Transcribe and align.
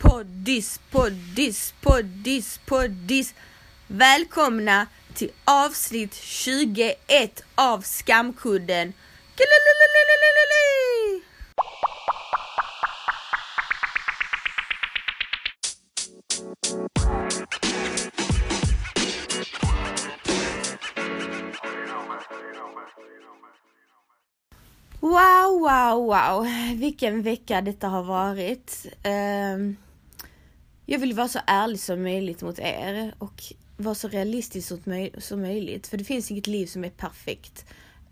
Poddis, 0.00 0.80
poddis, 0.90 1.74
poddis, 1.80 2.60
poddis. 2.66 3.34
Välkomna 3.86 4.86
till 5.14 5.30
avsnitt 5.44 6.14
21 6.14 7.42
av 7.54 7.82
Skamkudden. 7.82 8.92
Wow, 25.00 25.60
wow, 25.60 26.06
wow. 26.06 26.46
Vilken 26.76 27.22
vecka 27.22 27.60
detta 27.60 27.88
har 27.88 28.02
varit. 28.02 28.86
Um 29.04 29.76
jag 30.90 30.98
vill 30.98 31.14
vara 31.14 31.28
så 31.28 31.38
ärlig 31.46 31.80
som 31.80 32.02
möjligt 32.02 32.42
mot 32.42 32.58
er 32.58 33.14
och 33.18 33.42
vara 33.76 33.94
så 33.94 34.08
realistisk 34.08 34.72
som 35.18 35.40
möjligt. 35.40 35.86
För 35.86 35.96
det 35.96 36.04
finns 36.04 36.30
inget 36.30 36.46
liv 36.46 36.66
som 36.66 36.84
är 36.84 36.90
perfekt. 36.90 37.64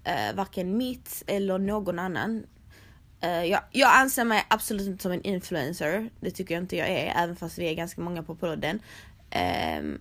Uh, 0.09 0.37
varken 0.37 0.77
mitt 0.77 1.23
eller 1.27 1.59
någon 1.59 1.98
annan. 1.98 2.46
Eh, 3.20 3.45
jag, 3.45 3.60
jag 3.73 3.96
anser 3.96 4.24
mig 4.24 4.46
absolut 4.48 4.87
inte 4.87 5.02
som 5.02 5.12
en 5.12 5.23
influencer. 5.23 6.10
Det 6.20 6.30
tycker 6.30 6.54
jag 6.54 6.62
inte 6.62 6.77
jag 6.77 6.88
är, 6.88 7.12
även 7.16 7.37
fast 7.37 7.59
vi 7.59 7.68
är 7.68 7.74
ganska 7.74 8.01
många 8.01 8.23
på 8.23 8.34
podden. 8.34 8.80
Ehm, 9.30 10.01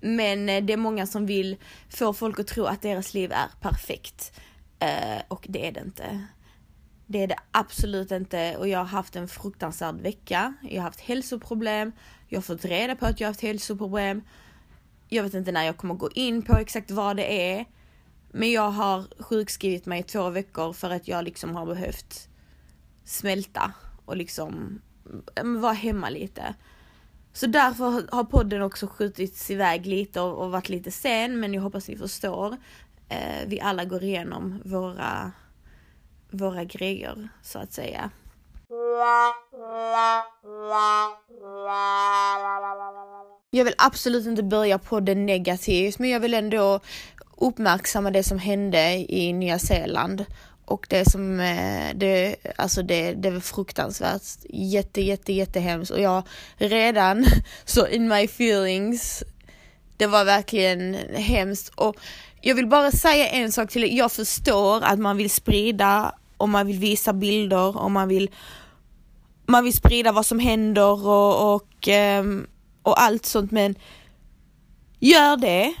men 0.00 0.48
eh, 0.48 0.64
det 0.64 0.72
är 0.72 0.76
många 0.76 1.06
som 1.06 1.26
vill 1.26 1.56
få 1.88 2.12
folk 2.12 2.40
att 2.40 2.46
tro 2.46 2.64
att 2.64 2.82
deras 2.82 3.14
liv 3.14 3.32
är 3.32 3.48
perfekt. 3.60 4.40
Eh, 4.78 5.22
och 5.28 5.46
det 5.48 5.66
är 5.66 5.72
det 5.72 5.80
inte. 5.80 6.26
Det 7.06 7.22
är 7.22 7.26
det 7.26 7.38
absolut 7.50 8.10
inte 8.10 8.56
och 8.56 8.68
jag 8.68 8.78
har 8.78 8.84
haft 8.84 9.16
en 9.16 9.28
fruktansvärd 9.28 10.00
vecka. 10.00 10.54
Jag 10.62 10.76
har 10.76 10.82
haft 10.82 11.00
hälsoproblem. 11.00 11.92
Jag 12.28 12.36
har 12.38 12.42
fått 12.42 12.64
reda 12.64 12.96
på 12.96 13.06
att 13.06 13.20
jag 13.20 13.26
har 13.26 13.30
haft 13.30 13.42
hälsoproblem. 13.42 14.22
Jag 15.08 15.22
vet 15.22 15.34
inte 15.34 15.52
när 15.52 15.64
jag 15.64 15.76
kommer 15.76 15.94
gå 15.94 16.10
in 16.10 16.42
på 16.42 16.56
exakt 16.56 16.90
vad 16.90 17.16
det 17.16 17.52
är. 17.52 17.64
Men 18.30 18.52
jag 18.52 18.70
har 18.70 19.22
sjukskrivit 19.22 19.86
mig 19.86 20.00
i 20.00 20.02
två 20.02 20.30
veckor 20.30 20.72
för 20.72 20.90
att 20.90 21.08
jag 21.08 21.24
liksom 21.24 21.56
har 21.56 21.66
behövt 21.66 22.28
smälta 23.04 23.72
och 24.04 24.16
liksom 24.16 24.80
mm, 25.36 25.60
vara 25.60 25.72
hemma 25.72 26.08
lite. 26.08 26.54
Så 27.32 27.46
därför 27.46 28.08
har 28.12 28.24
podden 28.24 28.62
också 28.62 28.86
skjutits 28.86 29.50
iväg 29.50 29.86
lite 29.86 30.20
och, 30.20 30.44
och 30.44 30.50
varit 30.50 30.68
lite 30.68 30.90
sen 30.90 31.40
men 31.40 31.54
jag 31.54 31.62
hoppas 31.62 31.88
ni 31.88 31.96
förstår. 31.96 32.56
Eh, 33.08 33.46
vi 33.46 33.60
alla 33.60 33.84
går 33.84 34.02
igenom 34.02 34.62
våra, 34.64 35.32
våra 36.30 36.64
grejer 36.64 37.28
så 37.42 37.58
att 37.58 37.72
säga. 37.72 38.10
Jag 43.50 43.64
vill 43.64 43.74
absolut 43.78 44.26
inte 44.26 44.42
börja 44.42 44.78
podden 44.78 45.26
negativt 45.26 45.98
men 45.98 46.10
jag 46.10 46.20
vill 46.20 46.34
ändå 46.34 46.80
uppmärksamma 47.36 48.10
det 48.10 48.22
som 48.22 48.38
hände 48.38 49.04
i 49.08 49.32
Nya 49.32 49.58
Zeeland. 49.58 50.24
Och 50.64 50.86
det 50.90 51.10
som, 51.10 51.40
eh, 51.40 51.94
det, 51.94 52.36
alltså 52.56 52.82
det, 52.82 53.12
det 53.12 53.30
var 53.30 53.40
fruktansvärt. 53.40 54.22
Jätte, 54.50 55.00
jätte, 55.00 55.32
jättehemskt. 55.32 55.90
Och 55.90 56.00
jag 56.00 56.22
redan 56.56 57.26
så 57.64 57.86
in 57.86 58.08
my 58.08 58.24
feelings. 58.24 59.22
Det 59.96 60.06
var 60.06 60.24
verkligen 60.24 60.94
hemskt. 61.14 61.72
Och 61.74 61.96
jag 62.46 62.54
vill 62.54 62.66
bara 62.66 62.90
säga 62.90 63.28
en 63.28 63.52
sak 63.52 63.70
till 63.70 63.96
Jag 63.96 64.12
förstår 64.12 64.84
att 64.84 64.98
man 64.98 65.16
vill 65.16 65.30
sprida 65.30 66.14
och 66.36 66.48
man 66.48 66.66
vill 66.66 66.78
visa 66.78 67.12
bilder 67.12 67.76
och 67.76 67.90
man 67.90 68.08
vill 68.08 68.30
man 69.46 69.64
vill 69.64 69.72
sprida 69.72 70.12
vad 70.12 70.26
som 70.26 70.38
händer 70.38 71.06
och, 71.06 71.54
och, 71.54 71.88
ehm, 71.88 72.46
och 72.82 73.02
allt 73.02 73.26
sånt 73.26 73.50
men 73.50 73.74
gör 74.98 75.36
det 75.36 75.74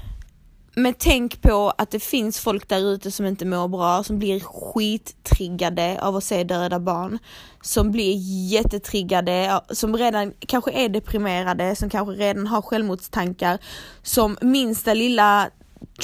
men 0.78 0.94
tänk 0.98 1.42
på 1.42 1.72
att 1.78 1.90
det 1.90 2.00
finns 2.00 2.40
folk 2.40 2.68
där 2.68 2.92
ute 2.92 3.10
som 3.10 3.26
inte 3.26 3.44
mår 3.44 3.68
bra, 3.68 4.02
som 4.02 4.18
blir 4.18 4.40
skittriggade 4.40 5.98
av 6.02 6.16
att 6.16 6.24
se 6.24 6.44
döda 6.44 6.80
barn. 6.80 7.18
Som 7.62 7.90
blir 7.90 8.16
jättetriggade, 8.48 9.60
som 9.70 9.96
redan 9.96 10.32
kanske 10.38 10.70
är 10.70 10.88
deprimerade, 10.88 11.76
som 11.76 11.90
kanske 11.90 12.14
redan 12.14 12.46
har 12.46 12.62
självmordstankar. 12.62 13.58
Som 14.02 14.36
minsta 14.40 14.94
lilla 14.94 15.50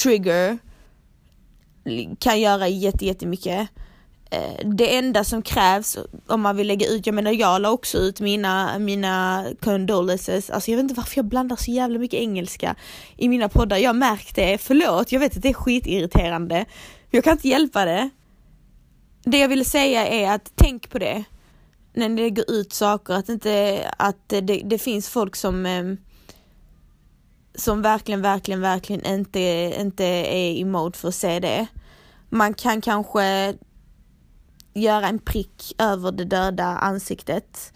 trigger 0.02 0.58
kan 2.18 2.40
göra 2.40 2.68
jätte, 2.68 3.06
jättemycket. 3.06 3.68
Eh, 4.30 4.68
det 4.68 4.96
enda 4.96 5.24
som 5.24 5.42
krävs 5.42 5.98
om 6.26 6.40
man 6.40 6.56
vill 6.56 6.66
lägga 6.66 6.86
ut, 6.86 7.06
jag 7.06 7.14
menar 7.14 7.32
jag 7.32 7.62
la 7.62 7.70
också 7.70 7.98
ut 7.98 8.20
mina, 8.20 8.78
mina 8.78 9.46
condolences, 9.60 10.50
alltså 10.50 10.70
jag 10.70 10.76
vet 10.76 10.82
inte 10.82 10.94
varför 10.94 11.18
jag 11.18 11.24
blandar 11.24 11.56
så 11.56 11.70
jävla 11.70 11.98
mycket 11.98 12.20
engelska 12.20 12.74
i 13.16 13.28
mina 13.28 13.48
poddar, 13.48 13.76
jag 13.76 13.96
märkt 13.96 14.36
det, 14.36 14.58
förlåt, 14.58 15.12
jag 15.12 15.20
vet 15.20 15.36
att 15.36 15.42
det 15.42 15.48
är 15.48 15.54
skitirriterande, 15.54 16.64
jag 17.10 17.24
kan 17.24 17.32
inte 17.32 17.48
hjälpa 17.48 17.84
det. 17.84 18.10
Det 19.24 19.38
jag 19.38 19.48
ville 19.48 19.64
säga 19.64 20.06
är 20.06 20.34
att 20.34 20.52
tänk 20.54 20.90
på 20.90 20.98
det, 20.98 21.24
när 21.94 22.08
ni 22.08 22.22
lägger 22.22 22.50
ut 22.50 22.72
saker, 22.72 23.14
att 23.14 23.28
inte, 23.28 23.80
att 23.96 24.28
det, 24.28 24.40
det 24.40 24.78
finns 24.78 25.08
folk 25.08 25.36
som 25.36 25.66
eh, 25.66 25.82
som 27.54 27.82
verkligen, 27.82 28.22
verkligen, 28.22 28.60
verkligen 28.60 29.06
inte, 29.06 29.40
inte 29.80 30.04
är 30.04 30.50
i 30.50 30.64
mode 30.64 30.98
för 30.98 31.08
att 31.08 31.14
se 31.14 31.40
det. 31.40 31.66
Man 32.28 32.54
kan 32.54 32.80
kanske 32.80 33.54
göra 34.74 35.08
en 35.08 35.18
prick 35.18 35.74
över 35.78 36.12
det 36.12 36.24
döda 36.24 36.64
ansiktet. 36.64 37.72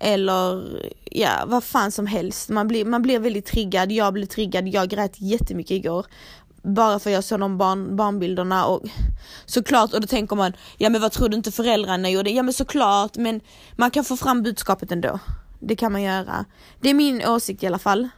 Eller 0.00 0.64
ja, 1.04 1.44
vad 1.46 1.64
fan 1.64 1.92
som 1.92 2.06
helst. 2.06 2.48
Man 2.48 2.68
blir, 2.68 2.84
man 2.84 3.02
blir 3.02 3.18
väldigt 3.18 3.46
triggad, 3.46 3.92
jag 3.92 4.12
blev 4.12 4.26
triggad, 4.26 4.68
jag 4.68 4.88
grät 4.88 5.20
jättemycket 5.20 5.70
igår. 5.70 6.06
Bara 6.62 6.98
för 6.98 7.10
jag 7.10 7.24
såg 7.24 7.40
de 7.40 7.58
barn, 7.58 7.96
barnbilderna 7.96 8.66
och 8.66 8.82
såklart, 9.46 9.94
och 9.94 10.00
då 10.00 10.06
tänker 10.06 10.36
man, 10.36 10.52
ja 10.78 10.90
men 10.90 11.00
vad 11.00 11.12
tror 11.12 11.28
du 11.28 11.36
inte 11.36 11.52
föräldrarna 11.52 12.10
gjorde? 12.10 12.30
Ja 12.30 12.42
men 12.42 12.54
såklart, 12.54 13.16
men 13.16 13.40
man 13.76 13.90
kan 13.90 14.04
få 14.04 14.16
fram 14.16 14.42
budskapet 14.42 14.92
ändå. 14.92 15.18
Det 15.60 15.76
kan 15.76 15.92
man 15.92 16.02
göra. 16.02 16.44
Det 16.80 16.90
är 16.90 16.94
min 16.94 17.26
åsikt 17.26 17.62
i 17.62 17.66
alla 17.66 17.78
fall. 17.78 18.08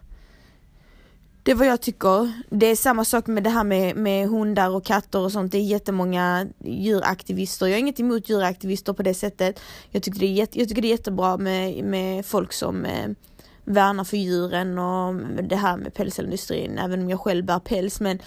Det 1.45 1.51
är 1.51 1.55
vad 1.55 1.67
jag 1.67 1.81
tycker. 1.81 2.33
Det 2.51 2.67
är 2.67 2.77
samma 2.77 3.05
sak 3.05 3.27
med 3.27 3.45
det 3.45 3.51
här 3.51 3.65
med, 3.65 3.97
med 3.97 4.29
hundar 4.29 4.71
och 4.71 4.85
katter 4.85 5.19
och 5.19 5.33
sånt. 5.33 5.53
Det 5.53 5.59
är 5.59 5.63
jättemånga 5.63 6.47
djuraktivister. 6.65 7.67
Jag 7.67 7.75
har 7.75 7.79
inget 7.79 8.01
emot 8.01 8.29
djuraktivister 8.29 8.93
på 8.93 9.03
det 9.03 9.15
sättet. 9.15 9.61
Jag 9.91 10.03
tycker 10.03 10.21
det 10.21 10.27
är, 10.27 10.33
jätte, 10.33 10.59
jag 10.59 10.69
tycker 10.69 10.83
det 10.83 10.89
är 10.89 10.97
jättebra 10.97 11.37
med, 11.37 11.85
med 11.85 12.27
folk 12.27 12.53
som 12.53 12.85
eh, 12.85 13.11
värnar 13.65 14.05
för 14.05 14.17
djuren 14.17 14.79
och 14.79 15.15
det 15.43 15.57
här 15.57 15.77
med 15.77 15.95
pälsindustrin, 15.95 16.79
även 16.79 17.03
om 17.03 17.11
jag 17.11 17.21
själv 17.21 17.45
bär 17.45 17.59
päls. 17.59 18.01
Men 18.01 18.19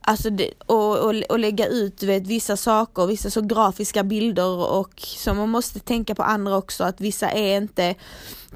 Alltså 0.00 0.30
det, 0.30 0.50
och, 0.66 0.98
och, 0.98 1.14
och 1.28 1.38
lägga 1.38 1.66
ut 1.66 2.02
vet, 2.02 2.26
vissa 2.26 2.56
saker, 2.56 3.06
vissa 3.06 3.30
så 3.30 3.40
grafiska 3.40 4.04
bilder 4.04 4.72
och 4.72 5.00
så 5.00 5.34
man 5.34 5.48
måste 5.48 5.80
tänka 5.80 6.14
på 6.14 6.22
andra 6.22 6.56
också 6.56 6.84
att 6.84 7.00
vissa 7.00 7.30
är 7.30 7.56
inte 7.56 7.94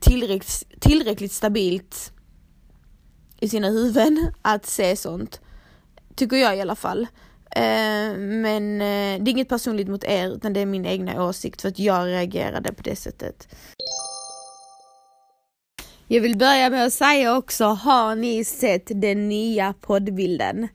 tillräckligt, 0.00 0.64
tillräckligt 0.80 1.32
stabilt 1.32 2.12
i 3.42 3.48
sina 3.48 3.68
huvuden 3.68 4.32
att 4.42 4.66
se 4.66 4.96
sånt. 4.96 5.40
Tycker 6.14 6.36
jag 6.36 6.56
i 6.56 6.60
alla 6.60 6.76
fall. 6.76 7.06
Eh, 7.56 8.16
men 8.18 8.80
eh, 8.80 9.22
det 9.22 9.30
är 9.30 9.32
inget 9.32 9.48
personligt 9.48 9.88
mot 9.88 10.04
er 10.04 10.28
utan 10.28 10.52
det 10.52 10.60
är 10.60 10.66
min 10.66 10.86
egna 10.86 11.24
åsikt 11.24 11.62
för 11.62 11.68
att 11.68 11.78
jag 11.78 12.06
reagerade 12.06 12.72
på 12.72 12.82
det 12.82 12.96
sättet. 12.96 13.54
Jag 16.06 16.20
vill 16.20 16.38
börja 16.38 16.70
med 16.70 16.86
att 16.86 16.92
säga 16.92 17.36
också, 17.36 17.64
har 17.64 18.14
ni 18.14 18.44
sett 18.44 18.86
den 18.94 19.28
nya 19.28 19.74
poddbilden? 19.80 20.68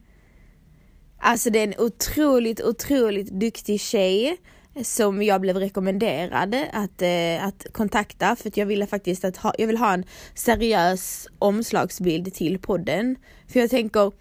Alltså 1.20 1.50
det 1.50 1.60
är 1.60 1.64
en 1.64 1.86
otroligt, 1.86 2.62
otroligt 2.62 3.32
duktig 3.32 3.82
tjej 3.82 4.38
som 4.84 5.24
jag 5.24 5.42
blev 5.42 5.58
rekommenderad 5.58 6.56
att, 6.74 7.02
eh, 7.02 7.46
att 7.46 7.66
kontakta 7.72 8.36
för 8.36 8.48
att 8.48 8.58
jag 8.58 8.66
ville 8.66 8.88
faktiskt 8.88 9.26
att 9.26 9.38
ha, 9.38 9.54
jag 9.58 9.68
vill 9.68 9.78
ha 9.78 9.94
en 9.94 10.06
seriös 10.34 11.28
omslagsbild 11.40 12.34
till 12.34 12.60
podden. 12.60 13.16
För 13.48 13.60
jag 13.60 13.70
tänker, 13.70 14.12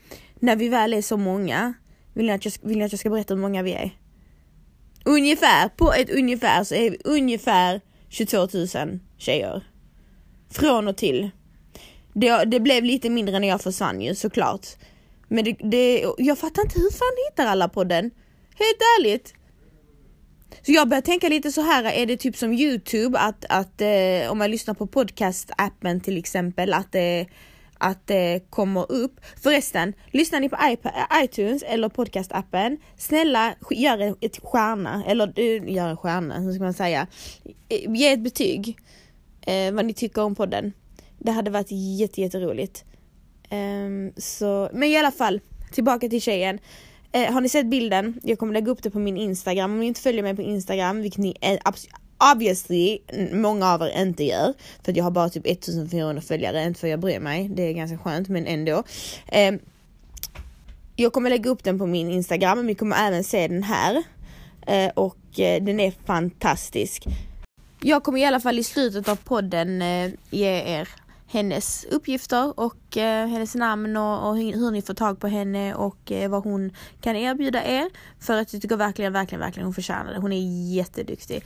när 0.40 0.56
vi 0.56 0.68
väl 0.68 0.94
är 0.94 1.02
så 1.02 1.16
många, 1.16 1.74
vill 2.14 2.26
ni 2.26 2.32
att 2.32 2.44
jag, 2.44 2.52
vill 2.62 2.78
ni 2.78 2.84
att 2.84 2.92
jag 2.92 2.98
ska 2.98 3.10
berätta 3.10 3.34
hur 3.34 3.40
många 3.40 3.62
vi 3.62 3.72
är? 3.72 3.90
Ungefär, 5.04 5.68
på 5.68 5.92
ett 5.92 6.10
ungefär 6.10 6.64
så 6.64 6.74
är 6.74 6.90
vi 6.90 6.98
ungefär 7.04 7.80
22 8.08 8.36
000 8.36 8.98
tjejer. 9.18 9.66
Från 10.50 10.88
och 10.88 10.96
till. 10.96 11.30
Det, 12.12 12.44
det 12.44 12.60
blev 12.60 12.84
lite 12.84 13.10
mindre 13.10 13.38
när 13.38 13.48
jag 13.48 13.60
försvann 13.60 14.00
ju 14.00 14.14
såklart. 14.14 14.66
Men 15.28 15.44
det, 15.44 15.56
det, 15.60 16.04
jag 16.18 16.38
fattar 16.38 16.62
inte 16.62 16.80
hur 16.80 16.90
fan 16.90 17.16
hittar 17.30 17.46
alla 17.46 17.68
podden? 17.68 18.10
Helt 18.54 18.80
ärligt. 18.98 19.34
Så 20.62 20.72
jag 20.72 20.88
börjar 20.88 21.02
tänka 21.02 21.28
lite 21.28 21.52
så 21.52 21.60
här, 21.60 21.84
är 21.84 22.06
det 22.06 22.16
typ 22.16 22.36
som 22.36 22.52
Youtube 22.52 23.18
att, 23.18 23.44
att 23.48 23.80
eh, 23.80 24.30
om 24.30 24.38
man 24.38 24.50
lyssnar 24.50 24.74
på 24.74 24.86
podcast-appen 24.86 26.00
till 26.00 26.18
exempel 26.18 26.72
att 26.72 26.92
det 26.92 27.26
att 27.78 28.06
det 28.06 28.40
kommer 28.50 28.92
upp. 28.92 29.20
Förresten, 29.42 29.92
lyssnar 30.10 30.40
ni 30.40 30.48
på 30.48 30.56
eh, 30.56 31.24
iTunes 31.24 31.62
eller 31.62 31.88
podcast-appen, 31.88 32.76
snälla 32.96 33.54
gör 33.70 34.16
ett 34.20 34.38
stjärna, 34.42 35.04
eller 35.06 35.32
eh, 35.38 35.74
gör 35.74 35.88
en 35.88 35.96
stjärna, 35.96 36.38
hur 36.38 36.52
ska 36.52 36.64
man 36.64 36.74
säga? 36.74 37.06
Eh, 37.68 37.92
ge 37.94 38.12
ett 38.12 38.20
betyg. 38.20 38.78
eh, 39.46 39.72
vad 39.72 39.84
ni 39.84 39.94
tycker 39.94 40.22
om 40.22 40.34
podden. 40.34 40.72
Det 41.18 41.32
hade 41.32 41.50
varit 41.50 41.70
jätte, 41.70 42.20
jätteroligt. 42.20 42.84
Um, 43.50 44.12
så, 44.16 44.70
men 44.72 44.88
i 44.88 44.96
alla 44.96 45.10
fall, 45.10 45.40
tillbaka 45.72 46.08
till 46.08 46.22
tjejen. 46.22 46.58
Eh, 47.16 47.32
har 47.32 47.40
ni 47.40 47.48
sett 47.48 47.66
bilden? 47.66 48.20
Jag 48.22 48.38
kommer 48.38 48.52
lägga 48.52 48.70
upp 48.70 48.82
det 48.82 48.90
på 48.90 48.98
min 48.98 49.16
Instagram. 49.16 49.72
Om 49.72 49.80
ni 49.80 49.86
inte 49.86 50.00
följer 50.00 50.22
mig 50.22 50.36
på 50.36 50.42
Instagram, 50.42 51.02
vilket 51.02 51.18
ni 51.18 51.36
är 51.40 51.58
obviously 52.32 52.98
många 53.32 53.72
av 53.72 53.82
er 53.82 54.02
inte 54.02 54.24
gör. 54.24 54.54
För 54.84 54.92
att 54.92 54.96
jag 54.96 55.04
har 55.04 55.10
bara 55.10 55.28
typ 55.28 55.46
1400 55.46 56.22
följare, 56.22 56.64
inte 56.64 56.80
för 56.80 56.86
att 56.86 56.90
jag 56.90 57.00
bryr 57.00 57.20
mig. 57.20 57.48
Det 57.48 57.62
är 57.62 57.72
ganska 57.72 57.98
skönt 57.98 58.28
men 58.28 58.46
ändå. 58.46 58.82
Eh, 59.28 59.54
jag 60.96 61.12
kommer 61.12 61.30
lägga 61.30 61.50
upp 61.50 61.64
den 61.64 61.78
på 61.78 61.86
min 61.86 62.10
Instagram, 62.10 62.58
men 62.58 62.66
vi 62.66 62.74
kommer 62.74 63.08
även 63.08 63.24
se 63.24 63.48
den 63.48 63.62
här. 63.62 64.02
Eh, 64.66 64.90
och 64.94 65.40
eh, 65.40 65.62
den 65.62 65.80
är 65.80 65.92
fantastisk. 66.06 67.04
Jag 67.80 68.04
kommer 68.04 68.18
i 68.18 68.24
alla 68.24 68.40
fall 68.40 68.58
i 68.58 68.64
slutet 68.64 69.08
av 69.08 69.16
podden 69.16 69.82
eh, 69.82 70.10
ge 70.30 70.76
er 70.76 70.88
hennes 71.26 71.84
uppgifter 71.84 72.60
och 72.60 72.96
eh, 72.96 73.26
hennes 73.26 73.54
namn 73.54 73.96
och, 73.96 74.28
och, 74.28 74.36
hur 74.36 74.70
ni 74.70 74.82
får 74.82 74.94
tag 74.94 75.20
på 75.20 75.28
henne 75.28 75.74
och 75.74 76.12
eh, 76.12 76.30
vad 76.30 76.44
hon 76.44 76.72
kan 77.00 77.16
erbjuda 77.16 77.64
er. 77.64 77.90
För 78.20 78.36
att 78.36 78.52
jag 78.52 78.62
tycker 78.62 78.76
verkligen, 78.76 79.12
verkligen, 79.12 79.40
verkligen 79.40 79.66
hon 79.66 79.74
förtjänar 79.74 80.12
det. 80.12 80.18
Hon 80.18 80.32
är 80.32 80.74
jätteduktig. 80.74 81.44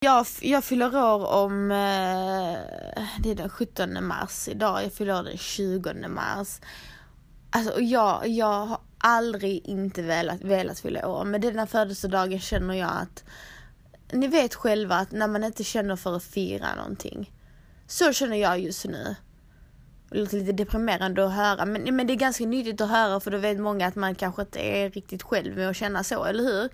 Jag, 0.00 0.26
jag 0.40 0.64
fyller 0.64 0.96
år 0.96 1.26
om, 1.26 1.70
eh, 1.70 2.58
det 3.18 3.30
är 3.30 3.34
den 3.34 3.48
17 3.48 4.04
mars 4.06 4.48
idag, 4.48 4.84
jag 4.84 4.92
fyller 4.92 5.18
år 5.18 5.22
den 5.22 5.38
20 5.38 6.08
mars. 6.08 6.60
Alltså 7.50 7.80
jag, 7.80 8.28
jag 8.28 8.66
har 8.66 8.78
aldrig 8.98 9.66
inte 9.66 10.02
velat, 10.02 10.40
velat 10.40 10.80
fylla 10.80 11.08
år, 11.08 11.24
men 11.24 11.40
denna 11.40 11.66
födelsedagen 11.66 12.40
känner 12.40 12.74
jag 12.74 12.90
att 12.90 13.24
ni 14.12 14.26
vet 14.28 14.54
själva 14.54 14.94
att 14.94 15.12
när 15.12 15.28
man 15.28 15.44
inte 15.44 15.64
känner 15.64 15.96
för 15.96 16.16
att 16.16 16.24
fira 16.24 16.74
någonting. 16.74 17.32
Så 17.86 18.12
känner 18.12 18.36
jag 18.36 18.60
just 18.60 18.84
nu. 18.84 19.16
Det 20.10 20.18
låter 20.18 20.38
lite 20.38 20.52
deprimerande 20.52 21.26
att 21.26 21.32
höra 21.32 21.66
men, 21.66 21.96
men 21.96 22.06
det 22.06 22.12
är 22.12 22.16
ganska 22.16 22.46
nyttigt 22.46 22.80
att 22.80 22.88
höra 22.88 23.20
för 23.20 23.30
då 23.30 23.38
vet 23.38 23.58
många 23.58 23.86
att 23.86 23.96
man 23.96 24.14
kanske 24.14 24.42
inte 24.42 24.60
är 24.60 24.90
riktigt 24.90 25.22
själv 25.22 25.56
med 25.56 25.70
att 25.70 25.76
känna 25.76 26.04
så, 26.04 26.24
eller 26.24 26.44
hur? 26.44 26.68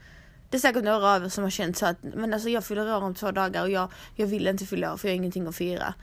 Det 0.51 0.57
är 0.57 0.61
säkert 0.61 0.85
några 0.85 1.15
av 1.15 1.25
er 1.25 1.29
som 1.29 1.45
har 1.45 1.51
känt 1.51 1.77
så 1.77 1.87
att 1.87 1.97
men 2.03 2.35
alltså 2.35 2.49
jag 2.49 2.65
fyller 2.65 2.97
år 2.97 3.03
om 3.03 3.15
två 3.15 3.31
dagar 3.31 3.63
och 3.63 3.71
jag, 3.71 3.93
jag 4.17 4.27
vill 4.27 4.47
inte 4.47 4.67
fylla 4.67 4.93
år 4.93 4.97
för 4.97 5.09
jag 5.09 5.13
har 5.13 5.17
ingenting 5.17 5.47
att 5.47 5.57
fira. 5.57 5.95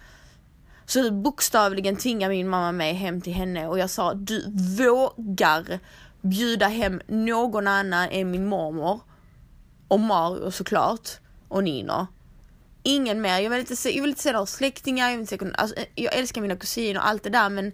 Så 0.85 1.11
bokstavligen 1.11 1.95
tvingade 1.95 2.33
min 2.33 2.49
mamma 2.49 2.71
mig 2.71 2.93
hem 2.93 3.21
till 3.21 3.33
henne 3.33 3.67
och 3.67 3.79
jag 3.79 3.89
sa 3.89 4.13
du 4.13 4.45
vågar 4.77 5.79
bjuda 6.21 6.67
hem 6.67 7.01
någon 7.07 7.67
annan 7.67 8.09
än 8.09 8.31
min 8.31 8.45
mormor 8.45 8.99
och 9.89 9.99
Mario 9.99 10.51
såklart 10.51 11.09
och 11.47 11.63
Nino. 11.63 12.07
Ingen 12.83 13.21
mer. 13.21 13.39
Jag 13.39 13.49
vill 13.49 13.59
inte 13.59 13.75
se, 13.75 13.95
jag 13.95 14.01
vill 14.01 14.09
inte 14.09 14.21
se 14.21 14.31
några 14.31 14.45
släktingar, 14.45 15.09
jag, 15.09 15.17
vill 15.17 15.21
inte 15.21 15.37
se, 15.37 15.51
alltså, 15.55 15.75
jag 15.95 16.15
älskar 16.15 16.41
mina 16.41 16.55
kusiner 16.55 16.99
och 16.99 17.07
allt 17.07 17.23
det 17.23 17.29
där 17.29 17.49
men 17.49 17.71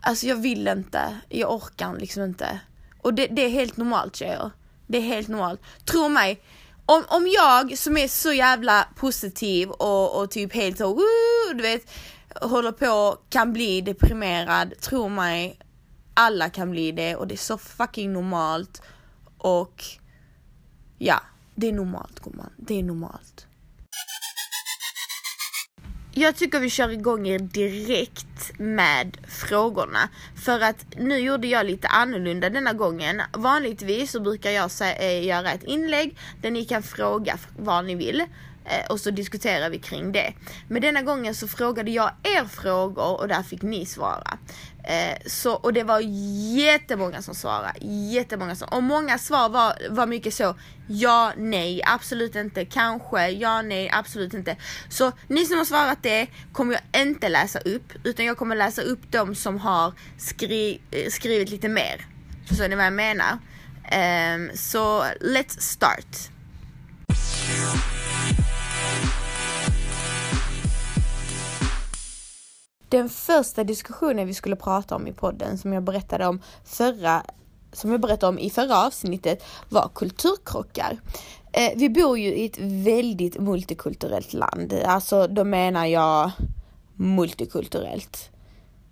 alltså 0.00 0.26
jag 0.26 0.36
vill 0.36 0.68
inte, 0.68 1.18
jag 1.28 1.52
orkar 1.52 1.96
liksom 1.96 2.22
inte. 2.22 2.60
Och 3.02 3.14
det, 3.14 3.26
det 3.26 3.42
är 3.44 3.48
helt 3.48 3.76
normalt 3.76 4.16
tjejer. 4.16 4.50
Det 4.86 4.98
är 4.98 5.02
helt 5.02 5.28
normalt. 5.28 5.60
Tro 5.84 6.08
mig, 6.08 6.42
om, 6.86 7.04
om 7.08 7.28
jag 7.28 7.78
som 7.78 7.96
är 7.96 8.08
så 8.08 8.32
jävla 8.32 8.88
positiv 8.96 9.70
och, 9.70 10.20
och 10.20 10.30
typ 10.30 10.54
helt 10.54 10.78
så, 10.78 10.94
woo, 10.94 11.54
du 11.54 11.62
vet, 11.62 11.90
håller 12.40 12.72
på, 12.72 13.18
kan 13.28 13.52
bli 13.52 13.80
deprimerad, 13.80 14.80
tro 14.80 15.08
mig, 15.08 15.58
alla 16.14 16.50
kan 16.50 16.70
bli 16.70 16.92
det 16.92 17.16
och 17.16 17.26
det 17.26 17.34
är 17.34 17.38
så 17.38 17.58
fucking 17.58 18.12
normalt. 18.12 18.82
Och 19.38 19.84
ja, 20.98 21.20
det 21.54 21.68
är 21.68 21.72
normalt 21.72 22.20
gumman, 22.20 22.50
det 22.56 22.78
är 22.78 22.82
normalt. 22.82 23.46
Jag 26.16 26.36
tycker 26.36 26.60
vi 26.60 26.70
kör 26.70 26.88
igång 26.88 27.26
er 27.26 27.38
direkt 27.38 28.58
med 28.58 29.16
frågorna. 29.28 30.08
För 30.44 30.60
att 30.60 30.86
nu 30.98 31.18
gjorde 31.18 31.46
jag 31.46 31.66
lite 31.66 31.88
annorlunda 31.88 32.50
denna 32.50 32.72
gången. 32.72 33.22
Vanligtvis 33.32 34.10
så 34.10 34.20
brukar 34.20 34.50
jag 34.50 34.70
eh, 34.80 35.26
göra 35.26 35.52
ett 35.52 35.64
inlägg 35.64 36.16
där 36.42 36.50
ni 36.50 36.64
kan 36.64 36.82
fråga 36.82 37.38
vad 37.58 37.84
ni 37.84 37.94
vill. 37.94 38.20
Eh, 38.64 38.90
och 38.90 39.00
så 39.00 39.10
diskuterar 39.10 39.70
vi 39.70 39.78
kring 39.78 40.12
det. 40.12 40.34
Men 40.68 40.82
denna 40.82 41.02
gången 41.02 41.34
så 41.34 41.48
frågade 41.48 41.90
jag 41.90 42.10
er 42.22 42.44
frågor 42.44 43.20
och 43.20 43.28
där 43.28 43.42
fick 43.42 43.62
ni 43.62 43.86
svara. 43.86 44.38
Eh, 44.86 45.18
så, 45.26 45.52
och 45.52 45.72
det 45.72 45.82
var 45.82 46.00
jättemånga 46.56 47.22
som 47.22 47.34
svarade, 47.34 47.72
jättemånga 48.12 48.54
som, 48.56 48.68
och 48.68 48.82
många 48.82 49.18
svar 49.18 49.48
var, 49.48 49.74
var 49.90 50.06
mycket 50.06 50.34
så, 50.34 50.56
ja, 50.88 51.32
nej, 51.36 51.82
absolut 51.84 52.36
inte, 52.36 52.64
kanske, 52.64 53.28
ja, 53.28 53.62
nej, 53.62 53.90
absolut 53.92 54.34
inte. 54.34 54.56
Så 54.88 55.12
ni 55.28 55.46
som 55.46 55.58
har 55.58 55.64
svarat 55.64 56.02
det 56.02 56.26
kommer 56.52 56.72
jag 56.72 57.02
inte 57.02 57.28
läsa 57.28 57.58
upp, 57.58 57.92
utan 58.04 58.26
jag 58.26 58.36
kommer 58.36 58.56
läsa 58.56 58.82
upp 58.82 59.00
de 59.10 59.34
som 59.34 59.58
har 59.58 59.92
skri, 60.18 60.80
eh, 60.90 61.10
skrivit 61.10 61.50
lite 61.50 61.68
mer. 61.68 62.06
Förstår 62.48 62.68
ni 62.68 62.76
vad 62.76 62.86
jag 62.86 62.92
menar? 62.92 63.38
Eh, 63.84 64.54
så 64.54 65.04
let's 65.20 65.60
start. 65.60 66.30
Den 72.94 73.08
första 73.08 73.64
diskussionen 73.64 74.26
vi 74.26 74.34
skulle 74.34 74.56
prata 74.56 74.96
om 74.96 75.06
i 75.06 75.12
podden 75.12 75.58
som 75.58 75.72
jag 75.72 75.82
berättade 75.82 76.26
om 76.26 76.40
förra 76.64 77.22
som 77.72 77.90
jag 77.90 78.00
berättade 78.00 78.26
om 78.26 78.38
i 78.38 78.50
förra 78.50 78.86
avsnittet 78.86 79.44
var 79.68 79.90
kulturkrockar. 79.94 80.98
Eh, 81.52 81.72
vi 81.76 81.90
bor 81.90 82.18
ju 82.18 82.34
i 82.34 82.46
ett 82.46 82.58
väldigt 82.60 83.40
multikulturellt 83.40 84.32
land, 84.32 84.72
alltså 84.86 85.26
då 85.26 85.44
menar 85.44 85.86
jag 85.86 86.30
multikulturellt. 86.94 88.30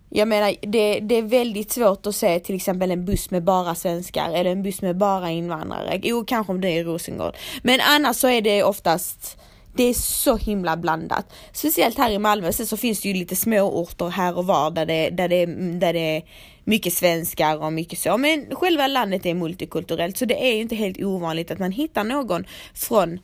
Jag 0.09 0.29
menar, 0.29 0.55
det, 0.63 1.01
det 1.01 1.15
är 1.15 1.23
väldigt 1.23 1.73
svårt 1.73 2.07
att 2.07 2.17
se 2.17 2.41
till 2.41 2.57
exempel 2.57 2.91
en 2.91 3.05
buss 3.05 3.31
med 3.31 3.45
bara 3.45 3.75
svenskar 3.75 4.31
eller 4.33 4.51
en 4.51 4.63
buss 4.63 4.83
med 4.83 4.97
bara 4.97 5.31
invandrare. 5.31 6.01
Jo, 6.03 6.25
kanske 6.25 6.53
om 6.53 6.61
det 6.61 6.69
är 6.69 6.81
i 6.81 6.85
Rosengård. 6.85 7.37
Men 7.63 7.81
annars 7.81 8.17
så 8.17 8.29
är 8.29 8.41
det 8.41 8.63
oftast 8.63 9.39
det 9.75 9.83
är 9.83 9.95
så 9.95 10.37
himla 10.37 10.77
blandat. 10.77 11.33
Speciellt 11.53 11.99
här 11.99 12.11
i 12.11 12.19
Malmö, 12.19 12.53
sen 12.53 12.67
så 12.67 12.77
finns 12.77 13.01
det 13.01 13.09
ju 13.09 13.15
lite 13.15 13.37
småorter 13.37 14.09
här 14.09 14.39
och 14.39 14.47
var 14.47 14.71
där 14.71 14.87
det, 14.87 15.11
där 15.11 15.29
det, 15.29 15.43
mm, 15.43 15.81
där 15.81 15.93
det 15.93 16.17
är 16.17 16.23
mycket 16.65 16.93
svenskar 16.93 17.63
och 17.63 17.73
mycket 17.73 17.99
så. 17.99 18.19
Men 18.19 18.55
själva 18.55 18.87
landet 18.87 19.27
är 19.27 19.35
multikulturellt 19.35 20.17
så 20.17 20.25
det 20.25 20.45
är 20.45 20.55
ju 20.55 20.61
inte 20.61 20.75
helt 20.75 21.03
ovanligt 21.03 21.51
att 21.51 21.59
man 21.59 21.73
hittar 21.73 22.05
någon 22.05 22.45
från, 22.75 23.19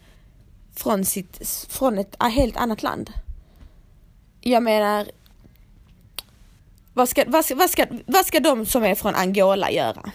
från, 0.76 1.04
sitt, 1.04 1.48
från 1.70 1.98
ett 1.98 2.14
ah, 2.18 2.28
helt 2.28 2.56
annat 2.56 2.82
land. 2.82 3.10
Jag 4.40 4.62
menar, 4.62 5.06
vad 6.94 7.08
ska, 7.08 7.24
vad, 7.26 7.44
ska, 7.44 7.54
vad, 7.54 7.70
ska, 7.70 7.86
vad 8.06 8.26
ska 8.26 8.40
de 8.40 8.66
som 8.66 8.84
är 8.84 8.94
från 8.94 9.14
Angola 9.14 9.70
göra? 9.70 10.10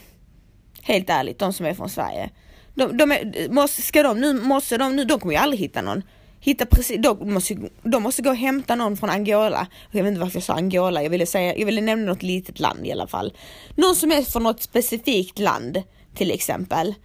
Helt 0.81 1.09
ärligt, 1.09 1.39
de 1.39 1.53
som 1.53 1.65
är 1.65 1.73
från 1.73 1.89
Sverige. 1.89 2.29
De, 2.75 2.97
de 2.97 3.11
är, 3.11 3.49
måste, 3.49 3.81
ska 3.81 4.03
de 4.03 4.21
nu, 4.21 4.33
måste 4.33 4.77
de 4.77 4.95
nu, 4.95 5.05
de 5.05 5.19
kommer 5.19 5.33
ju 5.33 5.39
aldrig 5.39 5.59
hitta 5.59 5.81
någon 5.81 6.03
hitta 6.43 6.65
precis, 6.65 7.01
de 7.01 7.33
måste, 7.33 7.55
de 7.83 8.03
måste 8.03 8.21
gå 8.21 8.29
och 8.29 8.35
hämta 8.35 8.75
någon 8.75 8.97
från 8.97 9.09
Angola. 9.09 9.67
Jag 9.91 10.03
vet 10.03 10.09
inte 10.09 10.21
varför 10.21 10.35
jag 10.35 10.43
sa 10.43 10.53
Angola, 10.53 11.03
jag 11.03 11.09
ville 11.09 11.25
säga, 11.25 11.57
jag 11.57 11.65
ville 11.65 11.81
nämna 11.81 12.05
något 12.05 12.23
litet 12.23 12.59
land 12.59 12.88
i 12.88 12.91
alla 12.91 13.07
fall. 13.07 13.33
Någon 13.75 13.95
som 13.95 14.12
är 14.12 14.21
från 14.21 14.43
något 14.43 14.62
specifikt 14.62 15.39
land, 15.39 15.83
till 16.15 16.31
exempel. 16.31 16.95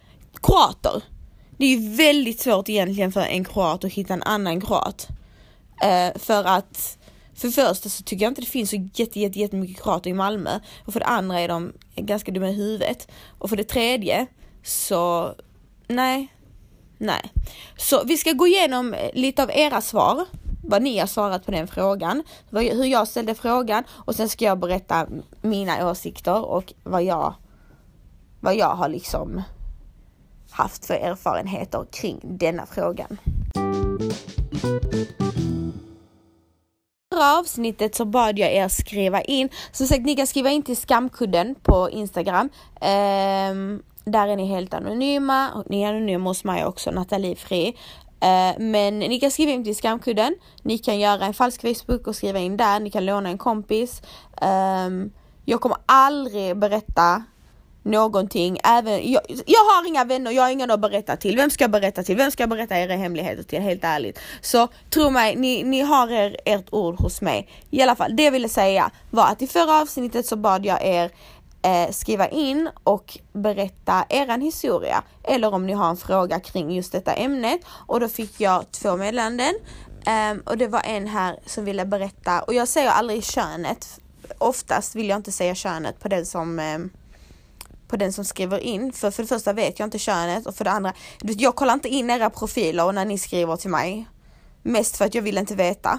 Kroater. 0.43 1.03
Det 1.57 1.65
är 1.65 1.69
ju 1.69 1.97
väldigt 1.97 2.41
svårt 2.41 2.69
egentligen 2.69 3.13
för 3.13 3.21
en 3.21 3.45
kroat 3.45 3.85
att 3.85 3.93
hitta 3.93 4.15
en 4.15 4.23
annan 4.23 4.61
kroat. 4.61 5.09
Uh, 5.85 6.19
för 6.19 6.45
att 6.45 6.99
för 7.35 7.49
det 7.49 7.53
första 7.53 7.89
så 7.89 8.03
tycker 8.03 8.25
jag 8.25 8.31
inte 8.31 8.41
det 8.41 8.47
finns 8.47 8.71
så 8.71 8.89
jätte, 8.95 9.21
jätte, 9.21 9.39
jättemycket 9.39 9.83
kroater 9.83 10.11
i 10.11 10.15
Malmö 10.15 10.61
och 10.87 10.93
för 10.93 11.01
det 11.01 11.07
andra 11.07 11.41
är 11.41 11.49
de 11.49 11.73
ganska 11.97 12.33
dumma 12.33 12.49
i 12.49 12.55
huvudet. 12.55 13.09
Och 13.39 13.49
för 13.49 13.57
det 13.57 13.65
tredje 13.65 14.27
så, 14.63 15.35
nej, 15.89 16.29
Nej. 16.99 17.33
Så 17.77 18.05
vi 18.05 18.17
ska 18.17 18.33
gå 18.33 18.47
igenom 18.47 18.95
eh, 18.95 19.11
lite 19.15 19.43
av 19.43 19.51
era 19.51 19.81
svar, 19.81 20.27
vad 20.63 20.83
ni 20.83 20.99
har 20.99 21.07
svarat 21.07 21.45
på 21.47 21.51
den 21.51 21.69
frågan, 21.69 22.23
hur 22.51 22.85
jag 22.85 23.09
ställde 23.09 23.35
frågan 23.35 23.85
och 23.91 24.15
sen 24.15 24.29
ska 24.29 24.45
jag 24.45 24.59
berätta 24.59 25.07
mina 25.43 25.91
åsikter 25.91 26.45
och 26.45 26.73
vad 26.85 27.03
jag, 27.03 27.35
vad 28.41 28.57
jag 28.57 28.75
har 28.75 28.89
liksom 28.89 29.43
haft 30.51 30.87
för 30.87 30.95
erfarenheter 30.95 31.87
kring 31.91 32.21
denna 32.23 32.67
frågan. 32.67 33.19
förra 37.19 37.39
avsnittet 37.39 37.95
så 37.95 38.05
bad 38.05 38.39
jag 38.39 38.53
er 38.53 38.69
skriva 38.69 39.23
in, 39.23 39.49
som 39.73 39.87
sagt 39.87 40.05
ni 40.05 40.17
kan 40.17 40.27
skriva 40.27 40.51
in 40.51 40.63
till 40.63 40.77
skamkudden 40.77 41.55
på 41.63 41.91
Instagram. 41.91 42.49
Um, 43.51 43.83
där 44.09 44.29
är 44.29 44.37
ni 44.37 44.47
helt 44.47 44.75
anonyma. 44.75 45.65
Ni 45.67 45.83
är 45.83 45.89
anonyma 45.89 46.31
hos 46.31 46.45
mig 46.45 46.65
också, 46.65 46.91
Nathalie 46.91 47.37
Fri. 47.37 47.77
Uh, 48.25 48.61
men 48.61 48.99
ni 48.99 49.21
kan 49.21 49.31
skriva 49.31 49.53
in 49.53 49.65
till 49.65 49.77
skamkudden. 49.77 50.35
Ni 50.63 50.79
kan 50.79 51.01
göra 51.01 51.25
en 51.25 51.35
falsk 51.35 51.61
Facebook 51.61 52.07
och 52.07 52.17
skriva 52.17 52.39
in 52.39 52.57
där. 52.57 52.81
Ni 52.81 52.91
kan 52.91 53.07
låna 53.07 53.29
en 53.29 53.39
kompis. 53.39 54.03
Um, 54.43 55.13
jag 55.45 55.61
kommer 55.61 55.79
aldrig 55.87 56.57
berätta 56.57 57.23
någonting. 57.83 58.59
Även, 58.65 59.13
jag, 59.13 59.23
jag 59.47 59.61
har 59.61 59.89
inga 59.89 60.05
vänner, 60.05 60.31
jag 60.31 60.43
har 60.43 60.51
ingen 60.51 60.71
att 60.71 60.81
berätta 60.81 61.17
till. 61.17 61.37
Vem 61.37 61.51
ska 61.51 61.65
jag 61.65 61.71
berätta 61.71 62.03
till? 62.03 62.17
Vem 62.17 62.31
ska 62.31 62.43
jag 62.43 62.51
berätta 62.51 62.79
era 62.79 62.97
hemligheter 62.97 63.43
till? 63.43 63.61
Helt 63.61 63.85
ärligt. 63.85 64.19
Så 64.41 64.69
tro 64.91 65.11
mig, 65.11 65.37
ni, 65.37 65.63
ni 65.63 65.81
har 65.81 66.13
er, 66.13 66.37
ert 66.45 66.67
ord 66.71 67.01
hos 67.01 67.21
mig. 67.21 67.49
I 67.71 67.83
alla 67.83 67.97
fall, 67.97 68.17
det 68.17 68.23
jag 68.23 68.33
ville 68.33 68.49
säga 68.49 68.91
var 69.11 69.27
att 69.27 69.43
i 69.43 69.47
förra 69.47 69.81
avsnittet 69.81 70.27
så 70.27 70.37
bad 70.37 70.67
jag 70.67 70.85
er 70.85 71.11
eh, 71.69 71.91
skriva 71.91 72.29
in 72.29 72.71
och 72.85 73.19
berätta 73.33 74.05
eran 74.09 74.41
historia 74.41 75.03
eller 75.25 75.55
om 75.55 75.67
ni 75.67 75.73
har 75.73 75.91
en 75.91 75.97
fråga 75.97 76.41
kring 76.41 76.71
just 76.71 76.93
detta 76.93 77.13
ämnet 77.13 77.61
och 77.87 78.01
då 78.01 78.09
fick 78.09 78.41
jag 78.41 78.71
två 78.71 78.97
meddelanden 78.97 79.55
eh, 80.07 80.37
och 80.45 80.59
det 80.59 80.67
var 80.67 80.83
en 80.85 81.07
här 81.07 81.39
som 81.47 81.65
ville 81.65 81.85
berätta 81.85 82.43
och 82.43 82.55
jag 82.55 82.69
säger 82.69 82.91
aldrig 82.91 83.25
könet. 83.25 84.01
Oftast 84.39 84.95
vill 84.95 85.09
jag 85.09 85.17
inte 85.17 85.33
säga 85.33 85.55
könet 85.55 86.01
på 86.01 86.09
den 86.09 86.27
som 86.27 86.59
eh, 86.59 86.79
på 87.89 87.97
den 87.97 88.13
som 88.13 88.25
skriver 88.25 88.59
in. 88.59 88.93
För 88.93 89.11
för 89.11 89.23
det 89.23 89.29
första 89.29 89.53
vet 89.53 89.79
jag 89.79 89.87
inte 89.87 89.99
könet 89.99 90.47
och 90.47 90.55
för 90.55 90.65
det 90.65 90.71
andra, 90.71 90.93
jag 91.23 91.55
kollar 91.57 91.75
inte 91.75 91.89
in 91.89 92.11
era 92.11 92.31
profiler 92.31 92.93
när 92.93 93.05
ni 93.05 93.19
skriver 93.19 93.57
till 93.57 93.71
mig. 93.71 94.09
Mest 94.63 94.97
för 94.97 95.05
att 95.05 95.15
jag 95.15 95.23
vill 95.23 95.39
inte 95.39 95.55
veta. 95.55 95.99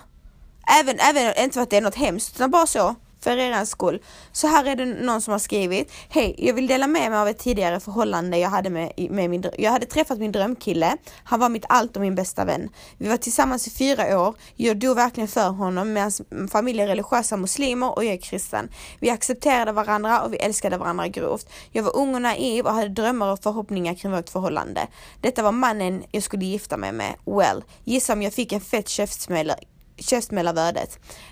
Även, 0.81 0.99
även 0.99 1.43
inte 1.43 1.53
för 1.53 1.61
att 1.61 1.69
det 1.69 1.77
är 1.77 1.81
något 1.81 1.95
hemskt, 1.95 2.35
utan 2.35 2.51
bara 2.51 2.67
så 2.67 2.95
för 3.19 3.37
er 3.37 3.65
skull. 3.65 4.01
Så 4.31 4.47
här 4.47 4.65
är 4.65 4.75
det 4.75 4.85
någon 4.85 5.21
som 5.21 5.31
har 5.31 5.39
skrivit. 5.39 5.91
Hej, 6.09 6.35
jag 6.37 6.53
vill 6.53 6.67
dela 6.67 6.87
med 6.87 7.11
mig 7.11 7.19
av 7.19 7.27
ett 7.27 7.39
tidigare 7.39 7.79
förhållande 7.79 8.37
jag 8.37 8.49
hade 8.49 8.69
med, 8.69 8.91
med 9.09 9.29
min 9.29 9.43
Jag 9.57 9.71
hade 9.71 9.85
träffat 9.85 10.19
min 10.19 10.31
drömkille. 10.31 10.97
Han 11.23 11.39
var 11.39 11.49
mitt 11.49 11.65
allt 11.69 11.95
och 11.95 12.01
min 12.01 12.15
bästa 12.15 12.45
vän. 12.45 12.69
Vi 12.97 13.09
var 13.09 13.17
tillsammans 13.17 13.67
i 13.67 13.69
fyra 13.69 14.21
år. 14.21 14.35
Jag 14.55 14.77
dog 14.77 14.95
verkligen 14.95 15.27
för 15.27 15.49
honom 15.49 15.93
med 15.93 16.03
hans 16.03 16.21
familj 16.51 16.81
är 16.81 16.87
religiösa 16.87 17.37
muslimer 17.37 17.95
och 17.95 18.05
jag 18.05 18.13
är 18.13 18.21
kristen. 18.21 18.69
Vi 18.99 19.09
accepterade 19.09 19.71
varandra 19.71 20.21
och 20.21 20.33
vi 20.33 20.37
älskade 20.37 20.77
varandra 20.77 21.07
grovt. 21.07 21.49
Jag 21.71 21.83
var 21.83 21.97
ung 21.97 22.15
och 22.15 22.21
naiv 22.21 22.65
och 22.65 22.73
hade 22.73 22.89
drömmar 22.89 23.33
och 23.33 23.43
förhoppningar 23.43 23.95
kring 23.95 24.11
vårt 24.11 24.29
förhållande. 24.29 24.87
Detta 25.21 25.43
var 25.43 25.51
mannen 25.51 26.03
jag 26.11 26.23
skulle 26.23 26.45
gifta 26.45 26.77
mig 26.77 26.91
med. 26.91 27.15
Well, 27.25 27.63
gissa 27.83 28.13
om 28.13 28.21
jag 28.21 28.33
fick 28.33 28.51
en 28.51 28.61
fett 28.61 28.89
käftsmäll 28.89 29.53
käftsmäll. 29.99 30.49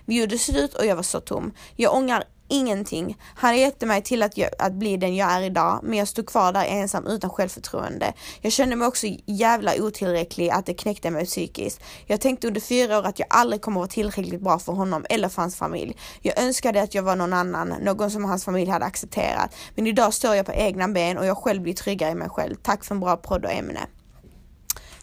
Vi 0.06 0.20
gjorde 0.20 0.38
slut 0.38 0.74
och 0.74 0.86
jag 0.86 0.96
var 0.96 1.04
så 1.04 1.20
tom. 1.20 1.54
Jag 1.76 1.96
ångrar 1.96 2.24
ingenting. 2.48 3.18
Han 3.36 3.58
hjälpte 3.58 3.86
mig 3.86 4.02
till 4.02 4.24
att, 4.24 4.38
jag, 4.38 4.50
att 4.60 4.74
bli 4.74 4.98
den 4.98 5.16
jag 5.16 5.32
är 5.32 5.42
idag, 5.42 5.80
men 5.84 6.00
jag 6.00 6.08
stod 6.08 6.28
kvar 6.28 6.54
där 6.54 6.66
ensam 6.66 7.08
utan 7.08 7.30
självförtroende. 7.30 8.14
Jag 8.42 8.52
kände 8.52 8.76
mig 8.76 8.88
också 8.88 9.08
jävla 9.26 9.72
otillräcklig, 9.80 10.50
att 10.50 10.66
det 10.66 10.74
knäckte 10.74 11.12
mig 11.12 11.26
psykiskt. 11.26 11.84
Jag 12.06 12.22
tänkte 12.22 12.48
under 12.48 12.62
fyra 12.62 13.00
år 13.00 13.04
att 13.04 13.20
jag 13.20 13.28
aldrig 13.30 13.62
kommer 13.62 13.80
vara 13.80 13.88
tillräckligt 13.88 14.42
bra 14.42 14.60
för 14.60 14.74
honom 14.74 15.06
eller 15.10 15.30
för 15.30 15.42
hans 15.42 15.56
familj. 15.56 15.98
Jag 16.22 16.40
önskade 16.40 16.82
att 16.82 16.96
jag 16.96 17.04
var 17.04 17.16
någon 17.16 17.34
annan, 17.34 17.74
någon 17.82 18.12
som 18.12 18.26
hans 18.26 18.46
familj 18.46 18.72
hade 18.72 18.86
accepterat. 18.86 19.56
Men 19.76 19.88
idag 19.88 20.14
står 20.14 20.36
jag 20.36 20.46
på 20.46 20.54
egna 20.54 20.88
ben 20.88 21.18
och 21.18 21.26
jag 21.26 21.38
själv 21.38 21.62
blir 21.62 21.74
tryggare 21.74 22.12
i 22.12 22.16
mig 22.16 22.30
själv. 22.30 22.56
Tack 22.56 22.84
för 22.84 22.96
en 22.96 23.00
bra 23.00 23.18
podd 23.18 23.46
och 23.46 23.52
ämne. 23.52 23.80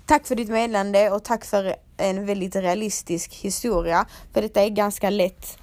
Tack 0.06 0.26
för 0.26 0.35
ditt 0.35 0.49
meddelande 0.49 1.11
och 1.11 1.25
tack 1.25 1.44
för 1.44 1.76
en 1.96 2.26
väldigt 2.26 2.56
realistisk 2.56 3.34
historia. 3.34 4.06
För 4.32 4.42
detta 4.42 4.62
är 4.62 4.68
ganska 4.68 5.10
lätt 5.10 5.58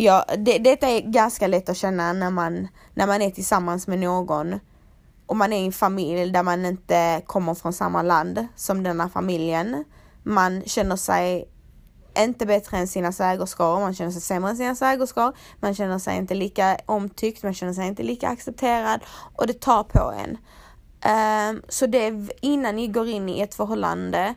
Ja, 0.00 0.24
det, 0.38 0.58
detta 0.58 0.88
är 0.88 1.00
ganska 1.00 1.46
lätt 1.46 1.68
att 1.68 1.76
känna 1.76 2.12
när 2.12 2.30
man, 2.30 2.68
när 2.94 3.06
man 3.06 3.22
är 3.22 3.30
tillsammans 3.30 3.86
med 3.86 3.98
någon 3.98 4.60
och 5.26 5.36
man 5.36 5.52
är 5.52 5.62
i 5.62 5.66
en 5.66 5.72
familj 5.72 6.30
där 6.30 6.42
man 6.42 6.66
inte 6.66 7.22
kommer 7.26 7.54
från 7.54 7.72
samma 7.72 8.02
land 8.02 8.46
som 8.56 8.82
denna 8.82 9.08
familjen. 9.08 9.84
Man 10.22 10.62
känner 10.66 10.96
sig 10.96 11.48
inte 12.18 12.46
bättre 12.46 12.76
än 12.76 12.88
sina 12.88 13.12
svägerskor, 13.12 13.80
man 13.80 13.94
känner 13.94 14.10
sig 14.10 14.20
sämre 14.20 14.50
än 14.50 14.56
sina 14.56 14.74
svägerskor, 14.74 15.36
man 15.60 15.74
känner 15.74 15.98
sig 15.98 16.16
inte 16.16 16.34
lika 16.34 16.78
omtyckt, 16.86 17.42
man 17.42 17.54
känner 17.54 17.72
sig 17.72 17.86
inte 17.86 18.02
lika 18.02 18.28
accepterad 18.28 19.00
och 19.36 19.46
det 19.46 19.60
tar 19.60 19.84
på 19.84 20.12
en. 20.12 20.38
Um, 21.50 21.62
så 21.68 21.86
det 21.86 22.28
innan 22.40 22.76
ni 22.76 22.88
går 22.88 23.08
in 23.08 23.28
i 23.28 23.40
ett 23.40 23.54
förhållande, 23.54 24.34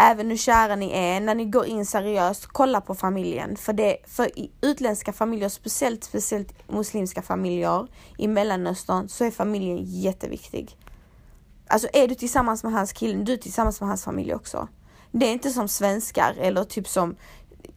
även 0.00 0.30
hur 0.30 0.36
kära 0.36 0.76
ni 0.76 0.90
är, 0.92 1.20
när 1.20 1.34
ni 1.34 1.44
går 1.44 1.66
in 1.66 1.86
seriöst, 1.86 2.46
kolla 2.46 2.80
på 2.80 2.94
familjen. 2.94 3.56
För, 3.56 3.72
det, 3.72 3.96
för 4.06 4.38
i 4.38 4.50
utländska 4.60 5.12
familjer, 5.12 5.48
speciellt, 5.48 6.04
speciellt 6.04 6.68
muslimska 6.68 7.22
familjer 7.22 7.88
i 8.18 8.28
Mellanöstern, 8.28 9.08
så 9.08 9.24
är 9.24 9.30
familjen 9.30 9.78
jätteviktig. 9.82 10.76
Alltså 11.66 11.88
är 11.92 12.08
du 12.08 12.14
tillsammans 12.14 12.62
med 12.62 12.72
hans 12.72 12.92
kille, 12.92 13.24
du 13.24 13.32
är 13.32 13.36
tillsammans 13.36 13.80
med 13.80 13.88
hans 13.88 14.04
familj 14.04 14.34
också. 14.34 14.68
Det 15.12 15.26
är 15.26 15.32
inte 15.32 15.50
som 15.50 15.68
svenskar 15.68 16.34
eller 16.38 16.64
typ 16.64 16.88
som 16.88 17.16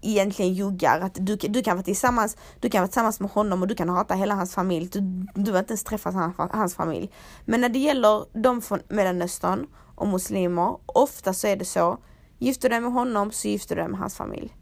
egentligen 0.01 0.53
juggar. 0.53 0.99
Att 0.99 1.17
du, 1.19 1.35
du, 1.35 1.63
kan 1.63 1.77
vara 1.77 1.83
tillsammans, 1.83 2.37
du 2.59 2.69
kan 2.69 2.81
vara 2.81 2.87
tillsammans 2.87 3.19
med 3.19 3.31
honom 3.31 3.61
och 3.61 3.67
du 3.67 3.75
kan 3.75 3.89
hata 3.89 4.13
hela 4.13 4.35
hans 4.35 4.55
familj. 4.55 4.89
Du, 4.91 4.99
du 5.35 5.51
har 5.51 5.59
inte 5.59 5.71
ens 5.71 5.83
träffat 5.83 6.13
hans, 6.13 6.35
hans 6.37 6.75
familj. 6.75 7.11
Men 7.45 7.61
när 7.61 7.69
det 7.69 7.79
gäller 7.79 8.41
de 8.41 8.61
från 8.61 8.79
Mellanöstern 8.87 9.67
och 9.95 10.07
muslimer, 10.07 10.77
ofta 10.85 11.33
så 11.33 11.47
är 11.47 11.55
det 11.55 11.65
så. 11.65 11.97
Gifter 12.43 12.69
du 12.69 12.73
dig 12.73 12.81
med 12.81 12.91
honom 12.91 13.31
så 13.31 13.47
gifter 13.47 13.75
du 13.75 13.81
dig 13.81 13.89
med 13.89 13.99
hans 13.99 14.15
familj. 14.15 14.55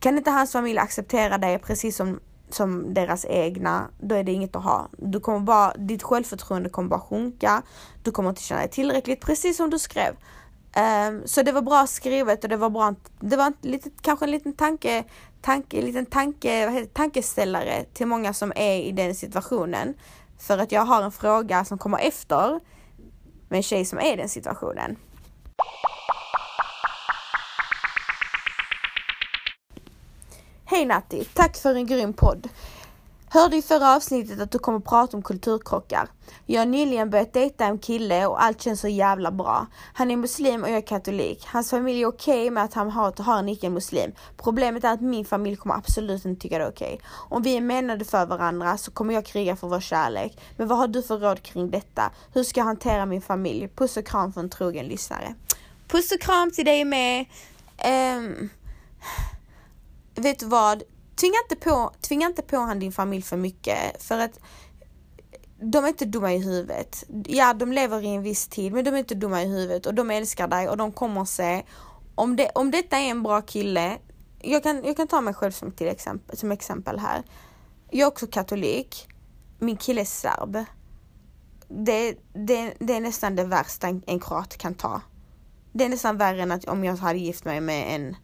Kan 0.00 0.18
inte 0.18 0.30
hans 0.30 0.52
familj 0.52 0.78
acceptera 0.78 1.38
dig 1.38 1.58
precis 1.58 1.96
som, 1.96 2.20
som 2.50 2.94
deras 2.94 3.24
egna, 3.24 3.88
då 4.00 4.14
är 4.14 4.24
det 4.24 4.32
inget 4.32 4.56
att 4.56 4.64
ha. 4.64 4.88
Du 4.98 5.20
kommer 5.20 5.40
bara, 5.40 5.74
ditt 5.74 6.02
självförtroende 6.02 6.68
kommer 6.68 6.88
bara 6.88 7.00
sjunka. 7.00 7.62
Du 8.02 8.10
kommer 8.10 8.30
inte 8.30 8.42
känna 8.42 8.60
dig 8.60 8.70
tillräckligt, 8.70 9.20
precis 9.20 9.56
som 9.56 9.70
du 9.70 9.78
skrev. 9.78 10.16
Um, 10.76 11.22
så 11.24 11.42
det 11.42 11.52
var 11.52 11.62
bra 11.62 11.86
skrivet 11.86 12.44
och 12.44 12.50
det 12.50 12.56
var 12.56 12.70
bra, 12.70 12.94
det 13.20 13.36
var 13.36 13.52
lite, 13.60 13.90
kanske 14.00 14.24
en 14.24 14.30
liten 14.30 14.52
tanke, 14.52 15.04
tanke, 15.40 15.82
liten 15.82 16.06
tanke, 16.06 16.66
vad 16.66 16.74
heter, 16.74 16.88
tankeställare 16.88 17.84
till 17.84 18.06
många 18.06 18.32
som 18.32 18.52
är 18.56 18.76
i 18.78 18.92
den 18.92 19.14
situationen. 19.14 19.94
För 20.38 20.58
att 20.58 20.72
jag 20.72 20.82
har 20.82 21.02
en 21.02 21.12
fråga 21.12 21.64
som 21.64 21.78
kommer 21.78 21.98
efter 21.98 22.60
med 23.48 23.56
en 23.56 23.62
tjej 23.62 23.84
som 23.84 23.98
är 23.98 24.12
i 24.12 24.16
den 24.16 24.28
situationen. 24.28 24.96
Hej 30.74 30.84
Natti, 30.84 31.24
tack 31.34 31.56
för 31.56 31.74
en 31.74 31.86
grym 31.86 32.12
podd. 32.12 32.48
Hörde 33.28 33.56
i 33.56 33.62
förra 33.62 33.96
avsnittet 33.96 34.40
att 34.40 34.50
du 34.50 34.58
kommer 34.58 34.80
prata 34.80 35.16
om 35.16 35.22
kulturkrockar. 35.22 36.08
Jag 36.46 36.60
har 36.60 36.66
nyligen 36.66 37.10
börjat 37.10 37.32
dejta 37.32 37.64
en 37.64 37.78
kille 37.78 38.26
och 38.26 38.44
allt 38.44 38.62
känns 38.62 38.80
så 38.80 38.88
jävla 38.88 39.30
bra. 39.30 39.66
Han 39.94 40.10
är 40.10 40.16
muslim 40.16 40.62
och 40.62 40.68
jag 40.68 40.76
är 40.76 40.86
katolik. 40.86 41.46
Hans 41.46 41.70
familj 41.70 42.02
är 42.02 42.06
okej 42.06 42.40
okay 42.40 42.50
med 42.50 42.64
att 42.64 42.74
han 42.74 42.90
har, 42.90 43.22
har 43.22 43.38
en 43.38 43.48
icke-muslim. 43.48 44.12
Problemet 44.36 44.84
är 44.84 44.92
att 44.92 45.00
min 45.00 45.24
familj 45.24 45.56
kommer 45.56 45.74
absolut 45.74 46.24
inte 46.24 46.42
tycka 46.42 46.58
det 46.58 46.64
är 46.64 46.70
okej. 46.70 46.94
Okay. 46.94 47.06
Om 47.28 47.42
vi 47.42 47.56
är 47.56 47.60
menade 47.60 48.04
för 48.04 48.26
varandra 48.26 48.76
så 48.76 48.90
kommer 48.90 49.14
jag 49.14 49.26
kriga 49.26 49.56
för 49.56 49.68
vår 49.68 49.80
kärlek. 49.80 50.38
Men 50.56 50.68
vad 50.68 50.78
har 50.78 50.88
du 50.88 51.02
för 51.02 51.18
råd 51.18 51.42
kring 51.42 51.70
detta? 51.70 52.10
Hur 52.32 52.42
ska 52.42 52.60
jag 52.60 52.64
hantera 52.64 53.06
min 53.06 53.22
familj? 53.22 53.68
Puss 53.68 53.96
och 53.96 54.06
kram 54.06 54.32
från 54.32 54.44
en 54.44 54.50
trogen 54.50 54.86
lyssnare. 54.86 55.34
Puss 55.88 56.12
och 56.12 56.20
kram 56.20 56.50
till 56.50 56.64
dig 56.64 56.84
med. 56.84 57.26
Um, 58.18 58.50
vet 60.14 60.38
du 60.38 60.46
vad? 60.46 60.82
tvinga 61.16 61.34
inte 61.44 61.56
på, 61.70 61.92
tvinga 62.00 62.26
inte 62.26 62.42
på 62.42 62.56
han 62.56 62.78
din 62.78 62.92
familj 62.92 63.22
för 63.22 63.36
mycket 63.36 64.02
för 64.02 64.18
att 64.18 64.40
de 65.72 65.84
är 65.84 65.88
inte 65.88 66.04
dumma 66.04 66.32
i 66.32 66.38
huvudet. 66.38 67.04
Ja, 67.26 67.54
de 67.54 67.72
lever 67.72 68.00
i 68.00 68.08
en 68.08 68.22
viss 68.22 68.48
tid, 68.48 68.72
men 68.72 68.84
de 68.84 68.90
är 68.90 68.98
inte 68.98 69.14
dumma 69.14 69.42
i 69.42 69.46
huvudet 69.46 69.86
och 69.86 69.94
de 69.94 70.10
älskar 70.10 70.48
dig 70.48 70.68
och 70.68 70.76
de 70.76 70.92
kommer 70.92 71.24
se 71.24 71.62
om, 72.14 72.36
det, 72.36 72.50
om 72.54 72.70
detta 72.70 72.98
är 72.98 73.10
en 73.10 73.22
bra 73.22 73.42
kille. 73.42 73.98
Jag 74.42 74.62
kan, 74.62 74.84
jag 74.84 74.96
kan 74.96 75.08
ta 75.08 75.20
mig 75.20 75.34
själv 75.34 75.52
som, 75.52 75.72
till 75.72 75.88
exempel, 75.88 76.36
som 76.36 76.52
exempel 76.52 76.98
här. 76.98 77.22
Jag 77.90 78.00
är 78.00 78.06
också 78.06 78.26
katolik. 78.26 79.08
Min 79.58 79.76
kille 79.76 80.00
är 80.00 80.04
serb. 80.04 80.64
Det, 81.68 82.18
det, 82.32 82.74
det 82.78 82.94
är 82.94 83.00
nästan 83.00 83.36
det 83.36 83.44
värsta 83.44 83.88
en, 84.06 84.20
kroat 84.20 84.56
kan 84.56 84.74
ta. 84.74 85.00
Det 85.72 85.84
är 85.84 85.88
nästan 85.88 86.18
värre 86.18 86.42
än 86.42 86.52
att 86.52 86.64
om 86.64 86.84
jag 86.84 86.96
hade 86.96 87.18
gift 87.18 87.44
mig 87.44 87.60
med 87.60 87.94
en, 87.94 88.16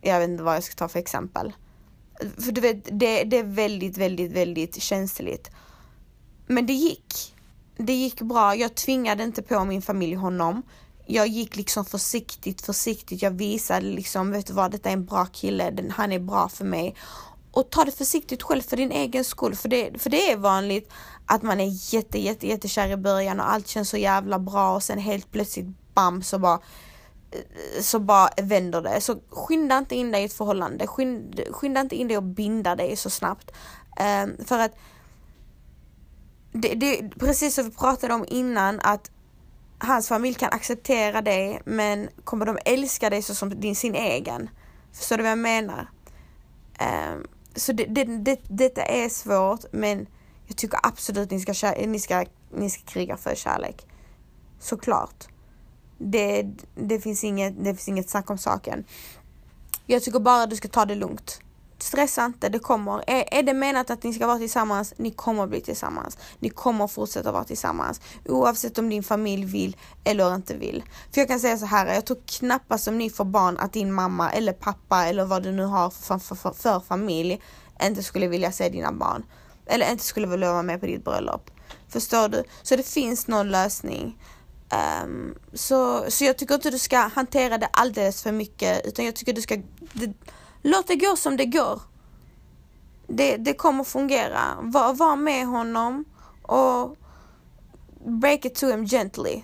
jag 0.00 0.20
vet 0.20 0.28
inte 0.28 0.42
vad 0.42 0.56
jag 0.56 0.62
ska 0.62 0.74
ta 0.74 0.88
för 0.88 0.98
exempel. 0.98 1.52
För 2.38 2.52
du 2.52 2.60
vet, 2.60 2.84
det, 2.84 3.24
det 3.24 3.38
är 3.38 3.44
väldigt, 3.44 3.96
väldigt, 3.96 4.32
väldigt 4.32 4.82
känsligt. 4.82 5.50
Men 6.46 6.66
det 6.66 6.72
gick. 6.72 7.34
Det 7.76 7.92
gick 7.92 8.20
bra. 8.20 8.54
Jag 8.54 8.74
tvingade 8.74 9.24
inte 9.24 9.42
på 9.42 9.64
min 9.64 9.82
familj 9.82 10.14
honom. 10.14 10.62
Jag 11.06 11.26
gick 11.26 11.56
liksom 11.56 11.84
försiktigt, 11.84 12.60
försiktigt. 12.60 13.22
Jag 13.22 13.30
visade 13.30 13.86
liksom, 13.86 14.32
vet 14.32 14.46
du 14.46 14.52
vad, 14.52 14.70
detta 14.70 14.88
är 14.88 14.92
en 14.92 15.04
bra 15.04 15.26
kille. 15.26 15.70
Den, 15.70 15.90
han 15.90 16.12
är 16.12 16.18
bra 16.18 16.48
för 16.48 16.64
mig. 16.64 16.96
Och 17.50 17.70
ta 17.70 17.84
det 17.84 17.92
försiktigt 17.92 18.42
själv 18.42 18.62
för 18.62 18.76
din 18.76 18.92
egen 18.92 19.24
skull. 19.24 19.54
För 19.54 19.68
det, 19.68 20.02
för 20.02 20.10
det 20.10 20.30
är 20.30 20.36
vanligt 20.36 20.92
att 21.26 21.42
man 21.42 21.60
är 21.60 21.94
jätte, 21.94 22.18
jätte, 22.18 22.46
jättekär 22.46 22.88
i 22.88 22.96
början 22.96 23.40
och 23.40 23.50
allt 23.50 23.68
känns 23.68 23.88
så 23.88 23.96
jävla 23.96 24.38
bra 24.38 24.74
och 24.74 24.82
sen 24.82 24.98
helt 24.98 25.32
plötsligt 25.32 25.66
bam 25.94 26.22
så 26.22 26.38
bara 26.38 26.60
så 27.80 27.98
bara 27.98 28.28
vänder 28.42 28.82
det. 28.82 29.00
Så 29.00 29.20
skynda 29.30 29.78
inte 29.78 29.94
in 29.94 30.10
dig 30.10 30.22
i 30.22 30.24
ett 30.24 30.32
förhållande. 30.32 30.86
Skynda, 30.86 31.42
skynda 31.52 31.80
inte 31.80 31.96
in 31.96 32.08
dig 32.08 32.16
och 32.16 32.22
binda 32.22 32.76
dig 32.76 32.96
så 32.96 33.10
snabbt. 33.10 33.50
Um, 34.00 34.44
för 34.44 34.58
att 34.58 34.72
det, 36.52 36.74
det, 36.74 37.10
precis 37.18 37.54
som 37.54 37.64
vi 37.64 37.70
pratade 37.70 38.14
om 38.14 38.24
innan 38.28 38.80
att 38.80 39.10
hans 39.78 40.08
familj 40.08 40.34
kan 40.34 40.52
acceptera 40.52 41.22
dig 41.22 41.62
men 41.64 42.08
kommer 42.24 42.46
de 42.46 42.58
älska 42.64 43.10
dig 43.10 43.22
så 43.22 43.34
som 43.34 43.60
din, 43.60 43.76
sin 43.76 43.94
egen? 43.94 44.50
Förstår 44.92 45.16
du 45.16 45.22
vad 45.22 45.32
jag 45.32 45.38
menar? 45.38 45.90
Um, 46.80 47.26
så 47.56 47.72
det, 47.72 47.84
det, 47.84 48.04
det, 48.04 48.40
detta 48.48 48.82
är 48.82 49.08
svårt 49.08 49.64
men 49.72 50.06
Jag 50.46 50.56
tycker 50.56 50.80
absolut 50.82 51.30
ni 51.30 51.40
ska, 51.40 51.72
ni 51.86 51.98
ska, 51.98 52.24
ni 52.50 52.70
ska 52.70 52.82
kriga 52.84 53.16
för 53.16 53.34
kärlek. 53.34 53.86
Såklart. 54.60 55.28
Det, 55.98 56.46
det, 56.74 57.00
finns 57.00 57.24
inget, 57.24 57.64
det 57.64 57.74
finns 57.74 57.88
inget 57.88 58.10
snack 58.10 58.30
om 58.30 58.38
saken. 58.38 58.84
Jag 59.86 60.02
tycker 60.02 60.20
bara 60.20 60.46
du 60.46 60.56
ska 60.56 60.68
ta 60.68 60.84
det 60.84 60.94
lugnt. 60.94 61.40
Stressa 61.78 62.24
inte, 62.24 62.48
det 62.48 62.58
kommer. 62.58 63.04
Är, 63.06 63.38
är 63.38 63.42
det 63.42 63.54
menat 63.54 63.90
att 63.90 64.02
ni 64.02 64.12
ska 64.12 64.26
vara 64.26 64.38
tillsammans, 64.38 64.94
ni 64.96 65.10
kommer 65.10 65.46
bli 65.46 65.60
tillsammans. 65.60 66.18
Ni 66.38 66.50
kommer 66.50 66.86
fortsätta 66.86 67.32
vara 67.32 67.44
tillsammans. 67.44 68.00
Oavsett 68.24 68.78
om 68.78 68.88
din 68.88 69.02
familj 69.02 69.44
vill 69.44 69.76
eller 70.04 70.34
inte 70.34 70.56
vill. 70.56 70.84
För 71.12 71.20
jag 71.20 71.28
kan 71.28 71.40
säga 71.40 71.58
så 71.58 71.66
här, 71.66 71.94
jag 71.94 72.06
tror 72.06 72.18
knappast 72.26 72.88
om 72.88 72.98
ni 72.98 73.10
får 73.10 73.24
barn 73.24 73.58
att 73.58 73.72
din 73.72 73.92
mamma 73.92 74.30
eller 74.30 74.52
pappa 74.52 75.06
eller 75.06 75.24
vad 75.24 75.42
du 75.42 75.52
nu 75.52 75.64
har 75.64 75.90
för, 75.90 76.18
för, 76.18 76.34
för, 76.34 76.50
för 76.50 76.80
familj 76.80 77.40
inte 77.82 78.02
skulle 78.02 78.26
vilja 78.26 78.52
se 78.52 78.68
dina 78.68 78.92
barn. 78.92 79.24
Eller 79.66 79.90
inte 79.90 80.04
skulle 80.04 80.26
vilja 80.26 80.52
vara 80.52 80.62
med 80.62 80.80
på 80.80 80.86
ditt 80.86 81.04
bröllop. 81.04 81.50
Förstår 81.88 82.28
du? 82.28 82.44
Så 82.62 82.76
det 82.76 82.86
finns 82.86 83.26
någon 83.26 83.50
lösning. 83.50 84.18
Um, 85.04 85.34
så, 85.54 86.10
så 86.10 86.24
jag 86.24 86.38
tycker 86.38 86.54
inte 86.54 86.70
du 86.70 86.78
ska 86.78 86.98
hantera 86.98 87.58
det 87.58 87.68
alldeles 87.72 88.22
för 88.22 88.32
mycket 88.32 88.86
utan 88.86 89.04
jag 89.04 89.16
tycker 89.16 89.32
du 89.32 89.42
ska 89.42 89.56
det, 89.92 90.12
Låt 90.62 90.86
det 90.86 90.96
gå 90.96 91.16
som 91.16 91.36
det 91.36 91.46
går. 91.46 91.80
Det, 93.06 93.36
det 93.36 93.54
kommer 93.54 93.84
fungera. 93.84 94.40
Var, 94.60 94.94
var 94.94 95.16
med 95.16 95.46
honom 95.46 96.04
och 96.42 96.96
break 98.06 98.44
it 98.44 98.54
to 98.54 98.66
him 98.66 98.86
gently. 98.86 99.34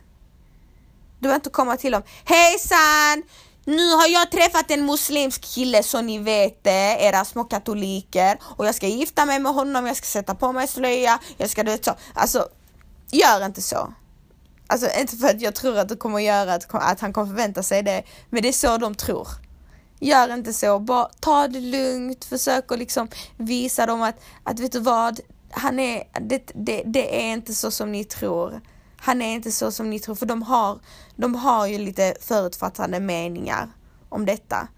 Du 1.18 1.20
behöver 1.20 1.36
inte 1.36 1.50
komma 1.50 1.76
till 1.76 1.94
honom. 1.94 2.08
Hejsan! 2.24 3.22
Nu 3.66 3.92
har 3.92 4.06
jag 4.06 4.30
träffat 4.30 4.70
en 4.70 4.86
muslimsk 4.86 5.42
kille 5.42 5.82
så 5.82 6.02
ni 6.02 6.18
vet 6.18 6.64
det, 6.64 6.96
era 7.00 7.24
små 7.24 7.44
katoliker. 7.44 8.38
Och 8.56 8.66
jag 8.66 8.74
ska 8.74 8.86
gifta 8.86 9.26
mig 9.26 9.38
med 9.38 9.52
honom, 9.52 9.86
jag 9.86 9.96
ska 9.96 10.06
sätta 10.06 10.34
på 10.34 10.52
mig 10.52 10.68
slöja, 10.68 11.18
jag 11.36 11.50
ska 11.50 11.62
du 11.62 11.70
vet 11.70 11.84
så. 11.84 11.94
Alltså, 12.14 12.48
gör 13.10 13.46
inte 13.46 13.62
så. 13.62 13.94
Alltså 14.74 15.00
inte 15.00 15.16
för 15.16 15.26
att 15.26 15.40
jag 15.40 15.54
tror 15.54 15.78
att 15.78 15.88
det 15.88 15.96
kommer 15.96 16.18
göra 16.18 16.54
att, 16.54 16.74
att 16.74 17.00
han 17.00 17.12
kommer 17.12 17.26
förvänta 17.26 17.62
sig 17.62 17.82
det, 17.82 18.02
men 18.30 18.42
det 18.42 18.48
är 18.48 18.52
så 18.52 18.78
de 18.78 18.94
tror. 18.94 19.28
Gör 20.00 20.34
inte 20.34 20.52
så, 20.52 20.78
bara 20.78 21.08
ta 21.20 21.48
det 21.48 21.60
lugnt, 21.60 22.24
försök 22.24 22.72
att 22.72 22.78
liksom 22.78 23.08
visa 23.36 23.86
dem 23.86 24.02
att, 24.02 24.16
att 24.42 24.60
vet 24.60 24.72
du 24.72 24.80
vad, 24.80 25.20
han 25.50 25.80
är, 25.80 26.04
det, 26.20 26.50
det, 26.54 26.82
det 26.86 27.22
är 27.22 27.32
inte 27.32 27.54
så 27.54 27.70
som 27.70 27.92
ni 27.92 28.04
tror. 28.04 28.60
Han 28.96 29.22
är 29.22 29.34
inte 29.34 29.52
så 29.52 29.72
som 29.72 29.90
ni 29.90 30.00
tror, 30.00 30.14
för 30.14 30.26
de 30.26 30.42
har, 30.42 30.78
de 31.16 31.34
har 31.34 31.66
ju 31.66 31.78
lite 31.78 32.14
förutfattade 32.20 33.00
meningar 33.00 33.68
om 34.08 34.26
detta. 34.26 34.68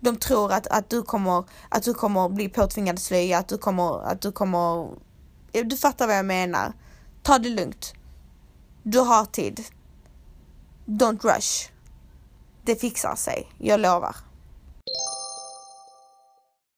De 0.00 0.16
tror 0.16 0.52
att, 0.52 0.66
att, 0.66 0.90
du 0.90 1.02
kommer, 1.02 1.44
att 1.68 1.82
du 1.82 1.94
kommer 1.94 2.28
bli 2.28 2.48
påtvingad 2.48 2.98
slöja, 2.98 3.38
att 3.38 3.48
du 3.48 3.58
kommer, 3.58 4.06
att 4.06 4.20
du 4.20 4.32
kommer, 4.32 4.88
du 5.52 5.76
fattar 5.76 6.06
vad 6.06 6.16
jag 6.16 6.26
menar. 6.26 6.72
Ta 7.22 7.38
det 7.38 7.48
lugnt. 7.48 7.94
Du 8.84 8.98
har 8.98 9.24
tid. 9.24 9.60
Don't 10.86 11.22
rush. 11.22 11.70
Det 12.64 12.76
fixar 12.76 13.16
sig, 13.16 13.46
jag 13.58 13.80
lovar. 13.80 14.16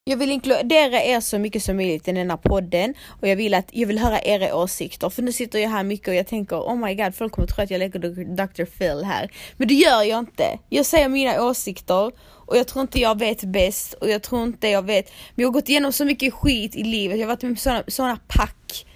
Jag 0.04 0.16
vill 0.16 0.30
inkludera 0.30 1.02
er 1.02 1.20
så 1.20 1.38
mycket 1.38 1.62
som 1.62 1.76
möjligt 1.76 2.08
i 2.08 2.12
denna 2.12 2.36
podden 2.36 2.94
och 3.20 3.28
jag 3.28 3.36
vill 3.36 3.54
att 3.54 3.68
jag 3.72 3.86
vill 3.86 3.98
höra 3.98 4.20
era 4.20 4.56
åsikter 4.56 5.10
för 5.10 5.22
nu 5.22 5.32
sitter 5.32 5.58
jag 5.58 5.70
här 5.70 5.84
mycket 5.84 6.08
och 6.08 6.14
jag 6.14 6.26
tänker 6.26 6.56
oh 6.56 6.76
my 6.76 6.94
god 6.94 7.14
folk 7.14 7.32
kommer 7.32 7.48
tro 7.48 7.64
att 7.64 7.70
jag 7.70 7.78
leker 7.78 7.98
Dr. 8.36 8.64
Phil 8.64 9.04
här. 9.04 9.30
Men 9.56 9.68
det 9.68 9.74
gör 9.74 10.02
jag 10.02 10.18
inte. 10.18 10.58
Jag 10.68 10.86
säger 10.86 11.08
mina 11.08 11.42
åsikter 11.42 12.12
och 12.46 12.56
jag 12.56 12.66
tror 12.66 12.82
inte 12.82 13.00
jag 13.00 13.18
vet 13.18 13.44
bäst 13.44 13.92
och 13.92 14.08
jag 14.08 14.22
tror 14.22 14.42
inte 14.42 14.68
jag 14.68 14.82
vet. 14.82 15.12
Men 15.34 15.42
jag 15.42 15.48
har 15.48 15.52
gått 15.52 15.68
igenom 15.68 15.92
så 15.92 16.04
mycket 16.04 16.34
skit 16.34 16.76
i 16.76 16.82
livet. 16.82 17.18
Jag 17.18 17.26
har 17.26 17.34
varit 17.34 17.42
med 17.42 17.54
på 17.54 17.60
sådana, 17.60 17.84
sådana 17.88 18.18
pack 18.28 18.86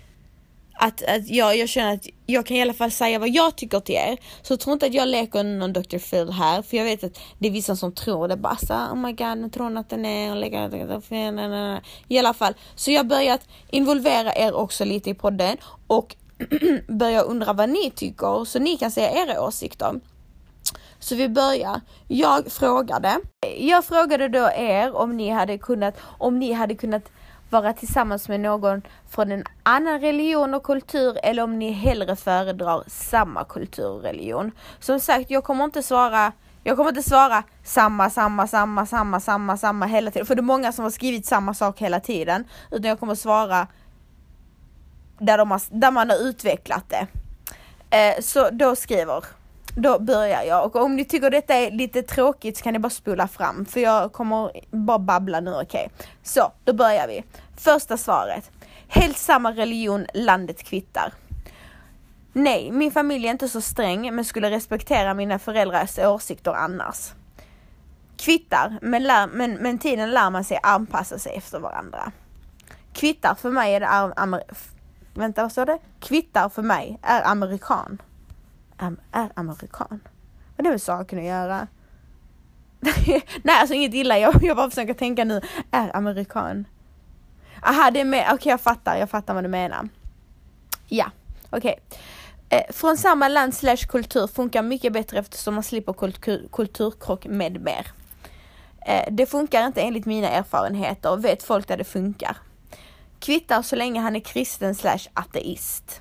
att, 0.79 1.03
att 1.03 1.29
jag, 1.29 1.57
jag 1.57 1.69
känner 1.69 1.95
att 1.95 2.07
jag 2.27 2.47
kan 2.47 2.57
i 2.57 2.63
alla 2.63 2.75
fall 2.75 2.91
säga 2.91 3.19
vad 3.19 3.29
jag 3.29 3.57
tycker 3.57 3.81
till 3.81 3.95
er. 3.95 4.19
Så 4.43 4.57
tro 4.57 4.57
tror 4.57 4.73
inte 4.73 4.87
att 4.87 4.95
jag 4.95 5.09
leker 5.09 5.45
någon 5.45 5.73
Dr. 5.73 5.99
Phil 5.99 6.31
här, 6.31 6.63
för 6.63 6.77
jag 6.77 6.85
vet 6.85 7.05
att 7.05 7.21
det 7.39 7.49
är 7.49 7.53
vissa 7.53 7.77
som 7.77 7.93
tror 7.93 8.29
det 8.29 8.37
bara 8.37 8.57
så 8.57 8.75
oh 8.75 8.97
my 8.97 9.13
god, 9.13 9.39
nu 9.39 9.51
tror 9.51 9.65
hon 9.65 9.79
att 9.79 9.91
den 9.91 10.05
är 10.05 10.31
och 10.31 10.37
lägger 10.37 10.69
Dr. 10.69 11.01
Phil, 11.01 11.81
I 12.09 12.19
alla 12.19 12.35
fall, 12.35 12.55
så 12.75 12.91
jag 12.91 13.07
börjar 13.07 13.19
börjat 13.19 13.49
involvera 13.71 14.35
er 14.35 14.55
också 14.55 14.85
lite 14.85 15.11
i 15.11 15.15
podden 15.15 15.57
och 15.87 16.17
börja 16.89 17.21
undra 17.21 17.53
vad 17.53 17.69
ni 17.69 17.91
tycker 17.91 18.45
så 18.45 18.59
ni 18.59 18.77
kan 18.77 18.91
säga 18.91 19.11
era 19.11 19.43
åsikter. 19.43 20.01
Så 20.99 21.15
vi 21.15 21.29
börjar. 21.29 21.81
Jag 22.09 22.53
frågade, 22.53 23.21
jag 23.59 23.85
frågade 23.85 24.29
då 24.29 24.51
er 24.57 24.97
om 24.97 25.17
ni 25.17 25.31
hade 25.31 25.59
kunnat, 25.59 25.95
om 26.19 26.39
ni 26.39 26.53
hade 26.53 26.75
kunnat 26.75 27.11
vara 27.51 27.73
tillsammans 27.73 28.29
med 28.29 28.41
någon 28.41 28.83
från 29.09 29.33
en 29.33 29.45
annan 29.63 30.01
religion 30.01 30.55
och 30.55 30.63
kultur 30.63 31.19
eller 31.23 31.43
om 31.43 31.59
ni 31.59 31.71
hellre 31.71 32.17
föredrar 32.17 32.85
samma 32.87 33.45
kultur 33.45 33.89
och 33.89 34.03
religion. 34.03 34.53
Som 34.81 35.01
sagt, 35.01 35.31
jag 35.31 35.45
kommer 35.45 35.65
inte 35.65 35.83
svara 35.83 36.33
jag 36.63 36.77
kommer 36.77 36.91
inte 36.91 37.03
svara 37.03 37.43
samma, 37.65 38.11
samma, 38.11 38.47
samma, 38.47 38.87
samma, 38.87 39.21
samma, 39.21 39.57
samma 39.57 39.87
hela 39.87 40.11
tiden. 40.11 40.27
För 40.27 40.35
det 40.35 40.41
är 40.41 40.43
många 40.43 40.73
som 40.73 40.85
har 40.85 40.91
skrivit 40.91 41.27
samma 41.27 41.55
sak 41.55 41.81
hela 41.81 42.01
tiden. 42.01 42.45
Utan 42.71 42.89
jag 42.89 43.01
kommer 43.01 43.15
svara 43.15 43.67
där, 45.19 45.39
de 45.39 45.51
har, 45.51 45.63
där 45.71 45.91
man 45.91 46.11
har 46.11 46.17
utvecklat 46.17 46.85
det. 46.89 47.07
Eh, 47.97 48.21
så 48.23 48.51
då 48.51 48.77
skriver 48.77 49.25
då 49.79 49.99
börjar 49.99 50.43
jag 50.43 50.65
och 50.65 50.77
om 50.77 50.97
ni 50.97 51.05
tycker 51.05 51.31
detta 51.31 51.55
är 51.55 51.71
lite 51.71 52.03
tråkigt 52.03 52.57
så 52.57 52.63
kan 52.63 52.73
ni 52.73 52.79
bara 52.79 52.91
spola 52.91 53.29
fram 53.29 53.65
för 53.65 53.81
jag 53.81 54.13
kommer 54.13 54.51
bara 54.71 54.99
babbla 54.99 55.41
nu, 55.41 55.51
okej? 55.51 55.65
Okay? 55.65 56.07
Så, 56.23 56.53
då 56.65 56.73
börjar 56.73 57.09
vi. 57.09 57.25
Första 57.57 57.97
svaret. 57.97 58.51
Helt 58.89 59.19
samma 59.19 59.53
religion, 59.53 60.07
landet 60.15 60.63
kvittar. 60.63 61.13
Nej, 62.33 62.71
min 62.71 62.91
familj 62.91 63.27
är 63.27 63.31
inte 63.31 63.49
så 63.49 63.61
sträng 63.61 64.15
men 64.15 64.25
skulle 64.25 64.51
respektera 64.51 65.15
mina 65.15 65.39
föräldrars 65.39 65.99
åsikter 65.99 66.53
annars. 66.53 67.13
Kvittar, 68.17 68.79
men, 68.83 69.03
lär, 69.03 69.27
men, 69.27 69.55
men 69.55 69.79
tiden 69.79 70.11
lär 70.11 70.31
man 70.31 70.45
sig 70.45 70.59
anpassa 70.63 71.19
sig 71.19 71.37
efter 71.37 71.59
varandra. 71.59 72.13
Kvittar 72.93 73.35
för 73.35 73.51
mig 73.51 73.75
är 73.75 73.81
det 73.81 73.89
amer, 73.89 74.43
Vänta, 75.15 75.43
vad 75.43 75.53
står 75.53 75.67
det? 75.67 75.79
Kvittar 76.01 76.49
för 76.49 76.63
mig 76.63 76.99
är 77.03 77.23
amerikan 77.27 77.99
är 79.13 79.33
amerikan. 79.35 80.01
Och 80.57 80.63
det 80.63 80.69
är 80.69 80.71
väl 80.71 80.81
saken 80.81 81.19
att 81.19 81.25
göra? 81.25 81.67
Nej, 83.43 83.61
alltså 83.61 83.75
inget 83.75 83.95
illa. 83.95 84.19
Jag, 84.19 84.43
jag 84.43 84.57
bara 84.57 84.71
försöker 84.71 84.95
tänka 84.95 85.25
nu. 85.25 85.41
Är 85.71 85.97
amerikan. 85.97 86.65
Aha, 87.63 87.91
det 87.91 88.01
är 88.01 88.05
med. 88.05 88.23
Okej, 88.23 88.35
okay, 88.35 88.51
jag 88.51 88.61
fattar. 88.61 88.97
Jag 88.97 89.11
fattar 89.11 89.35
vad 89.35 89.45
du 89.45 89.49
menar. 89.49 89.89
Ja, 90.89 91.11
okej. 91.51 91.81
Okay. 91.89 91.99
Eh, 92.51 92.73
från 92.73 92.97
samma 92.97 93.29
land 93.29 93.55
slash 93.55 93.77
kultur 93.77 94.27
funkar 94.27 94.63
mycket 94.63 94.93
bättre 94.93 95.19
eftersom 95.19 95.55
man 95.55 95.63
slipper 95.63 95.93
kultur, 95.93 96.49
kulturkrock 96.53 97.27
med 97.27 97.61
mer. 97.61 97.87
Eh, 98.87 99.05
det 99.11 99.27
funkar 99.27 99.67
inte 99.67 99.81
enligt 99.81 100.07
mina 100.07 100.29
erfarenheter 100.29 101.17
vet 101.17 101.43
folk 101.43 101.69
där 101.69 101.77
det 101.77 101.85
funkar. 101.85 102.37
Kvittar 103.21 103.63
så 103.63 103.77
länge 103.77 104.01
han 104.01 104.17
är 104.17 104.21
kristen 104.21 104.75
slash 104.75 105.09
ateist 105.15 106.01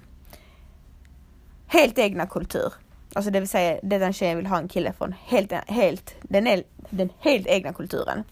helt 1.68 1.98
egna 1.98 2.28
kultur. 2.28 2.74
Alltså 3.14 3.32
det 3.32 3.40
vill 3.40 3.50
säga 3.50 3.80
det 3.84 3.98
den 3.98 4.14
tjejen 4.14 4.38
vill 4.38 4.48
ha 4.48 4.58
en 4.58 4.68
kille 4.68 4.94
från 4.94 5.16
helt, 5.26 5.52
helt, 5.68 6.16
den, 6.22 6.64
den 6.90 7.10
helt 7.20 7.48
egna 7.48 7.74
kulturen. 7.74 8.24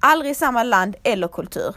Aldrig 0.00 0.36
samma 0.36 0.62
land 0.62 0.96
eller 1.02 1.28
kultur. 1.28 1.74